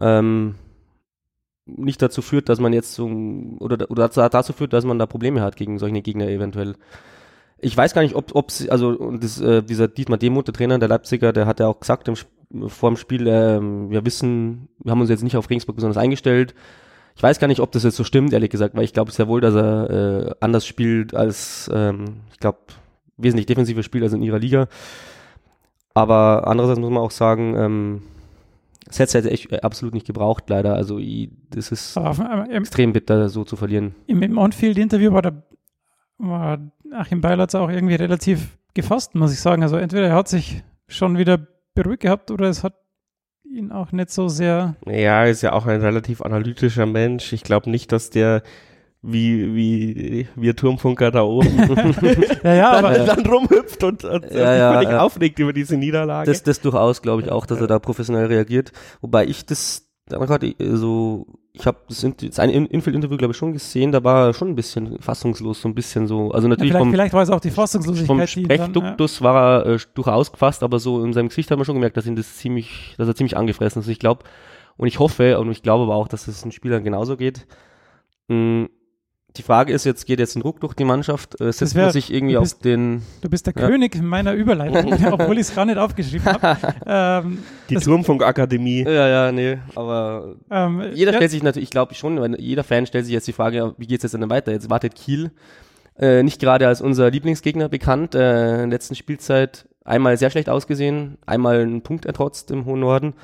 ähm, 0.00 0.54
nicht 1.66 2.00
dazu 2.00 2.22
führt, 2.22 2.48
dass 2.48 2.58
man 2.60 2.72
jetzt 2.72 2.94
so, 2.94 3.06
oder, 3.60 3.90
oder 3.90 4.08
dazu- 4.08 4.52
führt, 4.54 4.72
dass 4.72 4.84
man 4.84 4.98
da 4.98 5.06
Probleme 5.06 5.42
hat 5.42 5.56
gegen 5.56 5.78
solche 5.78 6.00
Gegner 6.02 6.28
eventuell. 6.28 6.74
Ich 7.58 7.76
weiß 7.76 7.94
gar 7.94 8.02
nicht, 8.02 8.14
ob, 8.14 8.34
ob 8.34 8.50
sie, 8.50 8.70
also 8.70 8.88
und 8.90 9.22
das, 9.24 9.40
äh, 9.40 9.62
dieser 9.62 9.88
Dietmar 9.88 10.18
Demuth, 10.18 10.46
der 10.48 10.54
Trainer 10.54 10.78
der 10.78 10.88
Leipziger, 10.88 11.32
der 11.32 11.46
hat 11.46 11.60
ja 11.60 11.66
auch 11.68 11.80
gesagt 11.80 12.08
im, 12.08 12.14
Sp- 12.20 12.32
vor 12.66 12.90
dem 12.90 12.96
Spiel, 12.96 13.26
ähm, 13.26 13.90
wir 13.90 14.04
wissen, 14.04 14.68
wir 14.82 14.92
haben 14.92 15.00
uns 15.00 15.10
jetzt 15.10 15.22
nicht 15.22 15.36
auf 15.36 15.48
Regensburg 15.50 15.76
besonders 15.76 15.96
eingestellt. 15.96 16.54
Ich 17.16 17.22
weiß 17.22 17.38
gar 17.38 17.46
nicht, 17.48 17.60
ob 17.60 17.70
das 17.72 17.84
jetzt 17.84 17.96
so 17.96 18.04
stimmt, 18.04 18.32
ehrlich 18.32 18.50
gesagt, 18.50 18.74
weil 18.74 18.84
ich 18.84 18.92
glaube 18.92 19.12
sehr 19.12 19.28
wohl, 19.28 19.40
dass 19.40 19.54
er 19.54 19.90
äh, 19.90 20.34
anders 20.40 20.66
spielt 20.66 21.14
als, 21.14 21.70
ähm, 21.72 22.20
ich 22.32 22.38
glaube, 22.40 22.58
wesentlich 23.16 23.46
defensiver 23.46 23.82
spielt 23.84 24.02
als 24.04 24.12
in 24.12 24.22
ihrer 24.22 24.38
Liga. 24.40 24.66
Aber 25.94 26.46
andererseits 26.46 26.80
muss 26.80 26.90
man 26.90 27.02
auch 27.02 27.12
sagen, 27.12 27.54
ähm, 27.56 28.02
das 28.86 28.98
hätte 28.98 29.18
es 29.18 29.26
echt 29.26 29.52
äh, 29.52 29.60
absolut 29.60 29.94
nicht 29.94 30.06
gebraucht, 30.06 30.44
leider. 30.48 30.74
Also 30.74 30.98
i- 30.98 31.30
das 31.50 31.70
ist 31.70 31.96
aber 31.96 32.50
extrem 32.50 32.92
bitter, 32.92 33.28
so 33.28 33.44
zu 33.44 33.56
verlieren. 33.56 33.94
im, 34.06 34.22
im 34.22 34.36
On-Field-Interview 34.36 35.12
war, 35.12 35.22
der, 35.22 35.42
war 36.18 36.58
Achim 36.92 37.20
Beilatz 37.20 37.54
auch 37.54 37.70
irgendwie 37.70 37.94
relativ 37.94 38.58
gefasst, 38.74 39.14
muss 39.14 39.32
ich 39.32 39.40
sagen. 39.40 39.62
Also 39.62 39.76
entweder 39.76 40.08
er 40.08 40.14
hat 40.16 40.28
sich 40.28 40.64
schon 40.88 41.16
wieder 41.16 41.46
beruhigt 41.74 42.02
gehabt 42.02 42.30
oder 42.30 42.48
es 42.48 42.62
hat 42.62 42.74
ihn 43.44 43.72
auch 43.72 43.92
nicht 43.92 44.10
so 44.10 44.28
sehr 44.28 44.76
Ja, 44.86 45.24
er 45.24 45.30
ist 45.30 45.42
ja 45.42 45.52
auch 45.52 45.66
ein 45.66 45.80
relativ 45.80 46.22
analytischer 46.22 46.86
Mensch. 46.86 47.32
Ich 47.32 47.44
glaube 47.44 47.70
nicht, 47.70 47.92
dass 47.92 48.10
der 48.10 48.42
wie, 49.06 49.54
wie 49.54 50.28
wir 50.34 50.56
Turmfunker 50.56 51.10
da 51.10 51.22
oben 51.22 51.46
Ja, 52.42 52.54
ja, 52.54 52.72
dann, 52.72 52.84
aber 52.84 52.98
dann 52.98 53.26
rumhüpft 53.26 53.84
und, 53.84 54.02
und 54.04 54.24
Ja, 54.24 54.30
sich 54.30 54.38
ja, 54.38 54.72
völlig 54.72 54.88
ja. 54.88 55.00
aufregt 55.00 55.38
über 55.38 55.52
diese 55.52 55.76
Niederlage. 55.76 56.30
Das, 56.30 56.42
das 56.42 56.60
durchaus, 56.60 57.02
glaube 57.02 57.22
ich 57.22 57.30
auch, 57.30 57.44
dass 57.44 57.60
er 57.60 57.66
da 57.66 57.78
professionell 57.78 58.26
reagiert. 58.26 58.72
Wobei 59.02 59.26
ich 59.26 59.44
das, 59.44 59.86
da 60.06 60.16
gerade 60.18 60.54
so, 60.58 61.26
ich 61.56 61.66
habe 61.66 61.78
das, 61.88 62.04
das 62.20 62.38
eine 62.40 62.52
In- 62.52 62.66
Infield-Interview, 62.66 63.16
glaube 63.16 63.30
ich, 63.30 63.36
schon 63.38 63.52
gesehen, 63.52 63.92
da 63.92 64.02
war 64.02 64.26
er 64.26 64.34
schon 64.34 64.48
ein 64.48 64.56
bisschen 64.56 64.98
fassungslos, 64.98 65.60
so 65.60 65.68
ein 65.68 65.74
bisschen 65.74 66.08
so. 66.08 66.32
Also 66.32 66.48
natürlich 66.48 66.72
vielleicht, 66.72 66.82
vom, 66.82 66.90
vielleicht 66.90 67.14
war 67.14 67.22
es 67.22 67.30
auch 67.30 67.40
die 67.40 67.50
vom 67.50 67.62
Fassungslosigkeit, 67.62 68.34
die 68.34 68.40
ihn 68.40 68.48
dann, 68.48 68.58
ja. 68.58 68.66
Sprechduktus 68.66 69.22
war 69.22 69.64
er 69.64 69.74
äh, 69.74 69.78
durchaus 69.94 70.32
gefasst, 70.32 70.64
aber 70.64 70.80
so 70.80 71.04
in 71.04 71.12
seinem 71.12 71.28
Gesicht 71.28 71.50
hat 71.52 71.58
man 71.58 71.64
schon 71.64 71.76
gemerkt, 71.76 71.96
dass 71.96 72.06
ihn 72.06 72.16
das 72.16 72.36
ziemlich, 72.36 72.94
dass 72.98 73.06
er 73.06 73.14
ziemlich 73.14 73.36
angefressen 73.36 73.82
ist. 73.82 73.88
Ich 73.88 74.00
glaube, 74.00 74.24
und 74.76 74.88
ich 74.88 74.98
hoffe, 74.98 75.38
und 75.38 75.52
ich 75.52 75.62
glaube 75.62 75.84
aber 75.84 75.94
auch, 75.94 76.08
dass 76.08 76.26
es 76.26 76.42
den 76.42 76.50
Spielern 76.50 76.82
genauso 76.82 77.16
geht. 77.16 77.46
Mm, 78.26 78.64
Die 79.36 79.42
Frage 79.42 79.72
ist 79.72 79.84
jetzt, 79.84 80.06
geht 80.06 80.20
jetzt 80.20 80.36
ein 80.36 80.42
Ruck 80.42 80.60
durch 80.60 80.74
die 80.74 80.84
Mannschaft? 80.84 81.40
Äh, 81.40 81.52
setzt 81.52 81.74
wär- 81.74 81.84
man 81.86 81.92
sich 81.92 82.12
irgendwie 82.14 82.34
du 82.34 82.38
auf 82.38 82.44
bist- 82.44 82.64
den, 82.64 83.02
Du 83.20 83.28
bist 83.28 83.46
der 83.48 83.54
Ja. 83.56 83.66
König 83.68 84.00
meiner 84.00 84.32
Überleitung, 84.32 84.92
obwohl 85.12 85.34
ich 85.34 85.40
es 85.48 85.54
gar 85.54 85.64
nicht 85.64 85.76
aufgeschrieben 85.76 86.24
habe. 86.26 86.56
ähm, 87.26 87.38
die 87.68 87.74
Turmfunkakademie. 87.74 88.84
ja, 88.84 89.08
ja, 89.08 89.32
nee, 89.32 89.58
aber 89.74 90.36
ähm, 90.50 90.82
Jeder 90.94 91.10
ja, 91.12 91.16
stellt 91.18 91.30
sich 91.32 91.42
natürlich, 91.42 91.64
ich 91.64 91.70
glaube 91.70 91.94
schon, 91.94 92.20
weil 92.20 92.40
jeder 92.40 92.62
Fan 92.62 92.86
stellt 92.86 93.06
sich 93.06 93.14
jetzt 93.14 93.26
die 93.26 93.32
Frage, 93.32 93.74
wie 93.76 93.86
geht's 93.88 94.04
jetzt 94.04 94.12
denn 94.14 94.30
weiter? 94.30 94.52
Jetzt 94.52 94.70
wartet 94.70 94.94
Kiel. 94.94 95.32
Äh, 95.98 96.22
nicht 96.22 96.40
gerade 96.40 96.66
als 96.68 96.80
unser 96.80 97.10
Lieblingsgegner 97.10 97.68
bekannt. 97.68 98.14
Äh, 98.14 98.54
in 98.62 98.70
der 98.70 98.78
letzten 98.78 98.94
Spielzeit 98.94 99.68
einmal 99.84 100.16
sehr 100.16 100.30
schlecht 100.30 100.48
ausgesehen, 100.48 101.18
einmal 101.26 101.60
einen 101.60 101.82
Punkt 101.82 102.04
ertrotzt 102.06 102.50
im 102.52 102.66
hohen 102.66 102.80
Norden. 102.80 103.14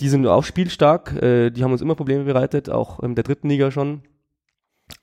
Die 0.00 0.08
sind 0.10 0.26
auch 0.26 0.44
spielstark, 0.44 1.14
äh, 1.22 1.50
die 1.50 1.62
haben 1.64 1.72
uns 1.72 1.80
immer 1.82 1.94
Probleme 1.94 2.24
bereitet, 2.24 2.68
auch 2.68 3.00
in 3.00 3.14
der 3.14 3.24
dritten 3.24 3.48
Liga 3.48 3.70
schon. 3.70 4.02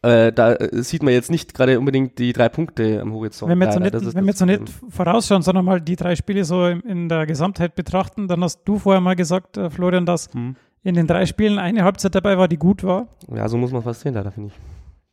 Äh, 0.03 0.33
da 0.33 0.53
äh, 0.55 0.81
sieht 0.81 1.03
man 1.03 1.13
jetzt 1.13 1.29
nicht 1.29 1.53
gerade 1.53 1.77
unbedingt 1.77 2.17
die 2.17 2.33
drei 2.33 2.49
Punkte 2.49 2.99
am 3.01 3.13
Horizont. 3.13 3.51
Wenn 3.51 3.59
wir 3.59 3.65
jetzt 3.65 3.75
so 3.75 3.79
Leider, 3.79 3.85
nicht, 3.97 4.01
das 4.01 4.09
ist 4.09 4.15
wenn 4.15 4.23
wir 4.23 4.29
jetzt 4.29 4.39
so 4.39 4.45
nicht 4.45 4.63
vorausschauen, 4.89 5.43
sondern 5.43 5.63
mal 5.63 5.79
die 5.79 5.95
drei 5.95 6.15
Spiele 6.15 6.43
so 6.43 6.65
in, 6.65 6.79
in 6.81 7.07
der 7.09 7.27
Gesamtheit 7.27 7.75
betrachten, 7.75 8.27
dann 8.27 8.43
hast 8.43 8.63
du 8.65 8.79
vorher 8.79 8.99
mal 9.01 9.15
gesagt, 9.15 9.57
äh, 9.57 9.69
Florian, 9.69 10.05
dass 10.07 10.33
Hm. 10.33 10.55
in 10.83 10.95
den 10.95 11.05
drei 11.05 11.27
Spielen 11.27 11.59
eine 11.59 11.83
Halbzeit 11.83 12.15
dabei 12.15 12.37
war, 12.39 12.47
die 12.47 12.57
gut 12.57 12.83
war. 12.83 13.09
Ja, 13.31 13.47
so 13.47 13.57
muss 13.57 13.71
man 13.71 13.83
fast 13.83 14.01
sehen, 14.01 14.15
leider 14.15 14.31
finde 14.31 14.51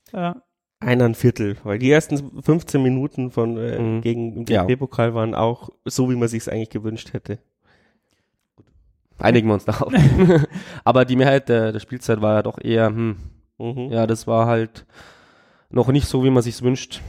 ich. 0.09 0.15
Äh, 0.15 0.33
Einer 0.81 1.05
ein 1.05 1.15
Viertel, 1.15 1.57
weil 1.65 1.79
die 1.79 1.91
ersten 1.91 2.41
15 2.43 2.83
Minuten 2.83 3.31
von 3.31 3.59
äh, 3.59 3.79
Mhm. 3.79 4.01
gegen 4.01 4.37
im 4.37 4.45
Ja. 4.49 4.65
DFB-Pokal 4.65 5.13
waren 5.13 5.35
auch 5.35 5.69
so, 5.85 6.09
wie 6.11 6.17
man 6.17 6.29
sich 6.29 6.41
es 6.43 6.49
eigentlich 6.49 6.71
gewünscht 6.71 7.13
hätte. 7.13 7.41
Einigen 9.19 9.49
wir 9.49 9.55
uns 9.55 9.65
darauf. 9.65 9.93
Aber 10.85 11.05
die 11.05 11.17
Mehrheit 11.17 11.49
der, 11.51 11.73
der 11.73 11.81
Spielzeit 11.81 12.23
war 12.23 12.37
ja 12.37 12.43
doch 12.43 12.59
eher, 12.59 12.87
hm, 12.87 13.17
Mhm. 13.59 13.89
ja, 13.91 14.07
das 14.07 14.27
war 14.27 14.47
halt 14.47 14.87
noch 15.71 15.89
nicht 15.89 16.07
so, 16.09 16.25
wie 16.25 16.31
man 16.31 16.43
sich's 16.43 16.63
wünscht. 16.63 17.01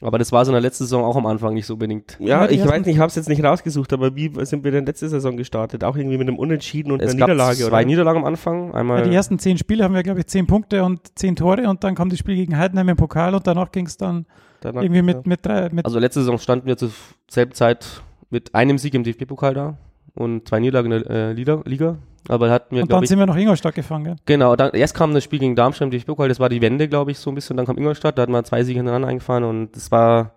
Aber 0.00 0.16
das 0.16 0.30
war 0.30 0.44
so 0.44 0.52
in 0.52 0.54
der 0.54 0.60
letzten 0.60 0.84
Saison 0.84 1.02
auch 1.02 1.16
am 1.16 1.26
Anfang 1.26 1.54
nicht 1.54 1.66
so 1.66 1.72
unbedingt. 1.72 2.16
Ja, 2.20 2.44
Ja, 2.44 2.50
ich 2.50 2.64
weiß 2.64 2.86
nicht, 2.86 2.94
ich 2.94 2.98
habe 3.00 3.08
es 3.08 3.16
jetzt 3.16 3.28
nicht 3.28 3.42
rausgesucht, 3.42 3.92
aber 3.92 4.14
wie 4.14 4.30
sind 4.44 4.62
wir 4.62 4.70
denn 4.70 4.86
letzte 4.86 5.08
Saison 5.08 5.36
gestartet? 5.36 5.82
Auch 5.82 5.96
irgendwie 5.96 6.16
mit 6.18 6.28
einem 6.28 6.38
Unentschieden 6.38 6.92
und 6.92 7.02
Es 7.02 7.10
einer 7.10 7.18
gab 7.18 7.28
Niederlage, 7.30 7.56
zwei 7.58 7.66
oder? 7.66 7.84
Niederlagen 7.84 8.18
am 8.20 8.24
Anfang. 8.24 8.72
Einmal 8.74 9.00
ja, 9.00 9.08
die 9.08 9.14
ersten 9.16 9.40
zehn 9.40 9.58
Spiele 9.58 9.82
haben 9.82 9.94
wir, 9.94 10.04
glaube 10.04 10.20
ich, 10.20 10.26
zehn 10.28 10.46
Punkte 10.46 10.84
und 10.84 11.00
zehn 11.18 11.34
Tore 11.34 11.68
und 11.68 11.82
dann 11.82 11.96
kam 11.96 12.10
das 12.10 12.20
Spiel 12.20 12.36
gegen 12.36 12.56
Heidenheim 12.56 12.88
im 12.90 12.96
Pokal 12.96 13.34
und 13.34 13.44
danach 13.44 13.72
ging 13.72 13.86
es 13.86 13.96
dann 13.96 14.26
Danach- 14.60 14.82
irgendwie 14.82 15.02
mit, 15.02 15.26
mit 15.26 15.44
drei, 15.44 15.68
mit 15.72 15.84
Also 15.84 15.98
letzte 15.98 16.20
Saison 16.20 16.38
standen 16.38 16.66
wir 16.68 16.76
zur 16.76 16.90
selben 17.28 17.52
Zeit 17.54 18.00
mit 18.30 18.54
einem 18.54 18.78
Sieg 18.78 18.94
im 18.94 19.02
DFB-Pokal 19.02 19.54
da 19.54 19.78
und 20.18 20.48
zwei 20.48 20.60
Niederlagen 20.60 20.92
in 20.92 21.02
der 21.02 21.10
äh, 21.10 21.32
Liga. 21.32 21.96
Aber 22.28 22.50
hatten 22.50 22.74
wir, 22.74 22.82
und 22.82 22.92
dann 22.92 23.02
ich, 23.02 23.08
sind 23.08 23.18
wir 23.18 23.26
nach 23.26 23.36
Ingolstadt 23.36 23.74
gefahren, 23.74 24.04
gell? 24.04 24.16
genau, 24.26 24.54
dann, 24.54 24.72
erst 24.72 24.94
kam 24.94 25.14
das 25.14 25.24
Spiel 25.24 25.38
gegen 25.38 25.56
Darmstadt 25.56 25.86
im 25.86 25.90
DFB-Pokal, 25.92 26.28
das 26.28 26.40
war 26.40 26.48
die 26.48 26.60
Wende, 26.60 26.88
glaube 26.88 27.10
ich, 27.10 27.18
so 27.18 27.30
ein 27.30 27.34
bisschen. 27.34 27.56
Dann 27.56 27.64
kam 27.64 27.78
Ingolstadt, 27.78 28.18
da 28.18 28.22
hatten 28.22 28.32
wir 28.32 28.44
zwei 28.44 28.64
Siege 28.64 28.78
hintereinander 28.78 29.08
eingefahren 29.08 29.44
und 29.44 29.74
das 29.74 29.90
war, 29.90 30.34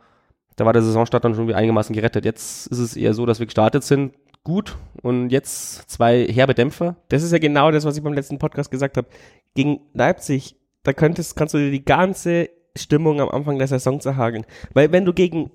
da 0.56 0.66
war 0.66 0.74
der 0.74 0.84
Saisonstart 0.84 1.26
dann 1.26 1.36
schon 1.36 1.48
wieder 1.48 1.58
einigermaßen 1.58 1.94
gerettet. 1.94 2.24
Jetzt 2.24 2.68
ist 2.68 2.80
es 2.80 2.96
eher 2.96 3.14
so, 3.14 3.26
dass 3.26 3.40
wir 3.40 3.46
gestartet 3.46 3.84
sind, 3.84 4.14
gut 4.44 4.78
und 5.02 5.30
jetzt 5.30 5.90
zwei 5.90 6.26
herbe 6.26 6.54
Dämpfer. 6.54 6.96
Das 7.10 7.24
ist 7.24 7.32
ja 7.32 7.40
genau 7.40 7.72
das, 7.72 7.84
was 7.84 7.98
ich 7.98 8.04
beim 8.04 8.14
letzten 8.14 8.40
Podcast 8.40 8.72
gesagt 8.72 8.96
habe. 8.98 9.08
Gegen 9.54 9.82
Leipzig, 9.94 10.56
da 10.84 10.94
könntest, 10.94 11.36
kannst 11.36 11.54
du 11.54 11.58
dir 11.58 11.72
die 11.72 11.84
ganze 11.84 12.50
Stimmung 12.78 13.20
am 13.20 13.30
Anfang 13.30 13.58
der 13.58 13.68
Saison 13.68 14.00
zerhageln. 14.00 14.46
Weil 14.74 14.92
wenn 14.92 15.04
du 15.04 15.14
gegen 15.14 15.52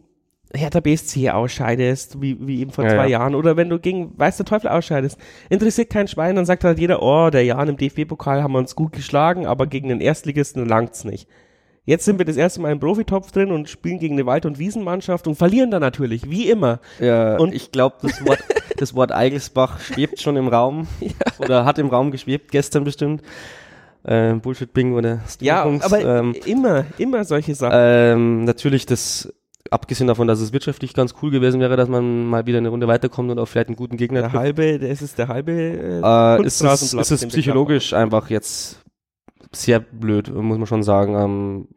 Hertha 0.55 0.81
BSC 0.81 1.31
ausscheidest, 1.31 2.21
wie, 2.23 2.37
wie 2.47 2.61
eben 2.61 2.71
vor 2.71 2.85
Ja, 2.85 2.91
zwei 2.91 3.05
ja. 3.09 3.19
Jahren, 3.19 3.35
oder 3.35 3.57
wenn 3.57 3.69
du 3.69 3.79
gegen 3.79 4.13
Weiß 4.19 4.37
der 4.37 4.47
Teufel 4.47 4.69
ausscheidest, 4.69 5.19
interessiert 5.51 5.91
kein 5.91 6.09
Schwein, 6.09 6.37
dann 6.37 6.47
sagt 6.47 6.65
halt 6.65 6.79
jeder, 6.79 7.03
oh, 7.03 7.31
der 7.31 7.45
Jan 7.45 7.69
im 7.69 7.77
DFB-Pokal 7.77 8.43
haben 8.43 8.53
wir 8.53 8.59
uns 8.59 8.77
gut 8.77 8.93
geschlagen, 8.93 9.47
aber 9.47 9.67
gegen 9.67 9.89
den 9.89 10.01
Erstligisten 10.01 10.67
langt's 10.67 11.05
nicht. 11.05 11.29
Jetzt 11.85 12.05
sind 12.05 12.19
wir 12.19 12.25
das 12.25 12.37
erste 12.37 12.61
Mal 12.61 12.73
im 12.73 12.81
Profitopf 12.81 13.31
drin 13.31 13.53
und 13.53 13.69
spielen 13.69 13.99
gegen 14.01 14.15
eine 14.15 14.27
Wald- 14.27 14.45
und 14.47 14.59
Wiesenmannschaft 14.59 15.29
und 15.29 15.37
verlieren 15.37 15.71
dann 15.71 15.83
natürlich, 15.83 16.29
wie 16.31 16.49
immer. 16.49 16.81
Ja, 16.99 17.37
Und- 17.37 17.55
ich 17.55 17.71
glaube, 17.71 17.97
das 18.03 18.27
Wort, 18.27 18.41
das 18.77 18.95
Wort 18.95 19.13
Eigelsbach 19.13 19.79
schwebt 19.81 20.21
schon 20.21 20.37
im 20.37 20.49
Raum 20.49 20.89
oder 21.39 21.65
hat 21.65 21.79
im 21.79 21.89
Raum 21.89 22.11
geschwebt, 22.11 22.51
gestern 22.51 22.83
bestimmt. 22.85 23.23
Äh, 24.05 24.35
Bullshit-Bingo 24.35 24.99
oder 24.99 25.21
Ja, 25.41 25.61
Strohpunks, 25.61 25.85
aber 25.85 26.05
ähm, 26.19 26.35
immer, 26.45 26.85
immer 26.99 27.25
solche 27.25 27.55
Sachen. 27.57 27.77
ähm, 27.81 28.45
natürlich 28.45 28.87
das, 28.87 29.33
abgesehen 29.71 30.07
davon, 30.07 30.29
dass 30.29 30.41
es 30.41 30.53
wirtschaftlich 30.53 30.95
ganz 30.95 31.15
cool 31.23 31.31
gewesen 31.31 31.61
wäre, 31.61 31.77
dass 31.77 31.89
man 31.89 32.27
mal 32.27 32.47
wieder 32.47 32.59
eine 32.59 32.69
Runde 32.69 32.89
weiterkommt 32.89 33.31
und 33.31 33.39
auch 33.39 33.47
vielleicht 33.47 33.69
einen 33.69 33.77
guten 33.77 33.97
Gegner 33.97 34.21
der 34.21 34.31
trifft. 34.31 34.43
halbe, 34.43 34.79
das 34.79 35.03
ist 35.03 35.19
der 35.19 35.29
halbe 35.29 35.53
äh, 35.53 36.01
Äh, 36.01 36.47
ist, 36.47 36.57
es, 36.57 36.59
Kunstrasenplatz, 36.61 37.11
ist 37.11 37.23
es 37.23 37.29
psychologisch 37.29 37.93
einfach 37.93 38.31
jetzt 38.31 38.83
sehr 39.53 39.81
blöd, 39.81 40.33
muss 40.35 40.59
man 40.59 40.67
schon 40.67 40.83
sagen. 40.83 41.15
Ähm, 41.15 41.69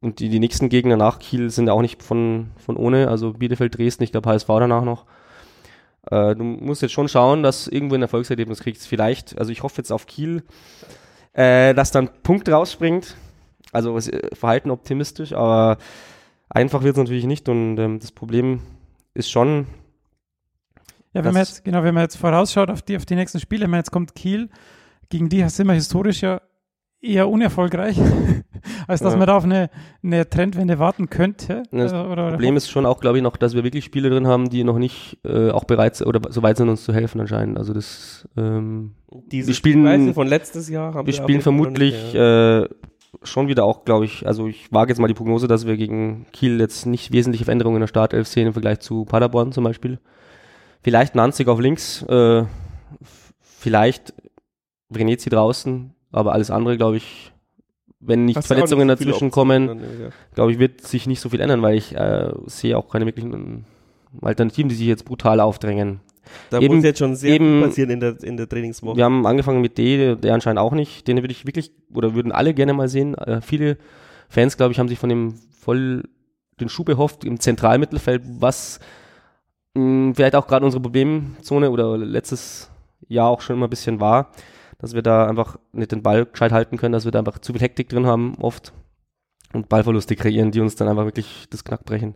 und 0.00 0.18
die, 0.18 0.28
die 0.28 0.40
nächsten 0.40 0.68
Gegner 0.68 0.96
nach 0.96 1.18
Kiel 1.18 1.50
sind 1.50 1.68
auch 1.68 1.80
nicht 1.80 2.02
von, 2.02 2.50
von 2.56 2.76
ohne, 2.76 3.08
also 3.08 3.32
Bielefeld, 3.32 3.78
Dresden, 3.78 4.02
ich 4.02 4.12
glaube 4.12 4.28
HSV 4.28 4.48
danach 4.48 4.84
noch. 4.84 5.06
Äh, 6.10 6.34
du 6.34 6.42
musst 6.42 6.82
jetzt 6.82 6.92
schon 6.92 7.08
schauen, 7.08 7.42
dass 7.42 7.68
irgendwo 7.68 7.94
ein 7.94 8.02
Erfolgserlebnis 8.02 8.60
kriegst. 8.60 8.86
Vielleicht, 8.86 9.38
also 9.38 9.52
ich 9.52 9.62
hoffe 9.62 9.78
jetzt 9.78 9.92
auf 9.92 10.06
Kiel, 10.06 10.42
äh, 11.32 11.74
dass 11.74 11.92
dann 11.92 12.10
Punkt 12.22 12.48
rausspringt. 12.48 13.16
Also 13.70 13.96
es, 13.96 14.08
äh, 14.08 14.34
Verhalten 14.34 14.70
optimistisch, 14.70 15.32
aber 15.32 15.78
einfach 16.54 16.82
wird 16.82 16.94
es 16.96 16.98
natürlich 16.98 17.26
nicht. 17.26 17.48
Und 17.48 17.78
ähm, 17.78 17.98
das 17.98 18.12
Problem 18.12 18.60
ist 19.14 19.30
schon, 19.30 19.66
Ja, 21.14 21.24
wenn 21.24 21.34
man 21.34 21.42
jetzt, 21.42 21.64
genau, 21.64 21.82
wenn 21.82 21.94
man 21.94 22.04
jetzt 22.04 22.16
vorausschaut 22.16 22.70
auf 22.70 22.82
die, 22.82 22.96
auf 22.96 23.04
die 23.06 23.14
nächsten 23.16 23.40
Spiele, 23.40 23.64
wenn 23.64 23.70
man 23.70 23.80
jetzt 23.80 23.90
kommt 23.90 24.14
Kiel, 24.14 24.48
gegen 25.10 25.28
die 25.28 25.46
sind 25.48 25.66
wir 25.66 25.74
historisch 25.74 26.22
ja 26.22 26.40
eher 27.04 27.28
unerfolgreich, 27.28 27.98
als 28.86 29.00
dass 29.00 29.12
Ja. 29.14 29.18
man 29.18 29.26
da 29.26 29.36
auf 29.36 29.42
eine, 29.44 29.70
eine 30.04 30.28
Trendwende 30.30 30.78
warten 30.78 31.10
könnte. 31.10 31.64
Das 31.72 31.92
Äh, 31.92 31.96
oder, 31.96 32.12
oder 32.12 32.30
Problem 32.30 32.56
ist 32.56 32.70
schon 32.70 32.86
auch, 32.86 33.00
glaube 33.00 33.18
ich, 33.18 33.22
noch, 33.24 33.36
dass 33.36 33.54
wir 33.54 33.64
wirklich 33.64 33.84
Spiele 33.84 34.08
drin 34.08 34.26
haben, 34.28 34.48
die 34.50 34.62
noch 34.64 34.78
nicht 34.78 35.18
äh, 35.24 35.50
auch 35.50 35.64
bereit 35.64 35.96
sind 35.96 36.06
oder 36.06 36.20
so 36.32 36.42
weit 36.44 36.56
sind, 36.58 36.68
uns 36.68 36.84
zu 36.84 36.94
helfen 36.94 37.20
anscheinend. 37.20 37.58
Also 37.58 37.74
das, 37.74 38.26
ähm, 38.36 38.92
Diese 39.32 39.48
wir 39.48 39.54
spielen- 39.54 39.84
Spielweise 39.86 40.14
von 40.14 40.28
letztes 40.28 40.68
Jahr 40.68 40.94
haben 40.94 41.06
wir 41.06 41.12
wir 41.12 41.22
spielen 41.22 41.40
vermutlich 41.42 41.92
nicht, 41.94 42.14
ja. 42.14 42.62
äh, 42.62 42.68
schon 43.22 43.48
wieder 43.48 43.64
auch, 43.64 43.84
glaube 43.84 44.04
ich, 44.04 44.26
also 44.26 44.46
ich 44.46 44.72
wage 44.72 44.90
jetzt 44.90 44.98
mal 44.98 45.08
die 45.08 45.14
Prognose, 45.14 45.48
dass 45.48 45.66
wir 45.66 45.76
gegen 45.76 46.26
Kiel 46.32 46.58
jetzt 46.60 46.86
nicht 46.86 47.12
wesentliche 47.12 47.44
Veränderungen 47.44 47.76
in 47.76 47.82
der 47.82 47.88
Startelf 47.88 48.26
sehen 48.26 48.46
im 48.46 48.52
Vergleich 48.52 48.80
zu 48.80 49.04
Paderborn 49.04 49.52
zum 49.52 49.64
Beispiel. 49.64 49.98
Vielleicht 50.82 51.14
Nanzig 51.14 51.48
auf 51.48 51.60
links, 51.60 52.02
äh, 52.04 52.44
vielleicht 53.40 54.14
Renezi 54.92 55.30
draußen, 55.30 55.94
aber 56.10 56.32
alles 56.32 56.50
andere, 56.50 56.76
glaube 56.76 56.96
ich, 56.96 57.32
wenn 58.00 58.24
nicht 58.24 58.36
Hast 58.36 58.48
Verletzungen 58.48 58.88
nicht 58.88 58.98
so 58.98 59.04
dazwischen 59.04 59.26
Optionen 59.26 59.30
kommen, 59.30 59.80
ja. 60.00 60.08
glaube 60.34 60.52
ich, 60.52 60.58
wird 60.58 60.80
sich 60.80 61.06
nicht 61.06 61.20
so 61.20 61.28
viel 61.28 61.40
ändern, 61.40 61.62
weil 61.62 61.76
ich 61.76 61.94
äh, 61.94 62.32
sehe 62.46 62.76
auch 62.76 62.88
keine 62.88 63.06
wirklichen 63.06 63.64
Alternativen, 64.20 64.68
die 64.68 64.74
sich 64.74 64.86
jetzt 64.86 65.04
brutal 65.04 65.38
aufdrängen. 65.40 66.00
Da 66.50 66.60
Eben- 66.60 66.76
muss 66.76 66.84
jetzt 66.84 66.98
schon 66.98 67.14
sehr 67.16 67.34
eben- 67.34 67.60
viel 67.60 67.68
passieren 67.68 67.90
in 67.90 68.00
der, 68.00 68.22
in 68.22 68.36
der 68.36 68.48
Trainingswoche. 68.48 68.96
Wir 68.96 69.04
haben 69.04 69.26
angefangen 69.26 69.60
mit 69.60 69.76
D, 69.78 70.14
der 70.16 70.34
anscheinend 70.34 70.58
auch 70.60 70.72
nicht. 70.72 71.06
Den 71.08 71.16
würde 71.18 71.32
ich 71.32 71.46
wirklich, 71.46 71.72
oder 71.92 72.14
würden 72.14 72.32
alle 72.32 72.54
gerne 72.54 72.72
mal 72.74 72.88
sehen. 72.88 73.14
Äh, 73.16 73.40
viele 73.40 73.76
Fans, 74.28 74.56
glaube 74.56 74.72
ich, 74.72 74.78
haben 74.78 74.88
sich 74.88 74.98
von 74.98 75.08
dem 75.08 75.34
voll 75.60 76.04
den 76.60 76.68
Schuh 76.68 76.84
behofft 76.84 77.24
im 77.24 77.40
Zentralmittelfeld, 77.40 78.22
was 78.38 78.78
mh, 79.74 80.14
vielleicht 80.14 80.36
auch 80.36 80.46
gerade 80.46 80.64
unsere 80.64 80.82
Problemzone 80.82 81.70
oder 81.70 81.96
letztes 81.98 82.70
Jahr 83.08 83.28
auch 83.28 83.40
schon 83.40 83.56
immer 83.56 83.66
ein 83.66 83.70
bisschen 83.70 84.00
war, 84.00 84.30
dass 84.78 84.94
wir 84.94 85.02
da 85.02 85.26
einfach 85.26 85.58
nicht 85.72 85.92
den 85.92 86.02
Ball 86.02 86.26
gescheit 86.26 86.52
halten 86.52 86.76
können, 86.76 86.92
dass 86.92 87.04
wir 87.04 87.10
da 87.12 87.18
einfach 87.18 87.38
zu 87.38 87.52
viel 87.52 87.62
Hektik 87.62 87.88
drin 87.88 88.06
haben 88.06 88.36
oft 88.40 88.72
und 89.52 89.68
Ballverluste 89.68 90.14
kreieren, 90.16 90.50
die 90.50 90.60
uns 90.60 90.76
dann 90.76 90.88
einfach 90.88 91.04
wirklich 91.04 91.46
das 91.50 91.64
Knack 91.64 91.84
brechen. 91.84 92.14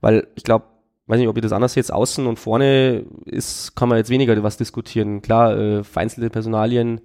Weil 0.00 0.26
ich 0.34 0.44
glaube, 0.44 0.66
weiß 1.06 1.18
nicht, 1.18 1.28
ob 1.28 1.36
ihr 1.36 1.42
das 1.42 1.52
anders 1.52 1.74
jetzt 1.74 1.92
außen 1.92 2.26
und 2.26 2.38
vorne 2.38 3.04
ist, 3.24 3.76
kann 3.76 3.88
man 3.88 3.98
jetzt 3.98 4.10
weniger 4.10 4.40
was 4.42 4.56
diskutieren. 4.56 5.22
Klar, 5.22 5.56
äh, 5.56 5.84
vereinzelte 5.84 6.30
Personalien 6.30 7.00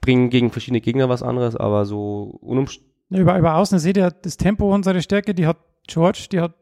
bringen 0.00 0.30
gegen 0.30 0.50
verschiedene 0.50 0.80
Gegner 0.80 1.08
was 1.08 1.22
anderes, 1.22 1.54
aber 1.56 1.84
so 1.84 2.38
unumst 2.40 2.80
Ja, 3.10 3.20
über, 3.20 3.38
über 3.38 3.56
außen 3.56 3.78
seht 3.78 3.96
ihr 3.96 4.10
das 4.10 4.36
Tempo 4.36 4.72
unsere 4.74 5.00
Stärke, 5.02 5.34
die 5.34 5.46
hat 5.46 5.58
George, 5.86 6.26
die 6.32 6.40
hat 6.40 6.54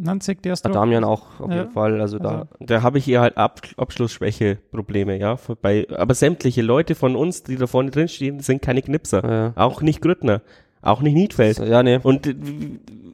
Nanzig, 0.00 0.42
der 0.44 0.52
ist 0.52 0.62
drauf. 0.64 0.74
Damian 0.74 1.02
auch 1.02 1.40
auf 1.40 1.50
Ja. 1.50 1.56
jeden 1.56 1.70
Fall. 1.72 2.00
Also 2.00 2.20
da 2.20 2.28
Also- 2.42 2.46
Da 2.60 2.82
habe 2.84 2.98
ich 2.98 3.08
eher 3.08 3.20
halt 3.20 3.36
Ab 3.36 3.60
Abschlussschwäche-Probleme, 3.76 5.18
ja. 5.18 5.36
Bei, 5.60 5.86
aber 5.96 6.14
sämtliche 6.14 6.62
Leute 6.62 6.94
von 6.94 7.16
uns, 7.16 7.42
die 7.42 7.56
da 7.56 7.66
vorne 7.66 7.90
drin 7.90 8.08
stehen, 8.08 8.40
sind 8.40 8.62
keine 8.62 8.82
Knipser. 8.82 9.54
äh, 9.56 9.60
Auch 9.60 9.82
nicht 9.82 10.00
Grüttner. 10.00 10.42
Auch 10.82 11.02
nicht 11.02 11.14
Niedfeld. 11.14 11.58
ja, 11.58 11.82
nee. 11.82 11.98
Und 12.02 12.26
äh, 12.26 12.34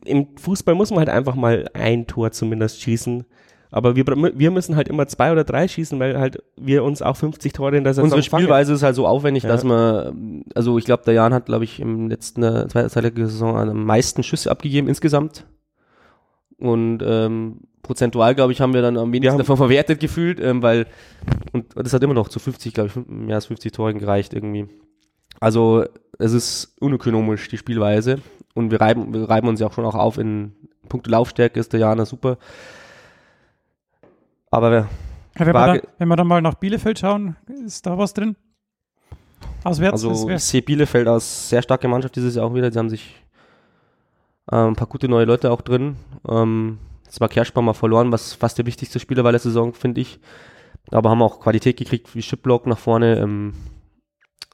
im 0.04 0.26
Fußball 0.36 0.74
muss 0.74 0.90
man 0.90 0.98
halt 1.00 1.08
einfach 1.08 1.34
mal 1.34 1.68
ein 1.74 2.06
Tor 2.06 2.30
zumindest 2.30 2.80
schießen. 2.82 3.24
Aber 3.70 3.96
wir, 3.96 4.06
wir 4.06 4.50
müssen 4.52 4.76
halt 4.76 4.86
immer 4.86 5.08
zwei 5.08 5.32
oder 5.32 5.42
drei 5.42 5.66
schießen, 5.66 5.98
weil 5.98 6.16
halt 6.18 6.40
wir 6.56 6.84
uns 6.84 7.02
auch 7.02 7.16
50 7.16 7.52
Tore 7.54 7.76
in 7.76 7.82
der 7.82 7.92
Saison 7.94 8.04
Unsere 8.04 8.22
fangen. 8.22 8.42
Spielweise 8.44 8.72
ist 8.72 8.84
halt 8.84 8.94
so 8.94 9.04
aufwendig, 9.06 9.42
Ja. 9.42 9.48
dass 9.48 9.64
man, 9.64 10.44
also 10.54 10.78
ich 10.78 10.84
glaube, 10.84 11.02
der 11.04 11.14
Jan 11.14 11.34
hat, 11.34 11.46
glaube 11.46 11.64
ich, 11.64 11.80
im 11.80 12.08
letzten 12.08 12.44
äh, 12.44 12.68
zweiten 12.68 12.88
Teil 12.88 13.10
der 13.10 13.26
Saison 13.26 13.56
am 13.56 13.84
meisten 13.84 14.22
Schüsse 14.22 14.50
abgegeben 14.52 14.86
insgesamt. 14.86 15.44
Und 16.58 17.00
ähm, 17.04 17.62
prozentual, 17.82 18.36
glaube 18.36 18.52
ich, 18.52 18.60
haben 18.60 18.74
wir 18.74 18.82
dann 18.82 18.96
am 18.96 19.12
wenigsten 19.12 19.38
davon 19.38 19.56
verwertet 19.56 19.98
gefühlt, 19.98 20.38
ähm, 20.40 20.62
weil, 20.62 20.86
und 21.52 21.66
das 21.76 21.92
hat 21.92 22.02
immer 22.04 22.14
noch 22.14 22.28
zu 22.28 22.38
50, 22.38 22.74
glaube 22.74 22.90
ich, 22.90 23.06
mehr 23.08 23.34
als 23.36 23.46
50 23.46 23.72
Toren 23.72 23.98
gereicht 23.98 24.34
irgendwie. 24.34 24.68
Also 25.40 25.84
es 26.18 26.32
ist 26.32 26.76
unökonomisch, 26.80 27.48
die 27.48 27.58
Spielweise. 27.58 28.20
Und 28.54 28.70
wir 28.70 28.80
reiben, 28.80 29.12
wir 29.12 29.28
reiben 29.28 29.48
uns 29.48 29.60
ja 29.60 29.66
auch 29.66 29.72
schon 29.72 29.84
auch 29.84 29.94
auf 29.94 30.18
in 30.18 30.52
puncto 30.88 31.10
Laufstärke 31.10 31.58
ist 31.58 31.72
der 31.72 31.80
Jana 31.80 32.04
super. 32.04 32.38
Aber 34.50 34.70
wer, 34.70 34.88
Ja, 35.38 35.46
wenn, 35.46 35.46
wir 35.46 35.52
dann, 35.66 35.80
wenn 35.98 36.08
wir 36.08 36.16
dann 36.16 36.26
mal 36.26 36.42
nach 36.42 36.54
Bielefeld 36.54 36.98
schauen, 36.98 37.36
ist 37.66 37.86
da 37.86 37.98
was 37.98 38.14
drin? 38.14 38.36
Auswärts? 39.64 40.04
Also 40.04 40.30
ich 40.30 40.44
sehe 40.44 40.62
Bielefeld 40.62 41.08
als 41.08 41.48
sehr 41.48 41.62
starke 41.62 41.88
Mannschaft 41.88 42.16
dieses 42.16 42.34
Jahr 42.36 42.46
auch 42.46 42.54
wieder. 42.54 42.70
Sie 42.70 42.78
haben 42.78 42.90
sich 42.90 43.16
Ähm, 44.52 44.68
ein 44.68 44.76
paar 44.76 44.86
gute 44.88 45.08
neue 45.08 45.24
Leute 45.24 45.50
auch 45.50 45.62
drin. 45.62 45.96
Ähm, 46.28 46.78
zwar 47.08 47.28
Kerschbaum 47.28 47.64
mal 47.64 47.72
verloren, 47.72 48.12
was 48.12 48.34
fast 48.34 48.58
der 48.58 48.66
wichtigste 48.66 49.00
Spieler 49.00 49.24
war 49.24 49.32
der 49.32 49.40
Saison, 49.40 49.72
finde 49.72 50.00
ich. 50.02 50.20
Aber 50.90 51.10
haben 51.10 51.22
auch 51.22 51.40
Qualität 51.40 51.78
gekriegt, 51.78 52.14
wie 52.14 52.22
Shipblock 52.22 52.66
nach 52.66 52.78
vorne. 52.78 53.18
Ähm, 53.18 53.54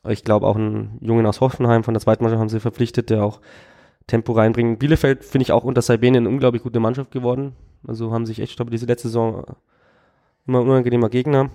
ich 0.09 0.25
glaube 0.25 0.47
auch 0.47 0.57
einen 0.57 0.99
Jungen 1.01 1.27
aus 1.27 1.41
Hoffenheim 1.41 1.85
von 1.85 1.95
der 1.95 2.01
zweiten 2.01 2.25
Mannschaft 2.25 2.41
haben 2.41 2.49
sie 2.49 2.61
verpflichtet, 2.61 3.11
der 3.11 3.25
auch 3.25 3.41
Tempo 4.07 4.33
reinbringt. 4.33 4.79
Bielefeld 4.79 5.25
finde 5.25 5.43
ich 5.43 5.53
auch 5.53 5.65
unter 5.65 5.83
Saibene 5.83 6.19
eine 6.19 6.29
unglaublich 6.29 6.63
gute 6.63 6.81
Mannschaft 6.81 7.11
geworden. 7.11 7.53
Also 7.87 8.13
haben 8.13 8.27
sich 8.27 8.41
echt 8.41 8.53
stabilisiert 8.53 8.89
letzte 8.89 9.09
Saison 9.09 9.45
immer 10.47 10.61
ein 10.61 10.69
unangenehmer 10.69 11.09
Gegner. 11.11 11.51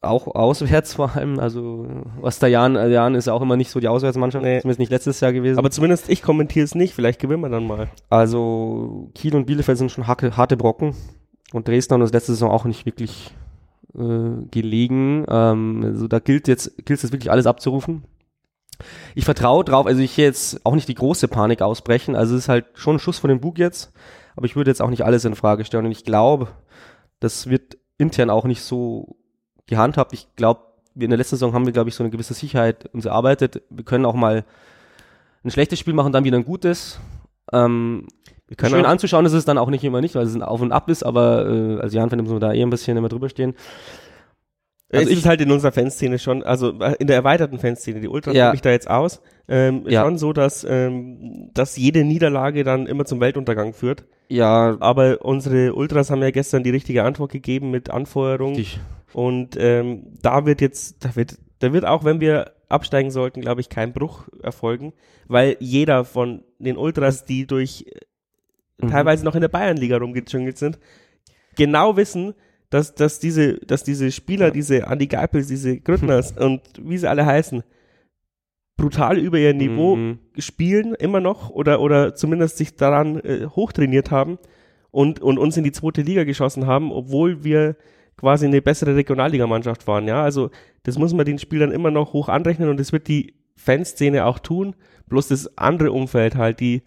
Auch 0.00 0.26
auswärts 0.26 0.94
vor 0.94 1.14
allem, 1.14 1.38
also 1.38 1.86
was 2.20 2.40
der 2.40 2.48
Jan, 2.48 2.74
äh, 2.74 2.88
Jan 2.88 3.14
ist 3.14 3.28
auch 3.28 3.40
immer 3.42 3.56
nicht 3.56 3.70
so 3.70 3.78
die 3.78 3.86
Auswärtsmannschaft, 3.86 4.42
Nee. 4.44 4.60
zumindest 4.60 4.80
nicht 4.80 4.90
letztes 4.90 5.20
Jahr 5.20 5.32
gewesen. 5.32 5.58
Aber 5.58 5.70
zumindest 5.70 6.08
ich 6.08 6.22
kommentiere 6.22 6.64
es 6.64 6.74
nicht, 6.74 6.92
vielleicht 6.94 7.20
gewinnen 7.20 7.42
wir 7.42 7.50
dann 7.50 7.66
mal. 7.66 7.88
Also 8.10 9.10
Kiel 9.14 9.36
und 9.36 9.46
Bielefeld 9.46 9.78
sind 9.78 9.92
schon 9.92 10.08
harte, 10.08 10.36
harte 10.36 10.56
Brocken 10.56 10.96
und 11.52 11.68
Dresden 11.68 11.94
hat 11.94 12.00
uns 12.00 12.12
letzte 12.12 12.32
Saison 12.32 12.50
auch 12.50 12.64
nicht 12.64 12.84
wirklich 12.84 13.32
äh, 13.96 14.46
gelegen. 14.50 15.24
Ähm, 15.28 15.82
also 15.84 16.08
da 16.08 16.18
gilt 16.18 16.48
jetzt, 16.48 16.76
gilt 16.84 16.98
es 16.98 17.02
jetzt 17.02 17.12
wirklich 17.12 17.30
alles 17.30 17.46
abzurufen. 17.46 18.04
Ich 19.14 19.24
vertraue 19.24 19.64
drauf, 19.64 19.86
also 19.86 20.00
ich 20.00 20.16
jetzt 20.16 20.64
auch 20.64 20.74
nicht 20.74 20.88
die 20.88 20.94
große 20.94 21.28
Panik 21.28 21.62
ausbrechen, 21.62 22.16
also 22.16 22.34
es 22.34 22.42
ist 22.42 22.48
halt 22.48 22.66
schon 22.74 22.96
ein 22.96 22.98
Schuss 22.98 23.18
von 23.18 23.28
dem 23.28 23.40
Bug 23.40 23.58
jetzt, 23.58 23.92
aber 24.34 24.46
ich 24.46 24.56
würde 24.56 24.70
jetzt 24.70 24.82
auch 24.82 24.90
nicht 24.90 25.04
alles 25.04 25.24
in 25.24 25.36
Frage 25.36 25.64
stellen 25.64 25.86
und 25.86 25.92
ich 25.92 26.04
glaube, 26.04 26.48
das 27.20 27.48
wird 27.48 27.78
intern 27.98 28.30
auch 28.30 28.44
nicht 28.44 28.62
so 28.62 29.16
gehandhabt. 29.66 30.12
Ich 30.12 30.26
glaube, 30.34 30.62
wir 30.94 31.04
in 31.04 31.10
der 31.10 31.18
letzten 31.18 31.36
Saison 31.36 31.54
haben 31.54 31.66
wir, 31.66 31.72
glaube 31.72 31.88
ich, 31.88 31.94
so 31.94 32.02
eine 32.02 32.10
gewisse 32.10 32.34
Sicherheit 32.34 32.86
uns 32.92 33.04
erarbeitet. 33.04 33.62
Wir 33.70 33.84
können 33.84 34.04
auch 34.04 34.14
mal 34.14 34.44
ein 35.44 35.50
schlechtes 35.50 35.78
Spiel 35.78 35.94
machen, 35.94 36.12
dann 36.12 36.24
wieder 36.24 36.36
ein 36.36 36.44
gutes. 36.44 36.98
Ähm, 37.52 38.08
Schön 38.60 38.84
auch, 38.84 38.88
anzuschauen 38.88 39.26
ist 39.26 39.32
es 39.32 39.44
dann 39.44 39.58
auch 39.58 39.70
nicht 39.70 39.84
immer 39.84 40.00
nicht, 40.00 40.14
weil 40.14 40.26
es 40.26 40.34
ein 40.34 40.42
Auf 40.42 40.60
und 40.60 40.72
Ab 40.72 40.88
ist, 40.90 41.02
aber 41.04 41.46
äh, 41.48 41.80
als 41.80 41.94
Jan 41.94 42.08
muss 42.18 42.30
man 42.30 42.40
da 42.40 42.52
eher 42.52 42.66
ein 42.66 42.70
bisschen 42.70 42.96
immer 42.96 43.08
drüber 43.08 43.28
stehen. 43.28 43.54
es 44.88 44.98
also 45.00 45.10
ist 45.10 45.18
ich- 45.20 45.26
halt 45.26 45.40
in 45.40 45.50
unserer 45.50 45.72
Fanszene 45.72 46.18
schon, 46.18 46.42
also 46.42 46.78
äh, 46.80 46.94
in 46.98 47.06
der 47.06 47.16
erweiterten 47.16 47.58
Fanszene, 47.58 48.00
die 48.00 48.08
Ultras 48.08 48.34
Ja. 48.34 48.46
nehme 48.46 48.56
ich 48.56 48.60
da 48.60 48.70
jetzt 48.70 48.90
aus, 48.90 49.22
ähm, 49.48 49.84
Ja. 49.88 50.02
schon 50.04 50.18
so, 50.18 50.32
dass, 50.32 50.66
ähm, 50.68 51.50
dass 51.54 51.76
jede 51.76 52.04
Niederlage 52.04 52.62
dann 52.64 52.86
immer 52.86 53.04
zum 53.06 53.20
Weltuntergang 53.20 53.72
führt. 53.72 54.04
Ja, 54.28 54.76
Aber 54.80 55.18
unsere 55.22 55.74
Ultras 55.74 56.10
haben 56.10 56.22
ja 56.22 56.30
gestern 56.30 56.62
die 56.62 56.70
richtige 56.70 57.04
Antwort 57.04 57.32
gegeben 57.32 57.70
mit 57.70 57.90
Anfeuerung. 57.90 58.54
richtig. 58.54 58.80
Und 59.14 59.56
ähm, 59.58 60.06
da 60.22 60.46
wird 60.46 60.62
jetzt, 60.62 61.04
da 61.04 61.14
wird, 61.16 61.36
da 61.58 61.72
wird 61.74 61.84
auch, 61.84 62.02
wenn 62.04 62.20
wir 62.20 62.52
absteigen 62.70 63.10
sollten, 63.10 63.42
glaube 63.42 63.60
ich, 63.60 63.68
kein 63.68 63.92
Bruch 63.92 64.28
erfolgen, 64.42 64.94
weil 65.28 65.56
jeder 65.60 66.06
von 66.06 66.44
den 66.58 66.78
Ultras, 66.78 67.26
die 67.26 67.46
durch 67.46 67.84
Mhm. 68.82 68.90
teilweise 68.90 69.24
noch 69.24 69.34
in 69.34 69.40
der 69.40 69.48
Bayernliga 69.48 69.96
rumgedschungelt 69.98 70.58
sind, 70.58 70.78
genau 71.56 71.96
wissen, 71.96 72.34
dass, 72.70 72.94
dass 72.94 73.18
diese, 73.20 73.54
dass 73.58 73.84
diese 73.84 74.10
Spieler, 74.10 74.50
diese 74.50 74.86
Andi 74.88 75.06
Geipels, 75.06 75.48
diese 75.48 75.78
Grüttners 75.80 76.32
und 76.32 76.62
wie 76.80 76.98
sie 76.98 77.08
alle 77.08 77.26
heißen, 77.26 77.62
brutal 78.76 79.18
über 79.18 79.38
ihr 79.38 79.54
Niveau 79.54 79.96
Mhm. 79.96 80.18
spielen 80.38 80.94
immer 80.94 81.20
noch 81.20 81.50
oder, 81.50 81.80
oder 81.80 82.14
zumindest 82.14 82.56
sich 82.56 82.74
daran 82.76 83.20
äh, 83.20 83.46
hochtrainiert 83.46 84.10
haben 84.10 84.38
und, 84.90 85.20
und 85.20 85.38
uns 85.38 85.56
in 85.56 85.64
die 85.64 85.72
zweite 85.72 86.02
Liga 86.02 86.24
geschossen 86.24 86.66
haben, 86.66 86.90
obwohl 86.90 87.44
wir 87.44 87.76
quasi 88.16 88.46
eine 88.46 88.62
bessere 88.62 88.96
Regionalligamannschaft 88.96 89.86
waren. 89.86 90.08
Ja, 90.08 90.22
also 90.22 90.50
das 90.82 90.98
muss 90.98 91.12
man 91.14 91.26
den 91.26 91.38
Spielern 91.38 91.70
immer 91.70 91.90
noch 91.90 92.12
hoch 92.12 92.28
anrechnen 92.28 92.68
und 92.70 92.80
das 92.80 92.92
wird 92.92 93.08
die 93.08 93.34
Fanszene 93.56 94.24
auch 94.24 94.38
tun. 94.38 94.74
Bloß 95.08 95.28
das 95.28 95.56
andere 95.58 95.92
Umfeld 95.92 96.36
halt, 96.36 96.58
die, 96.60 96.82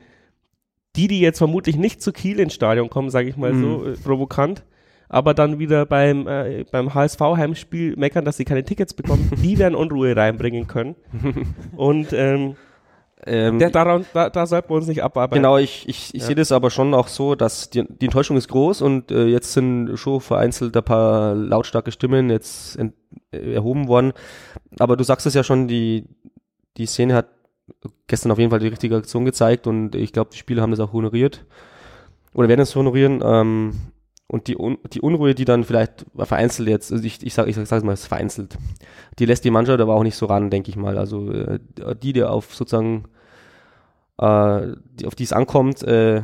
die, 0.96 1.08
die 1.08 1.20
jetzt 1.20 1.38
vermutlich 1.38 1.78
nicht 1.78 2.02
zu 2.02 2.12
Kiel 2.12 2.40
ins 2.40 2.54
Stadion 2.54 2.90
kommen, 2.90 3.10
sage 3.10 3.30
ich 3.30 3.38
mal 3.38 3.54
Mhm. 3.54 3.62
so 3.62 3.86
äh, 3.86 3.94
provokant, 3.94 4.64
aber 5.10 5.34
dann 5.34 5.60
wieder 5.60 5.86
beim, 5.86 6.28
äh, 6.28 6.66
beim 6.72 6.94
HSV-Heimspiel 6.94 7.96
meckern, 7.98 8.26
dass 8.26 8.38
sie 8.38 8.46
keine 8.46 8.64
Tickets 8.64 8.94
bekommen, 8.94 9.30
die 9.44 9.58
werden 9.60 9.76
Unruhe 9.76 10.16
reinbringen 10.16 10.68
können. 10.68 10.96
Und 11.76 12.12
ähm, 12.14 12.56
Ähm, 13.28 13.58
der, 13.58 13.72
daran, 13.72 14.06
da, 14.14 14.30
da 14.30 14.46
sollten 14.46 14.70
wir 14.70 14.76
uns 14.76 14.88
nicht 14.88 15.02
abarbeiten. 15.04 15.42
Genau, 15.42 15.58
ich, 15.58 15.88
ich, 15.88 16.14
ich 16.14 16.22
Ja. 16.22 16.28
sehe 16.28 16.36
das 16.36 16.52
aber 16.52 16.70
schon 16.70 16.94
auch 16.94 17.08
so, 17.08 17.34
dass 17.34 17.70
die, 17.72 17.84
die 17.88 18.06
Enttäuschung 18.06 18.38
ist 18.38 18.50
groß 18.50 18.82
und 18.84 19.10
äh, 19.10 19.26
jetzt 19.26 19.54
sind 19.54 19.98
schon 19.98 20.22
vereinzelt 20.22 20.76
ein 20.78 20.84
paar 20.84 21.34
lautstarke 21.34 21.92
Stimmen 21.92 22.30
jetzt 22.30 22.76
ent, 22.78 22.94
äh, 23.32 23.54
erhoben 23.54 23.88
worden. 23.88 24.14
Aber 24.80 24.96
du 24.96 25.04
sagst 25.04 25.26
es 25.26 25.34
ja 25.34 25.44
schon, 25.44 25.68
die, 25.68 26.06
die 26.78 26.86
Szene 26.86 27.16
hat 27.16 27.28
gestern 28.08 28.32
auf 28.32 28.40
jeden 28.40 28.52
Fall 28.52 28.60
die 28.60 28.68
richtige 28.68 28.96
Aktion 28.96 29.26
gezeigt 29.26 29.68
und 29.68 29.96
ich 29.96 30.14
glaube, 30.14 30.30
die 30.34 30.38
Spieler 30.38 30.62
haben 30.62 30.72
das 30.72 30.80
auch 30.80 30.94
honoriert 30.94 31.46
oder 32.34 32.48
werden 32.48 32.62
es 32.62 32.76
honorieren. 32.76 33.22
Ähm, 33.24 33.74
und 34.28 34.48
die, 34.48 34.58
Un 34.58 34.80
die 34.92 35.02
Unruhe, 35.02 35.36
die 35.36 35.46
dann 35.46 35.64
vielleicht 35.64 36.06
vereinzelt 36.18 36.68
jetzt, 36.68 36.92
also 36.92 37.04
ich, 37.04 37.24
ich 37.24 37.34
sage 37.36 37.50
ich 37.50 37.56
sag, 37.56 37.68
sag's 37.68 37.84
mal, 37.84 37.94
es 37.94 38.08
vereinzelt, 38.08 38.58
die 39.20 39.26
lässt 39.26 39.46
die 39.46 39.52
Mannschaft 39.52 39.80
aber 39.80 39.94
auch 39.94 40.04
nicht 40.04 40.16
so 40.16 40.26
ran, 40.26 40.50
denke 40.50 40.70
ich 40.70 40.76
mal. 40.76 40.98
Also 40.98 41.32
äh, 41.32 41.60
die, 42.02 42.14
die 42.14 42.24
auf 42.24 42.56
sozusagen 42.56 43.06
äh, 44.18 44.76
die, 45.00 45.06
auf 45.06 45.16
die 45.16 45.24
es 45.24 45.34
ankommt, 45.34 45.84
äh, 45.84 46.24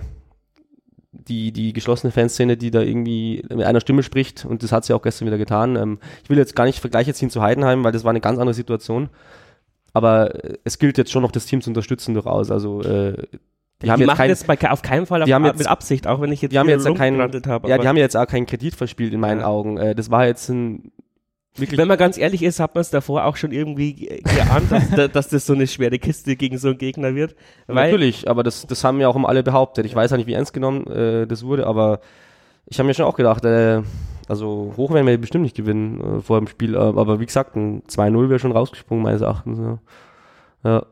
die, 1.12 1.52
die 1.52 1.74
geschlossene 1.74 2.12
Fanszene, 2.12 2.58
die 2.58 2.72
da 2.72 2.82
irgendwie 2.82 3.44
mit 3.50 3.66
einer 3.66 3.82
Stimme 3.82 4.02
spricht 4.02 4.46
und 4.46 4.64
das 4.64 4.72
hat 4.72 4.86
sie 4.86 4.94
auch 4.94 5.02
gestern 5.02 5.28
wieder 5.28 5.38
getan. 5.38 5.76
Ähm, 5.76 6.00
ich 6.24 6.30
will 6.30 6.38
jetzt 6.38 6.56
gar 6.56 6.66
nicht 6.66 6.80
Vergleiche 6.80 7.14
ziehen 7.14 7.30
zu 7.30 7.42
Heidenheim, 7.42 7.84
weil 7.84 7.92
das 7.92 8.04
war 8.04 8.12
eine 8.12 8.22
ganz 8.22 8.40
andere 8.40 8.54
Situation. 8.54 9.10
Aber 9.94 10.44
äh, 10.46 10.58
es 10.64 10.80
gilt 10.80 10.98
jetzt 10.98 11.12
schon 11.12 11.22
noch 11.24 11.32
das 11.32 11.46
Team 11.46 11.62
zu 11.62 11.70
unterstützen 11.70 12.14
durchaus. 12.14 12.50
Also 12.52 12.82
äh, 12.82 13.14
die, 13.82 13.86
Die, 13.88 13.92
haben 13.92 14.00
jetzt 14.02 14.16
kein, 14.16 14.30
das 14.30 14.44
bei, 14.44 14.58
auf 14.72 14.82
keinen 14.82 15.06
Fall 15.06 15.24
die 15.26 15.34
ab- 15.34 15.36
haben 15.42 15.46
jetzt- 15.46 15.58
mit 15.58 15.68
Absicht, 15.68 16.08
auch 16.08 16.22
wenn 16.22 16.32
ich 16.32 16.42
jetzt 16.42 16.52
die 16.52 16.60
haben 16.60 16.70
jetzt 16.70 16.86
ja 16.86 16.94
keinen, 16.94 17.20
habe. 17.48 17.68
ja, 17.68 17.78
die 17.78 17.88
haben 17.88 17.98
jetzt 17.98 18.16
auch 18.16 18.28
keinen 18.28 18.46
Kredit 18.46 18.76
verspielt 18.76 19.14
in 19.14 19.20
meinen 19.20 19.40
Ja. 19.42 19.48
Augen. 19.48 19.78
Äh, 19.78 19.96
das 19.96 20.10
war 20.12 20.26
jetzt 20.28 20.50
ein 20.50 20.92
wirklich 21.58 21.78
wenn 21.78 21.88
man 21.90 21.98
ganz 21.98 22.18
ehrlich 22.18 22.44
ist, 22.44 22.60
hat 22.62 22.76
man 22.76 22.82
es 22.82 22.92
davor 22.92 23.26
auch 23.26 23.36
schon 23.36 23.52
irgendwie 23.52 23.94
ge- 23.94 24.22
geahnt, 24.22 24.72
dass, 24.72 24.90
da- 24.92 25.08
dass 25.10 25.28
das 25.30 25.46
so 25.46 25.54
eine 25.54 25.68
schwere 25.68 26.00
Kiste 26.00 26.36
gegen 26.38 26.58
so 26.58 26.70
einen 26.70 26.78
Gegner 26.78 27.14
wird. 27.16 27.36
Weil 27.68 27.88
Natürlich, 27.92 28.30
aber 28.30 28.44
das, 28.44 28.66
das 28.68 28.84
haben 28.86 29.02
ja 29.02 29.08
auch 29.10 29.16
immer 29.18 29.28
alle 29.30 29.44
behauptet. 29.44 29.86
Ich 29.86 29.94
weiß 29.96 30.12
ja 30.12 30.18
nicht, 30.18 30.28
wie 30.28 30.34
ernst 30.34 30.54
genommen 30.54 30.88
äh, 30.88 31.28
das 31.28 31.44
wurde, 31.44 31.68
aber 31.68 32.00
ich 32.68 32.80
habe 32.80 32.88
mir 32.88 32.94
schon 32.94 33.06
auch 33.06 33.18
gedacht, 33.18 33.44
äh, 33.44 33.82
also 34.32 34.74
hoch 34.78 34.94
werden 34.94 35.08
wir 35.08 35.18
bestimmt 35.18 35.44
nicht 35.44 35.58
gewinnen 35.58 36.20
äh, 36.20 36.22
vor 36.22 36.40
dem 36.40 36.48
Spiel, 36.48 36.76
äh, 36.76 36.78
aber 36.78 37.20
wie 37.20 37.26
gesagt, 37.26 37.58
ein 37.58 37.84
2-0 37.84 38.30
wäre 38.30 38.40
schon 38.40 38.54
rausgesprungen, 38.54 39.04
meines 39.04 39.20
Erachtens. 39.20 39.60
Ja. 39.60 39.80
ja. 40.64 40.86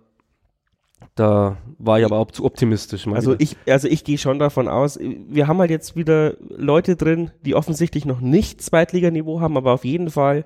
Da 1.16 1.58
war 1.78 2.00
ich 2.00 2.06
aber 2.06 2.18
auch 2.18 2.32
zu 2.32 2.44
optimistisch. 2.44 3.08
Also 3.08 3.32
wieder. 3.32 3.42
ich, 3.42 3.56
also 3.66 3.88
ich 3.88 4.04
gehe 4.04 4.18
schon 4.18 4.40
davon 4.40 4.68
aus, 4.68 5.00
wir 5.00 5.48
haben 5.48 5.60
halt 5.60 5.72
jetzt 5.72 5.96
wieder 5.96 6.36
Leute 6.50 6.98
drin, 6.98 7.32
die 7.46 7.56
offensichtlich 7.56 8.06
noch 8.06 8.20
nicht 8.20 8.62
Zweitliganiveau 8.62 9.40
haben, 9.40 9.56
aber 9.56 9.72
auf 9.72 9.86
jeden 9.86 10.10
Fall 10.10 10.44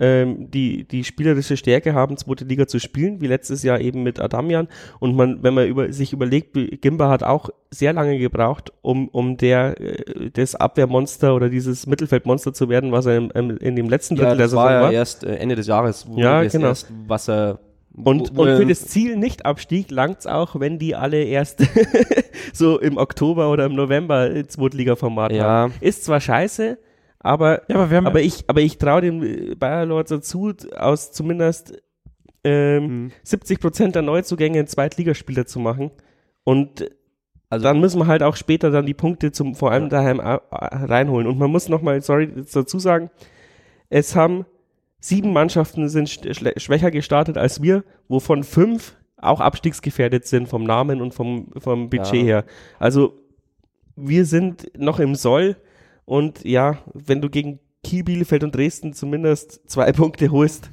ähm, 0.00 0.50
die, 0.50 0.84
die 0.84 1.04
spielerische 1.04 1.56
Stärke 1.56 1.94
haben, 1.94 2.16
zweite 2.16 2.44
Liga 2.44 2.66
zu 2.66 2.80
spielen, 2.80 3.20
wie 3.20 3.26
letztes 3.26 3.62
Jahr 3.62 3.80
eben 3.80 4.02
mit 4.02 4.18
Adamian. 4.18 4.66
Und 4.98 5.14
man, 5.14 5.42
wenn 5.42 5.54
man 5.54 5.68
über, 5.68 5.92
sich 5.92 6.12
überlegt, 6.12 6.58
Gimba 6.80 7.08
hat 7.10 7.22
auch 7.22 7.50
sehr 7.70 7.92
lange 7.92 8.18
gebraucht, 8.18 8.72
um, 8.82 9.08
um 9.08 9.36
der, 9.36 9.78
äh, 9.80 10.30
das 10.32 10.54
Abwehrmonster 10.54 11.34
oder 11.34 11.48
dieses 11.50 11.86
Mittelfeldmonster 11.86 12.52
zu 12.52 12.68
werden, 12.68 12.90
was 12.92 13.06
er 13.06 13.18
im, 13.18 13.30
im, 13.34 13.56
in 13.58 13.76
dem 13.76 13.88
letzten 13.88 14.16
Drittel 14.16 14.30
ja, 14.32 14.36
der 14.36 14.48
Saison 14.48 14.64
war 14.64 14.72
ja 14.72 14.80
war. 14.82 14.92
erst 14.92 15.22
äh, 15.22 15.36
Ende 15.36 15.54
des 15.54 15.66
Jahres, 15.66 16.06
wo 16.08 16.18
Ja, 16.18 16.42
genau. 16.42 16.68
erst, 16.68 16.90
was 17.06 17.28
er 17.28 17.60
Und, 18.02 18.36
und 18.38 18.56
für 18.56 18.64
das 18.66 18.86
Ziel 18.86 19.16
Nicht-Abstieg 19.16 19.90
langt's 19.90 20.26
auch, 20.26 20.58
wenn 20.58 20.78
die 20.78 20.94
alle 20.94 21.22
erst 21.22 21.62
so 22.52 22.78
im 22.80 22.96
Oktober 22.96 23.50
oder 23.50 23.66
im 23.66 23.74
November 23.74 24.30
äh, 24.34 24.46
Zweitliga-Format 24.46 25.32
Ja. 25.32 25.44
haben. 25.44 25.74
Ist 25.80 26.04
zwar 26.04 26.20
scheiße, 26.20 26.78
aber, 27.20 27.62
Ja, 27.68 27.76
aber 27.76 27.90
wir 27.90 27.96
haben 27.98 28.06
aber 28.06 28.20
ich, 28.20 28.44
aber 28.48 28.60
ich 28.60 28.78
traue 28.78 29.02
dem 29.02 29.22
äh, 29.22 29.54
Bayer 29.54 29.86
Lords 29.86 30.10
dazu, 30.10 30.52
aus 30.76 31.12
zumindest 31.12 31.80
ähm, 32.44 32.84
hm. 32.84 33.12
70 33.22 33.60
Prozent 33.60 33.94
der 33.94 34.02
Neuzugänge 34.02 34.58
einen 34.58 34.68
Zweitligaspieler 34.68 35.46
zu 35.46 35.60
machen. 35.60 35.90
Und 36.44 36.90
Also- 37.50 37.64
dann 37.64 37.80
müssen 37.80 37.98
wir 38.00 38.06
halt 38.06 38.22
auch 38.22 38.36
später 38.36 38.70
dann 38.70 38.86
die 38.86 38.94
Punkte 38.94 39.32
zum, 39.32 39.54
vor 39.54 39.70
allem 39.72 39.88
daheim 39.90 40.20
äh, 40.20 40.38
reinholen. 40.50 41.26
Und 41.26 41.38
man 41.38 41.50
muss 41.50 41.68
nochmal, 41.68 42.00
sorry, 42.00 42.32
dazu 42.52 42.78
sagen, 42.78 43.10
es 43.90 44.16
haben 44.16 44.46
sieben 45.00 45.32
Mannschaften 45.32 45.88
sind 45.88 46.08
schwächer 46.08 46.90
gestartet 46.90 47.36
als 47.36 47.62
wir, 47.62 47.84
wovon 48.08 48.44
fünf 48.44 48.96
auch 49.16 49.40
abstiegsgefährdet 49.40 50.26
sind 50.26 50.48
vom 50.48 50.64
Namen 50.64 51.02
und 51.02 51.12
vom, 51.12 51.48
vom 51.58 51.90
Budget 51.90 52.14
Ja. 52.14 52.22
her. 52.22 52.44
Also 52.78 53.14
wir 53.96 54.24
sind 54.24 54.70
noch 54.78 54.98
im 55.00 55.14
Soll 55.14 55.56
und 56.10 56.44
ja, 56.44 56.78
wenn 56.92 57.20
du 57.20 57.30
gegen 57.30 57.60
Kiel, 57.84 58.02
Bielefeld 58.04 58.42
und 58.44 58.54
Dresden 58.54 58.92
zumindest 58.92 59.68
zwei 59.70 59.92
Punkte 60.00 60.30
holst, 60.30 60.70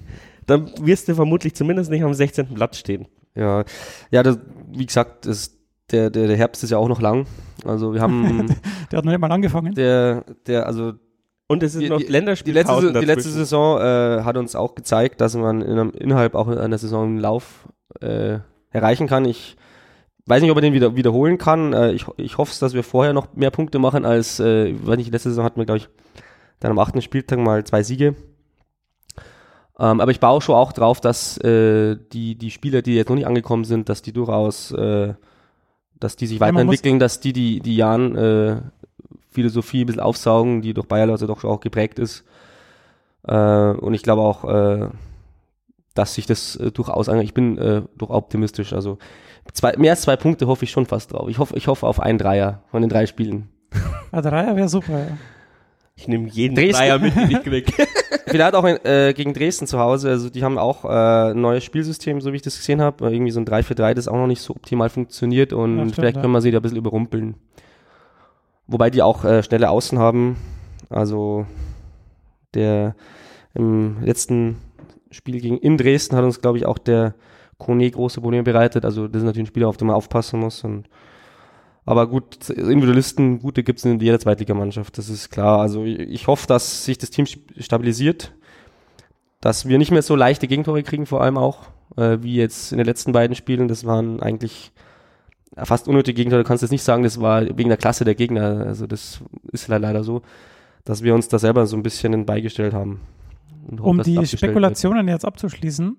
dann 0.47 0.71
wirst 0.81 1.07
du 1.07 1.15
vermutlich 1.15 1.53
zumindest 1.55 1.91
nicht 1.91 2.03
am 2.03 2.13
16. 2.13 2.47
Platz 2.55 2.77
stehen. 2.77 3.07
Ja, 3.35 3.63
ja, 4.09 4.23
das, 4.23 4.39
wie 4.71 4.85
gesagt, 4.85 5.25
das, 5.27 5.55
der, 5.91 6.09
der, 6.09 6.27
der 6.27 6.37
Herbst 6.37 6.63
ist 6.63 6.71
ja 6.71 6.77
auch 6.79 6.87
noch 6.87 7.01
lang. 7.01 7.27
Also 7.63 7.93
wir 7.93 8.01
haben 8.01 8.47
Der 8.91 8.97
hat 8.97 9.05
noch 9.05 9.11
nicht 9.11 9.21
mal 9.21 9.31
angefangen. 9.31 9.75
der, 9.75 10.23
der, 10.47 10.65
also 10.65 10.93
Und 11.47 11.61
es 11.63 11.75
ist 11.75 11.81
Die- 11.83 11.89
noch 11.89 11.97
die- 11.99 12.05
die 12.07 12.11
letzte, 12.11 12.43
die 12.43 13.05
letzte. 13.05 13.29
Saison 13.29 13.79
äh, 13.79 14.23
hat 14.23 14.37
uns 14.37 14.55
auch 14.55 14.73
gezeigt, 14.73 15.21
dass 15.21 15.35
man 15.35 15.61
in 15.61 15.71
einem, 15.71 15.91
innerhalb 15.91 16.33
auch 16.35 16.47
einer 16.47 16.77
Saison 16.79 17.05
einen 17.09 17.19
Lauf 17.19 17.69
äh, 18.01 18.39
erreichen 18.71 19.05
kann. 19.07 19.23
Ich, 19.25 19.55
weiß 20.27 20.41
nicht, 20.41 20.51
ob 20.51 20.57
er 20.57 20.61
den 20.61 20.73
wieder 20.73 20.95
wiederholen 20.95 21.37
kann. 21.37 21.73
Äh, 21.73 21.91
ich, 21.93 22.05
ich 22.17 22.37
hoffe, 22.37 22.53
dass 22.59 22.73
wir 22.73 22.83
vorher 22.83 23.13
noch 23.13 23.33
mehr 23.33 23.51
Punkte 23.51 23.79
machen 23.79 24.05
als, 24.05 24.39
äh, 24.39 24.73
weiß 24.85 24.97
nicht, 24.97 25.11
letzte 25.11 25.29
Saison 25.29 25.45
hatten 25.45 25.59
wir, 25.59 25.65
glaube 25.65 25.79
ich, 25.79 25.89
dann 26.59 26.71
am 26.71 26.79
achten 26.79 27.01
Spieltag 27.01 27.39
mal 27.39 27.63
zwei 27.63 27.83
Siege. 27.83 28.15
Ähm, 29.79 30.01
aber 30.01 30.11
ich 30.11 30.19
baue 30.19 30.41
schon 30.41 30.55
auch 30.55 30.73
drauf, 30.73 30.99
dass 31.01 31.37
äh, 31.37 31.97
die, 32.11 32.35
die 32.35 32.51
Spieler, 32.51 32.81
die 32.81 32.95
jetzt 32.95 33.09
noch 33.09 33.15
nicht 33.15 33.27
angekommen 33.27 33.63
sind, 33.63 33.89
dass 33.89 34.01
die 34.01 34.11
durchaus, 34.11 34.71
äh, 34.71 35.13
dass 35.99 36.15
die 36.15 36.25
sich 36.25 36.39
Ja, 36.39 36.47
weiterentwickeln, 36.47 36.99
dass 36.99 37.19
die 37.19 37.33
die, 37.33 37.59
die 37.59 37.75
Jahren 37.75 38.15
äh, 38.15 38.61
Philosophie 39.29 39.81
ein 39.81 39.85
bisschen 39.85 40.01
aufsaugen, 40.01 40.61
die 40.61 40.73
durch 40.73 40.87
Bayer 40.87 41.09
also 41.09 41.27
doch 41.27 41.39
schon 41.39 41.51
auch 41.51 41.59
geprägt 41.59 41.99
ist. 41.99 42.23
Äh, 43.27 43.35
und 43.35 43.93
ich 43.93 44.01
glaube 44.01 44.23
auch, 44.23 44.43
äh, 44.45 44.89
dass 45.97 46.13
sich 46.13 46.25
das 46.25 46.55
äh, 46.57 46.71
durchaus, 46.71 47.07
ich 47.07 47.33
bin 47.33 47.57
äh, 47.57 47.81
doch 47.97 48.09
optimistisch. 48.09 48.73
Also 48.73 48.97
zwei, 49.53 49.75
mehr 49.77 49.91
als 49.91 50.01
zwei 50.01 50.15
Punkte 50.15 50.47
hoffe 50.47 50.65
ich 50.65 50.71
schon 50.71 50.85
fast 50.85 51.13
drauf. 51.13 51.29
Ich 51.29 51.39
hoffe, 51.39 51.55
ich 51.57 51.67
hoffe 51.67 51.87
auf 51.87 51.99
einen 51.99 52.17
Dreier 52.17 52.61
von 52.71 52.81
den 52.81 52.89
drei 52.89 53.05
Spielen. 53.05 53.49
Ah, 54.09 54.21
Dreier 54.21 54.55
wäre 54.55 54.69
super, 54.69 54.97
ja. 54.99 55.17
Ich 55.97 56.07
nehme 56.07 56.29
jeden 56.29 56.55
Dresden. 56.55 56.73
Dreier 56.77 56.97
mit, 56.97 57.13
den 57.13 57.29
ich 57.29 57.43
krieg. 57.43 57.73
Vielleicht 58.25 58.55
auch 58.55 58.63
in, 58.63 58.77
äh, 58.85 59.13
gegen 59.13 59.33
Dresden 59.33 59.67
zu 59.67 59.79
Hause. 59.79 60.09
Also 60.09 60.29
die 60.29 60.43
haben 60.43 60.57
auch 60.57 60.85
äh, 60.85 61.31
ein 61.31 61.41
neues 61.41 61.65
Spielsystem, 61.65 62.21
so 62.21 62.31
wie 62.31 62.37
ich 62.37 62.41
das 62.41 62.55
gesehen 62.55 62.81
habe. 62.81 63.05
Äh, 63.05 63.13
Irgendwie 63.13 63.31
so 63.31 63.41
ein 63.41 63.45
3-4-3, 63.45 63.95
das 63.95 64.07
auch 64.07 64.15
noch 64.15 64.27
nicht 64.27 64.41
so 64.41 64.55
optimal 64.55 64.89
funktioniert 64.89 65.51
und 65.51 65.75
Ja, 65.75 65.81
stimmt, 65.83 65.95
vielleicht 65.95 66.15
ja. 66.15 66.21
können 66.21 66.33
wir 66.33 66.41
sie 66.41 66.51
da 66.51 66.59
ein 66.59 66.61
bisschen 66.61 66.77
überrumpeln. 66.77 67.35
Wobei 68.67 68.89
die 68.89 69.01
auch 69.01 69.25
äh, 69.25 69.43
schnelle 69.43 69.69
Außen 69.69 69.99
haben. 69.99 70.37
Also 70.89 71.45
der 72.53 72.95
im 73.53 74.01
letzten 74.01 74.57
Spiel 75.11 75.39
gegen 75.39 75.57
in 75.57 75.77
Dresden 75.77 76.15
hat 76.15 76.23
uns, 76.23 76.41
glaube 76.41 76.57
ich, 76.57 76.65
auch 76.65 76.77
der 76.77 77.15
Kone 77.57 77.89
große 77.89 78.21
Probleme 78.21 78.43
bereitet. 78.43 78.85
Also 78.85 79.07
das 79.07 79.21
ist 79.21 79.25
natürlich 79.25 79.47
ein 79.47 79.51
Spieler, 79.51 79.67
auf 79.67 79.77
den 79.77 79.87
man 79.87 79.95
aufpassen 79.95 80.39
muss. 80.39 80.63
Und 80.63 80.87
aber 81.85 82.07
gut, 82.07 82.49
Individualisten, 82.49 83.39
gute 83.39 83.63
gibt 83.63 83.79
es 83.79 83.85
in 83.85 83.99
jeder 83.99 84.19
Zweitligamannschaft, 84.19 84.97
das 84.97 85.07
ist 85.09 85.29
klar. 85.29 85.59
Also 85.59 85.85
ich, 85.85 85.99
ich 85.99 86.27
hoffe, 86.27 86.45
dass 86.45 86.83
sich 86.83 86.97
das 86.97 87.11
Team 87.11 87.25
stabilisiert, 87.25 88.33
dass 89.39 89.67
wir 89.67 89.77
nicht 89.77 89.91
mehr 89.91 90.01
so 90.01 90.15
leichte 90.15 90.47
Gegentore 90.47 90.83
kriegen, 90.83 91.05
vor 91.05 91.21
allem 91.21 91.37
auch, 91.37 91.67
äh, 91.95 92.17
wie 92.21 92.35
jetzt 92.35 92.73
in 92.73 92.77
den 92.77 92.85
letzten 92.85 93.13
beiden 93.13 93.35
Spielen. 93.35 93.69
Das 93.69 93.85
waren 93.85 94.21
eigentlich 94.21 94.73
fast 95.55 95.87
unnötige 95.87 96.15
Gegentore. 96.15 96.43
Du 96.43 96.47
kannst 96.47 96.61
jetzt 96.61 96.71
nicht 96.71 96.83
sagen, 96.83 97.03
das 97.03 97.21
war 97.21 97.41
wegen 97.57 97.69
der 97.69 97.77
Klasse 97.77 98.03
der 98.03 98.15
Gegner. 98.15 98.65
Also 98.67 98.85
das 98.85 99.21
ist 99.51 99.69
le- 99.69 99.77
leider 99.77 100.03
so, 100.03 100.23
dass 100.83 101.03
wir 101.03 101.15
uns 101.15 101.29
da 101.29 101.39
selber 101.39 101.65
so 101.67 101.77
ein 101.77 101.83
bisschen 101.83 102.25
beigestellt 102.25 102.73
haben. 102.73 102.99
Und 103.67 103.79
hoffe, 103.81 103.89
Um 103.89 103.97
die 104.03 104.17
abgestellt 104.17 104.19
wird. 104.21 104.39
Spekulationen 104.51 105.07
jetzt 105.07 105.25
abzuschließen, 105.25 105.97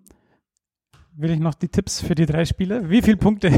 will 1.16 1.30
ich 1.30 1.40
noch 1.40 1.54
die 1.54 1.68
Tipps 1.68 2.00
für 2.00 2.14
die 2.14 2.26
drei 2.26 2.44
Spiele. 2.44 2.88
Wie 2.88 3.02
viele 3.02 3.16
Punkte? 3.16 3.50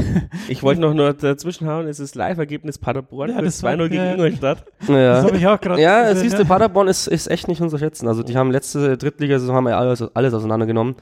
Ich 0.47 0.63
wollte 0.63 0.81
noch 0.81 0.93
nur 0.93 1.13
dazwischen 1.13 1.67
hauen, 1.67 1.87
es 1.87 1.99
ist 1.99 2.15
Live-Ergebnis 2.15 2.77
Paderborn 2.79 3.29
Ja, 3.29 3.41
das 3.41 3.61
war- 3.63 3.71
2-0 3.73 3.89
gegen 3.89 4.03
ja. 4.03 4.11
Ingolstadt. 4.13 4.65
Ja. 4.87 4.95
Das 5.13 5.25
habe 5.25 5.37
ich 5.37 5.47
auch 5.47 5.61
gerade. 5.61 5.81
Ja, 5.81 6.09
gesehen, 6.09 6.29
siehst 6.29 6.39
du, 6.39 6.45
Paderborn 6.45 6.87
ist, 6.87 7.07
ist 7.07 7.27
echt 7.29 7.47
nicht 7.47 7.61
unterschätzen. 7.61 8.07
Also 8.07 8.23
die 8.23 8.35
haben 8.35 8.51
letzte 8.51 8.97
Drittligasaison 8.97 9.55
haben 9.55 9.65
wir 9.67 9.77
alles, 9.77 10.01
alles 10.15 10.33
auseinandergenommen. 10.33 10.95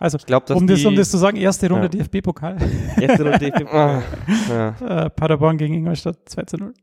Also, 0.00 0.18
Ich 0.18 0.26
glaube, 0.26 0.44
dass 0.46 0.58
um 0.58 0.66
das, 0.66 0.80
die, 0.80 0.86
um 0.86 0.96
das 0.96 1.08
zu 1.10 1.16
sagen, 1.16 1.36
erste 1.36 1.68
Runde 1.70 1.84
Ja. 1.84 1.88
DFB-Pokal. 2.04 2.56
Erste 3.00 3.22
Runde 3.22 3.38
DFB. 3.38 3.64
Ah, 3.72 4.02
ja. 4.50 5.04
Äh, 5.06 5.10
Paderborn 5.10 5.56
gegen 5.56 5.74
Ingolstadt 5.74 6.18
2 6.28 6.42
zu 6.42 6.56
0. 6.58 6.74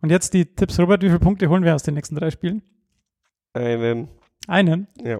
Und 0.00 0.10
jetzt 0.10 0.32
die 0.34 0.46
Tipps, 0.46 0.80
Robert, 0.80 1.02
wie 1.02 1.06
viele 1.08 1.20
Punkte 1.20 1.48
holen 1.48 1.62
wir 1.62 1.74
aus 1.74 1.82
den 1.84 1.94
nächsten 1.94 2.16
drei 2.16 2.30
Spielen? 2.30 2.62
Einen, 3.52 4.08
Einen. 4.48 4.88
ja. 5.04 5.18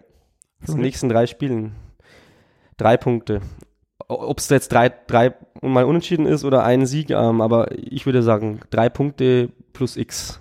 aus 0.62 0.74
den 0.74 0.80
nächsten 0.80 1.08
drei 1.08 1.26
Spielen. 1.26 1.72
Drei 2.76 2.96
Punkte. 2.96 3.40
Ob 4.08 4.38
es 4.38 4.48
jetzt 4.48 4.72
drei, 4.72 4.88
drei 5.06 5.34
mal 5.62 5.84
unentschieden 5.84 6.26
ist 6.26 6.44
oder 6.44 6.64
ein 6.64 6.86
Sieg, 6.86 7.10
ähm, 7.10 7.40
aber 7.40 7.68
ich 7.72 8.04
würde 8.06 8.22
sagen, 8.22 8.60
drei 8.70 8.88
Punkte 8.88 9.50
plus 9.72 9.96
X. 9.96 10.40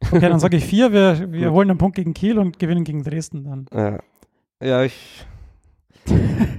Okay, 0.00 0.28
dann 0.28 0.40
sage 0.40 0.56
ich 0.56 0.64
vier. 0.64 0.92
Wir, 0.92 1.32
wir 1.32 1.46
Gut. 1.46 1.54
holen 1.54 1.70
einen 1.70 1.78
Punkt 1.78 1.96
gegen 1.96 2.14
Kiel 2.14 2.38
und 2.38 2.58
gewinnen 2.58 2.84
gegen 2.84 3.02
Dresden 3.02 3.44
dann. 3.44 3.66
Ja, 3.72 3.98
ja 4.66 4.82
ich. 4.84 5.26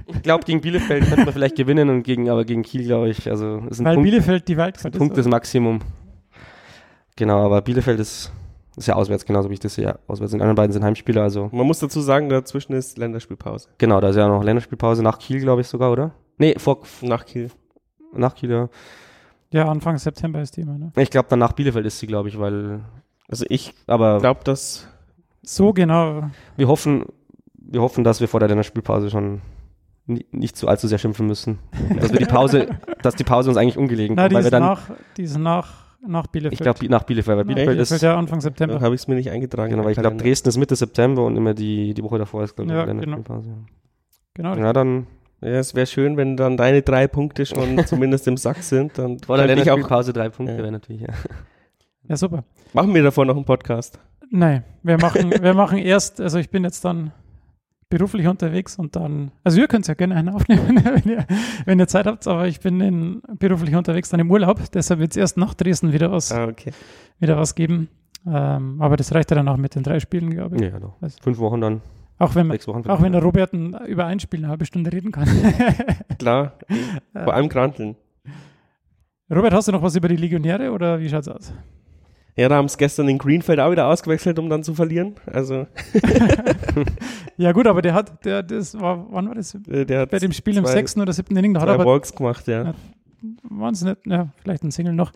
Ich 0.06 0.22
glaube, 0.22 0.44
gegen 0.44 0.60
Bielefeld 0.60 1.06
könnte 1.06 1.24
man 1.24 1.32
vielleicht 1.32 1.56
gewinnen 1.56 1.88
und 1.88 2.02
gegen, 2.02 2.28
aber 2.28 2.44
gegen 2.44 2.62
Kiel, 2.62 2.84
glaube 2.84 3.08
ich, 3.08 3.28
also 3.28 3.58
ist 3.70 3.80
ein 3.80 3.84
Weil 3.84 3.94
Punkt, 3.94 4.10
Bielefeld 4.10 4.48
die 4.48 4.52
ist 4.52 4.86
ein 4.86 4.92
Punkt 4.92 5.16
ist. 5.16 5.28
Maximum. 5.28 5.80
Genau, 7.16 7.44
aber 7.44 7.62
Bielefeld 7.62 7.98
ist, 7.98 8.32
ist 8.80 8.86
ja 8.88 8.94
auswärts, 8.96 9.24
genauso 9.24 9.48
wie 9.50 9.54
ich 9.54 9.60
das 9.60 9.74
sehe. 9.74 9.98
Auswärts 10.08 10.30
sind 10.32 10.38
die 10.40 10.42
anderen 10.42 10.56
beiden 10.56 10.72
sind 10.72 10.84
Heimspieler, 10.84 11.22
also 11.22 11.48
Man 11.52 11.66
muss 11.66 11.78
dazu 11.78 12.00
sagen, 12.00 12.28
dazwischen 12.28 12.72
ist 12.72 12.98
Länderspielpause. 12.98 13.68
genau, 13.78 14.00
da 14.00 14.08
ist 14.10 14.16
ja 14.16 14.26
noch 14.28 14.42
Länderspielpause 14.42 15.02
nach 15.02 15.18
Kiel, 15.18 15.40
glaube 15.40 15.60
ich 15.60 15.68
sogar, 15.68 15.92
oder? 15.92 16.10
Nee, 16.38 16.54
vor, 16.58 16.80
Nach 17.02 17.24
Kiel. 17.24 17.50
nach 18.12 18.34
Kiel, 18.34 18.50
ja. 18.50 18.68
Ja, 19.52 19.68
Anfang 19.68 19.98
September 19.98 20.40
ist 20.40 20.56
die 20.56 20.60
immer. 20.62 20.78
Ne? 20.78 20.92
Ich 20.96 21.10
glaube, 21.10 21.26
dann 21.28 21.38
nach 21.40 21.52
Bielefeld 21.52 21.84
ist 21.86 21.98
sie, 21.98 22.06
glaube 22.06 22.28
ich, 22.28 22.38
weil, 22.38 22.80
Also 23.28 23.44
ich 23.48 23.74
aber 23.86 24.18
glaube, 24.20 24.40
dass 24.44 24.86
So 25.42 25.72
genau. 25.72 26.22
wir 26.56 26.68
hoffen, 26.68 27.04
wir 27.54 27.80
hoffen, 27.82 28.04
dass 28.04 28.20
wir 28.20 28.28
vor 28.28 28.38
der 28.40 28.48
Länderspielpause 28.48 29.10
schon 29.10 29.40
ni- 30.06 30.24
nicht 30.30 30.56
so 30.56 30.68
allzu 30.68 30.86
sehr 30.86 30.98
schimpfen 30.98 31.26
müssen. 31.26 31.58
Dass 31.98 32.12
wir 32.12 32.20
die 32.20 32.26
Pause, 32.26 32.68
dass 33.02 33.16
die 33.16 33.24
Pause 33.24 33.50
uns 33.50 33.58
eigentlich 33.58 33.76
ungelegen 33.76 34.16
kommt, 34.16 34.30
die 34.30 34.34
weil 34.36 34.42
wir 34.42 34.46
ist, 34.46 34.52
dann, 34.52 34.62
nach, 34.62 34.82
die 35.16 35.22
ist 35.24 35.36
nach, 35.36 35.89
nach 36.06 36.26
Bielefeld. 36.28 36.54
ich 36.54 36.60
glaube, 36.60 36.86
nach 36.88 37.02
Bielefeld, 37.04 37.36
weil 37.38 37.44
Nach 37.44 37.54
Bielefeld 37.54 37.78
ist, 37.80 38.02
ja 38.02 38.16
Anfang 38.16 38.38
da 38.38 38.42
September. 38.42 38.80
habe 38.80 38.94
ich 38.94 39.02
es 39.02 39.08
mir 39.08 39.14
nicht 39.16 39.30
eingetragen. 39.30 39.70
genau, 39.70 39.84
weil 39.84 39.92
ich 39.92 39.98
glaube, 39.98 40.16
Dresden 40.16 40.48
ist 40.48 40.56
Mitte 40.56 40.76
September 40.76 41.24
und 41.24 41.36
immer 41.36 41.54
die, 41.54 41.94
die 41.94 42.02
Woche 42.02 42.18
davor 42.18 42.42
ist, 42.44 42.56
glaube 42.56 42.70
ich, 42.70 42.76
Ja, 42.76 42.82
die 42.84 42.88
Länderspielpause. 42.88 43.50
Genau. 44.34 44.54
Ja, 44.56 44.72
dann 44.72 45.06
Ja, 45.42 45.48
es 45.58 45.74
wäre 45.74 45.86
schön, 45.86 46.16
wenn 46.16 46.36
dann 46.36 46.56
deine 46.56 46.82
drei 46.82 47.06
Punkte 47.06 47.44
schon 47.46 47.78
zumindest 47.86 48.26
im 48.28 48.36
Sack 48.36 48.58
sind. 48.62 48.98
Dann 48.98 49.18
vor 49.18 49.36
der 49.36 49.46
könnte 49.46 49.62
ich 49.62 49.70
auch, 49.70 49.76
Länderspielpause 49.76 50.12
drei 50.12 50.28
Punkte 50.28 50.54
Ja. 50.54 50.58
wäre 50.62 50.72
natürlich, 50.72 51.02
ja. 51.02 51.08
Ja, 52.08 52.16
super. 52.16 52.44
machen 52.72 52.94
wir 52.94 53.02
davor 53.02 53.24
noch 53.24 53.36
einen 53.36 53.44
Podcast. 53.44 53.98
Nein, 54.30 54.64
wir 54.82 54.96
machen, 54.98 55.32
wir 55.42 55.54
machen 55.54 55.78
erst, 55.78 56.20
also 56.20 56.38
ich 56.38 56.50
bin 56.50 56.62
jetzt 56.64 56.84
dann 56.84 57.12
beruflich 57.90 58.26
unterwegs 58.26 58.76
und 58.78 58.96
dann, 58.96 59.32
also 59.44 59.60
ihr 59.60 59.68
könnt 59.68 59.86
ja 59.86 59.94
gerne 59.94 60.14
einen 60.14 60.30
aufnehmen, 60.30 60.80
wenn 61.04 61.10
ihr, 61.12 61.26
wenn 61.66 61.78
ihr 61.78 61.88
Zeit 61.88 62.06
habt, 62.06 62.26
aber 62.26 62.46
ich 62.48 62.60
bin 62.60 62.80
in, 62.80 63.22
beruflich 63.38 63.74
unterwegs 63.76 64.08
dann 64.08 64.20
im 64.20 64.30
Urlaub, 64.30 64.60
deshalb 64.72 65.00
wird 65.00 65.10
es 65.10 65.16
erst 65.18 65.36
nach 65.36 65.52
Dresden 65.54 65.92
wieder 65.92 66.10
was, 66.10 66.32
Ah, 66.32 66.46
okay. 66.46 66.72
wieder 67.18 67.36
was 67.36 67.54
geben. 67.54 67.88
Ähm, 68.26 68.80
aber 68.80 68.96
das 68.96 69.14
reicht 69.14 69.30
ja 69.30 69.34
dann 69.34 69.48
auch 69.48 69.56
mit 69.56 69.74
den 69.74 69.82
drei 69.82 69.98
Spielen, 70.00 70.30
glaube 70.30 70.56
ich. 70.56 70.62
Ja, 70.62 70.78
doch. 70.78 70.94
Was? 71.00 71.18
Fünf 71.18 71.38
Wochen 71.38 71.60
dann, 71.60 71.80
Auch 72.18 72.34
wenn, 72.34 72.50
sechs 72.50 72.68
Wochen. 72.68 72.88
auch 72.88 73.02
wenn 73.02 73.12
der 73.12 73.22
Robert 73.22 73.52
über 73.52 74.06
ein 74.06 74.20
Spiel 74.20 74.40
eine 74.40 74.48
halbe 74.48 74.66
Stunde 74.66 74.92
reden 74.92 75.10
kann. 75.10 75.26
Klar, 76.18 76.52
vor 77.12 77.34
allem 77.34 77.48
Granteln. 77.48 77.96
Robert, 79.34 79.52
hast 79.52 79.68
du 79.68 79.72
noch 79.72 79.82
was 79.82 79.96
über 79.96 80.08
die 80.08 80.16
Legionäre 80.16 80.70
oder 80.72 81.00
wie 81.00 81.08
schaut's 81.08 81.28
aus? 81.28 81.52
Ja, 82.40 82.48
da 82.48 82.56
haben 82.56 82.64
es 82.66 82.78
gestern 82.78 83.08
in 83.08 83.18
Greenfeld 83.18 83.60
auch 83.60 83.70
wieder 83.70 83.86
ausgewechselt, 83.86 84.38
um 84.38 84.48
dann 84.48 84.62
zu 84.64 84.74
verlieren. 84.74 85.14
Also, 85.26 85.66
Ja 87.36 87.52
gut, 87.52 87.66
aber 87.66 87.82
der 87.82 87.94
hat, 87.94 88.24
der, 88.24 88.42
das 88.42 88.78
war, 88.78 89.06
wann 89.10 89.28
war 89.28 89.34
das? 89.34 89.54
äh, 89.68 89.84
der 89.84 90.00
hat 90.00 90.10
Bei 90.10 90.18
dem 90.18 90.32
Spiel 90.32 90.56
im 90.56 90.64
zwei- 90.64 90.72
sechsten 90.72 91.00
oder 91.00 91.12
siebten 91.12 91.36
Inning, 91.36 91.54
da 91.54 91.60
hat 91.60 91.68
er 91.68 91.84
Walks 91.84 92.14
gemacht, 92.14 92.46
ja. 92.48 92.64
Ja. 92.64 92.74
wahnsinnig, 93.42 93.98
ja, 94.06 94.28
vielleicht 94.42 94.62
ein 94.64 94.70
Single 94.70 94.94
noch. 94.94 95.12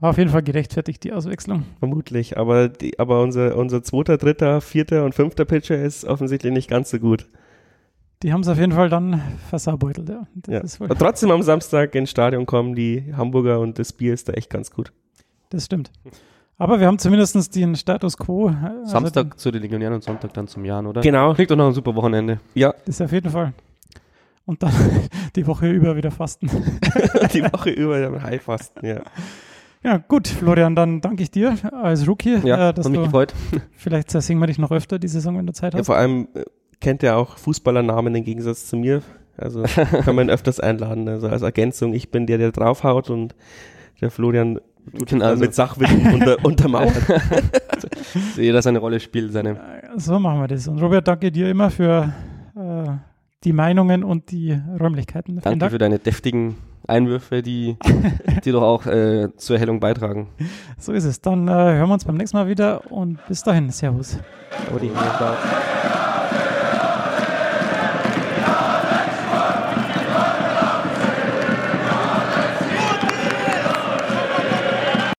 War 0.00 0.10
auf 0.10 0.18
jeden 0.18 0.30
Fall 0.30 0.42
gerechtfertigt, 0.42 1.02
die 1.04 1.12
Auswechslung. 1.12 1.64
Vermutlich. 1.78 2.36
Aber, 2.36 2.68
die, 2.68 2.98
aber 2.98 3.22
unser, 3.22 3.56
unser 3.56 3.82
zweiter, 3.82 4.18
dritter, 4.18 4.60
vierter 4.60 5.04
und 5.04 5.14
fünfter 5.14 5.44
Pitcher 5.44 5.80
ist 5.80 6.04
offensichtlich 6.04 6.52
nicht 6.52 6.68
ganz 6.68 6.90
so 6.90 6.98
gut. 6.98 7.26
Die 8.22 8.32
haben 8.32 8.40
es 8.40 8.48
auf 8.48 8.58
jeden 8.58 8.72
Fall 8.72 8.88
dann 8.88 9.22
versaubeutelt, 9.48 10.08
ja. 10.08 10.26
Ja. 10.48 10.62
trotzdem 10.98 11.30
am 11.30 11.42
Samstag 11.42 11.94
ins 11.94 12.10
Stadion 12.10 12.46
kommen 12.46 12.74
die 12.74 13.12
Hamburger 13.16 13.60
und 13.60 13.78
das 13.78 13.92
Bier 13.92 14.14
ist 14.14 14.28
da 14.28 14.32
echt 14.32 14.50
ganz 14.50 14.70
gut. 14.70 14.92
Das 15.50 15.64
stimmt. 15.66 15.90
Aber 16.56 16.78
wir 16.78 16.86
haben 16.86 16.98
zumindest 16.98 17.54
den 17.56 17.74
Status 17.76 18.16
quo. 18.16 18.48
äh, 18.48 18.52
also 18.64 18.86
Samstag 18.92 19.38
zu 19.38 19.50
den 19.50 19.62
Legionären 19.62 19.94
und 19.94 20.04
Sonntag 20.04 20.32
dann 20.34 20.46
zum 20.46 20.64
Jahren, 20.64 20.86
oder? 20.86 21.00
Genau. 21.00 21.34
Klingt 21.34 21.50
doch 21.50 21.56
noch 21.56 21.66
ein 21.66 21.72
super 21.74 21.94
Wochenende. 21.96 22.38
Ja, 22.54 22.72
Das 22.86 22.96
ist 22.96 23.02
auf 23.02 23.12
jeden 23.12 23.30
Fall. 23.30 23.52
Und 24.46 24.62
dann 24.62 24.72
die 25.36 25.46
Woche 25.46 25.68
über 25.70 25.96
wieder 25.96 26.10
fasten. 26.10 26.48
die 27.32 27.42
Woche 27.42 27.70
über 27.70 27.96
am 28.06 28.22
Heilfasten, 28.22 28.86
ja. 28.86 29.00
Ja, 29.82 29.98
gut, 29.98 30.28
Florian, 30.28 30.74
dann 30.74 31.00
danke 31.00 31.22
ich 31.22 31.30
dir 31.30 31.56
als 31.72 32.06
Rookie, 32.08 32.38
Ja, 32.44 32.70
äh, 32.70 32.74
dass 32.74 32.86
hat 32.86 32.92
mich 32.92 33.00
du, 33.00 33.04
gefreut. 33.06 33.34
vielleicht 33.76 34.10
singen 34.10 34.40
wir 34.40 34.46
dich 34.46 34.58
noch 34.58 34.70
öfter 34.70 34.98
die 34.98 35.08
Saison, 35.08 35.36
wenn 35.36 35.46
du 35.46 35.52
Zeit 35.52 35.74
ja 35.74 35.80
hast. 35.80 35.86
vor 35.86 35.96
allem 35.96 36.28
äh, 36.34 36.44
kennt 36.80 37.02
er 37.02 37.16
auch 37.18 37.36
Fußballernamen 37.36 38.14
im 38.14 38.24
Gegensatz 38.24 38.66
zu 38.66 38.76
mir. 38.76 39.02
Also 39.36 39.62
kann 40.04 40.14
man 40.14 40.28
ihn 40.28 40.30
öfters 40.30 40.60
einladen. 40.60 41.08
Also 41.08 41.28
als 41.28 41.42
Ergänzung, 41.42 41.92
ich 41.92 42.10
bin 42.10 42.26
der, 42.26 42.38
der 42.38 42.52
draufhaut 42.52 43.10
und 43.10 43.34
der 44.00 44.10
Florian 44.10 44.60
Genau, 44.92 45.24
also- 45.26 45.40
mit 45.42 45.54
Sachwissen 45.54 46.06
unter, 46.12 46.36
untermauert. 46.44 46.92
Jeder 48.36 48.62
seine 48.62 48.78
Rolle 48.78 49.00
spielt, 49.00 49.32
seine. 49.32 49.58
So 49.96 50.18
machen 50.18 50.40
wir 50.40 50.48
das. 50.48 50.68
Und 50.68 50.80
Robert, 50.80 51.06
danke 51.08 51.30
dir 51.32 51.48
immer 51.50 51.70
für 51.70 52.12
äh, 52.56 52.90
die 53.44 53.52
Meinungen 53.52 54.04
und 54.04 54.30
die 54.30 54.58
Räumlichkeiten. 54.80 55.40
Danke 55.40 55.58
Dank. 55.58 55.72
für 55.72 55.78
deine 55.78 55.98
deftigen 55.98 56.56
Einwürfe, 56.86 57.42
die, 57.42 57.76
die 58.44 58.52
doch 58.52 58.62
auch 58.62 58.86
äh, 58.86 59.28
zur 59.36 59.56
Erhellung 59.56 59.80
beitragen. 59.80 60.28
So 60.78 60.92
ist 60.92 61.04
es. 61.04 61.20
Dann 61.20 61.48
äh, 61.48 61.50
hören 61.50 61.88
wir 61.88 61.94
uns 61.94 62.04
beim 62.04 62.16
nächsten 62.16 62.36
Mal 62.36 62.48
wieder 62.48 62.90
und 62.92 63.18
bis 63.26 63.42
dahin. 63.42 63.70
Servus. 63.70 64.18
Odi. 64.74 64.90
Ciao. 64.92 65.34